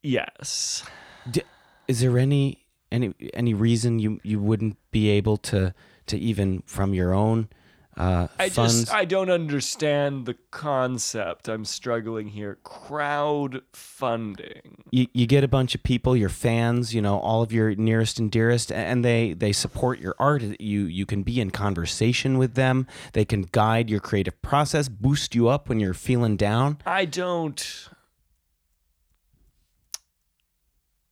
yes. 0.03 0.85
D- 1.31 1.43
is 1.89 2.01
there 2.01 2.19
any 2.19 2.62
any 2.93 3.15
any 3.35 3.55
reason 3.55 3.99
you 3.99 4.21
you 4.23 4.41
wouldn't 4.41 4.77
be 4.91 5.09
able 5.09 5.37
to 5.39 5.75
to 6.07 6.19
even 6.19 6.63
from 6.67 6.95
your 6.95 7.15
own 7.15 7.49
uh, 7.97 8.29
I 8.39 8.49
funds? 8.49 8.85
just 8.85 8.95
I 8.95 9.05
don't 9.05 9.31
understand 9.31 10.25
the 10.25 10.35
concept. 10.51 11.49
I'm 11.49 11.67
struggling 11.67 12.29
here. 12.29 12.59
Crowdfunding. 12.65 14.77
you, 14.91 15.09
you 15.13 15.27
get 15.27 15.45
a 15.45 15.49
bunch 15.49 15.75
of 15.75 15.83
people, 15.83 16.17
your 16.17 16.31
fans, 16.31 16.95
you 16.95 17.03
know, 17.03 17.19
all 17.19 17.43
of 17.43 17.53
your 17.53 17.75
nearest 17.75 18.19
and 18.19 18.31
dearest, 18.31 18.73
and 18.73 19.05
they 19.05 19.35
they 19.35 19.53
support 19.53 20.01
your 20.01 20.15
art. 20.19 20.43
You 20.59 20.87
you 20.87 21.05
can 21.05 21.23
be 21.23 21.39
in 21.41 21.51
conversation 21.51 22.39
with 22.39 22.55
them. 22.55 22.87
They 23.13 23.27
can 23.27 23.43
guide 23.43 23.91
your 23.91 24.01
creative 24.01 24.41
process, 24.41 24.89
boost 24.89 25.35
you 25.35 25.49
up 25.49 25.69
when 25.69 25.79
you're 25.79 25.95
feeling 25.95 26.37
down. 26.37 26.79
I 26.87 27.05
don't 27.05 27.91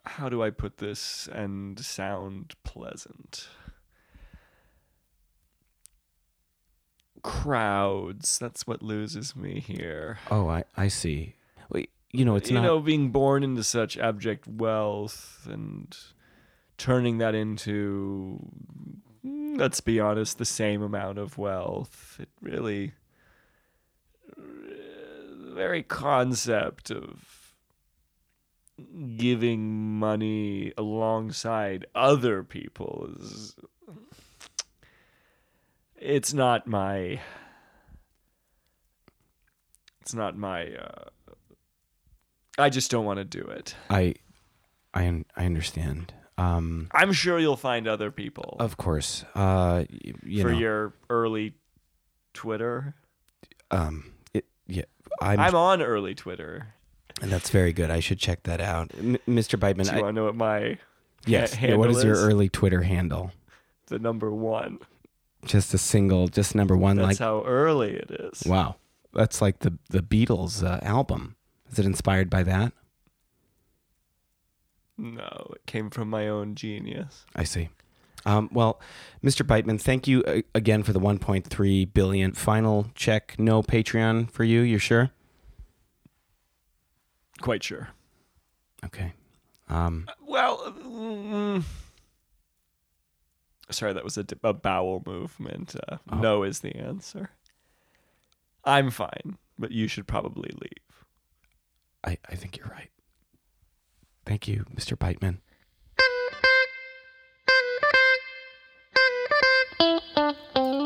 How 0.04 0.28
do 0.28 0.42
I 0.42 0.50
put 0.50 0.78
this 0.78 1.28
and 1.32 1.78
sound 1.78 2.54
pleasant? 2.64 3.48
Crowds, 7.22 8.38
that's 8.38 8.66
what 8.66 8.82
loses 8.82 9.36
me 9.36 9.60
here. 9.60 10.18
Oh, 10.30 10.48
I 10.48 10.64
I 10.76 10.88
see. 10.88 11.34
Wait, 11.70 11.90
you 12.12 12.24
know, 12.24 12.36
it's 12.36 12.50
you 12.50 12.54
not. 12.56 12.62
know, 12.62 12.80
being 12.80 13.10
born 13.10 13.42
into 13.42 13.62
such 13.62 13.98
abject 13.98 14.46
wealth 14.48 15.46
and 15.50 15.96
turning 16.78 17.18
that 17.18 17.34
into, 17.34 18.40
let's 19.22 19.80
be 19.82 20.00
honest, 20.00 20.38
the 20.38 20.46
same 20.46 20.82
amount 20.82 21.18
of 21.18 21.36
wealth. 21.36 22.16
It 22.18 22.30
really, 22.40 22.94
the 24.34 25.52
very 25.54 25.82
concept 25.82 26.90
of 26.90 27.49
giving 29.16 29.98
money 29.98 30.72
alongside 30.78 31.86
other 31.94 32.42
people 32.44 33.08
is. 33.18 33.54
It's 35.96 36.32
not 36.32 36.66
my. 36.66 37.20
It's 40.00 40.14
not 40.14 40.36
my. 40.36 40.74
Uh, 40.74 41.04
I 42.58 42.70
just 42.70 42.90
don't 42.90 43.04
want 43.04 43.18
to 43.18 43.24
do 43.24 43.42
it. 43.42 43.74
I 43.88 44.14
I 44.94 45.24
I 45.36 45.44
understand. 45.46 46.12
Um, 46.38 46.88
I'm 46.92 47.12
sure 47.12 47.38
you'll 47.38 47.56
find 47.58 47.86
other 47.86 48.10
people 48.10 48.56
of 48.60 48.78
course. 48.78 49.24
Uh, 49.34 49.84
y- 49.90 50.12
you 50.24 50.42
for 50.42 50.52
know, 50.52 50.58
your 50.58 50.94
early 51.10 51.52
Twitter. 52.32 52.94
um, 53.70 54.12
it, 54.32 54.46
yeah, 54.66 54.84
I'm, 55.20 55.38
I'm 55.38 55.54
on 55.54 55.82
early 55.82 56.14
Twitter. 56.14 56.74
And 57.20 57.30
that's 57.30 57.50
very 57.50 57.72
good. 57.72 57.90
I 57.90 58.00
should 58.00 58.18
check 58.18 58.42
that 58.44 58.60
out, 58.60 58.90
M- 58.98 59.18
Mr. 59.28 59.58
Beitman. 59.58 59.84
Do 59.88 59.92
you 59.92 59.98
I, 59.98 60.02
want 60.02 60.14
to 60.14 60.20
know 60.20 60.24
what 60.24 60.36
my 60.36 60.78
yes. 61.26 61.54
ha- 61.54 61.66
yeah, 61.68 61.74
what 61.76 61.88
handle 61.88 61.98
is 61.98 62.04
What 62.04 62.10
is 62.10 62.18
your 62.18 62.28
early 62.28 62.48
Twitter 62.48 62.82
handle? 62.82 63.32
the 63.86 63.98
number 63.98 64.30
one? 64.30 64.78
Just 65.44 65.72
a 65.74 65.78
single, 65.78 66.28
just 66.28 66.54
number 66.54 66.76
one. 66.76 66.96
That's 66.96 67.08
like 67.08 67.18
how 67.18 67.42
early 67.44 67.92
it 67.94 68.10
is. 68.10 68.44
wow, 68.46 68.76
that's 69.14 69.40
like 69.40 69.60
the 69.60 69.78
the 69.88 70.00
Beatles 70.02 70.62
uh, 70.64 70.78
album. 70.82 71.36
Is 71.72 71.78
it 71.78 71.86
inspired 71.86 72.28
by 72.30 72.42
that? 72.42 72.72
No, 74.98 75.52
it 75.54 75.64
came 75.66 75.88
from 75.90 76.10
my 76.10 76.28
own 76.28 76.54
genius. 76.54 77.24
I 77.34 77.44
see. 77.44 77.70
Um, 78.26 78.50
well, 78.52 78.78
Mr. 79.24 79.46
Beitman, 79.46 79.80
thank 79.80 80.06
you 80.06 80.22
uh, 80.24 80.42
again 80.54 80.82
for 80.82 80.92
the 80.92 81.00
1.3 81.00 81.94
billion 81.94 82.32
final 82.32 82.88
check. 82.94 83.34
No 83.38 83.62
Patreon 83.62 84.30
for 84.30 84.44
you. 84.44 84.60
You're 84.60 84.78
sure? 84.78 85.10
Quite 87.40 87.62
sure. 87.62 87.88
Okay. 88.84 89.12
Um, 89.68 90.08
Well, 90.26 90.72
mm, 90.72 91.62
Sorry, 93.70 93.92
that 93.92 94.02
was 94.04 94.18
a 94.18 94.52
bowel 94.52 95.02
movement. 95.06 95.76
Uh, 95.88 95.98
No 96.12 96.42
is 96.42 96.60
the 96.60 96.74
answer. 96.74 97.30
I'm 98.64 98.90
fine, 98.90 99.38
but 99.58 99.70
you 99.70 99.86
should 99.88 100.06
probably 100.06 100.50
leave. 100.60 101.06
I, 102.04 102.18
I 102.28 102.34
think 102.34 102.56
you're 102.56 102.66
right. 102.68 102.90
Thank 104.26 104.48
you, 104.48 104.66
Mr. 104.74 104.98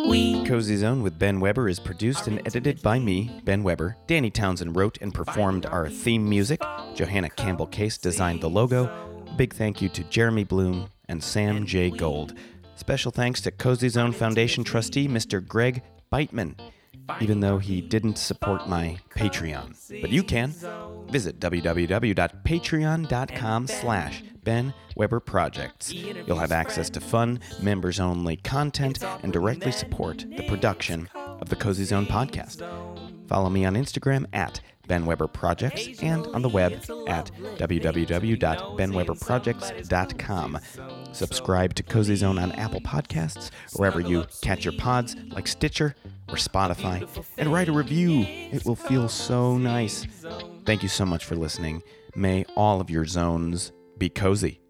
Beitman. 0.07 0.47
Cozy 0.47 0.77
Zone 0.77 1.03
with 1.03 1.19
Ben 1.19 1.41
Weber 1.41 1.69
is 1.69 1.81
produced 1.81 2.29
and 2.29 2.41
edited 2.47 2.81
by 2.83 2.99
me, 2.99 3.41
Ben 3.45 3.63
Weber. 3.63 3.97
Danny 4.07 4.31
Townsend 4.31 4.77
wrote 4.77 4.99
and 5.01 5.15
performed 5.15 5.65
our 5.67 5.89
theme 5.89 6.29
music. 6.29 6.61
Johanna 6.95 7.31
Campbell 7.31 7.67
Case 7.67 7.97
designed 7.99 8.41
the 8.41 8.51
logo. 8.51 8.91
Big 9.37 9.55
thank 9.55 9.83
you 9.83 9.89
to 9.91 10.03
Jeremy 10.05 10.45
Bloom 10.45 10.89
and 11.09 11.23
Sam 11.23 11.67
J. 11.67 11.91
Gold. 11.91 12.35
Special 12.77 13.11
thanks 13.11 13.41
to 13.43 13.51
Cozy 13.51 13.89
Zone 13.89 14.13
Foundation 14.13 14.65
trustee 14.65 15.09
Mr. 15.09 15.47
Greg 15.47 15.83
Beitman, 16.13 16.55
even 17.21 17.41
though 17.41 17.59
he 17.59 17.81
didn't 17.81 18.19
support 18.19 18.69
my 18.69 18.99
Patreon. 19.11 20.01
But 20.01 20.11
you 20.11 20.23
can. 20.23 20.53
Visit 21.09 21.41
www.patreon.com 21.41 23.67
slash 23.67 24.23
Ben 24.45 24.73
Weber 24.97 25.21
Projects. 25.21 25.93
You'll 25.93 26.39
have 26.39 26.53
access 26.53 26.89
to 26.91 27.01
fun, 27.01 27.41
members-only 27.61 28.37
content 28.37 29.03
and 29.23 29.33
directly 29.33 29.73
support 29.73 30.25
the 30.37 30.47
production 30.47 31.09
of 31.15 31.49
the 31.49 31.57
Cozy 31.57 31.85
Zone 31.85 32.07
podcast. 32.07 32.63
Follow 33.27 33.51
me 33.51 33.65
on 33.65 33.75
Instagram 33.75 34.27
at 34.33 34.61
Ben 34.87 35.05
Weber 35.07 35.27
Projects 35.27 35.89
and 36.03 36.27
on 36.29 36.43
the 36.43 36.49
web 36.49 36.75
at 37.09 37.31
www.benweberprojects.com. 37.59 40.59
Subscribe 41.13 41.75
to 41.75 41.83
Cozy 41.83 42.15
Zone 42.17 42.39
on 42.39 42.53
Apple 42.53 42.83
Podcasts, 42.83 43.51
wherever 43.77 44.01
you 44.01 44.27
catch 44.43 44.65
your 44.65 44.75
pods, 44.75 45.17
like 45.31 45.49
Stitcher 45.49 45.97
or 46.29 46.35
Spotify, 46.35 47.09
and 47.39 47.51
write 47.53 47.69
a 47.69 47.73
review. 47.73 48.27
It 48.29 48.67
will 48.67 48.77
feel 48.77 49.09
so 49.09 49.57
nice. 49.57 50.07
Thank 50.67 50.83
you 50.83 50.89
so 50.89 51.07
much 51.07 51.25
for 51.25 51.37
listening. 51.37 51.83
May 52.15 52.45
all 52.57 52.81
of 52.81 52.91
your 52.91 53.07
zones 53.07 53.73
be 53.99 54.09
cozy. 54.09 54.64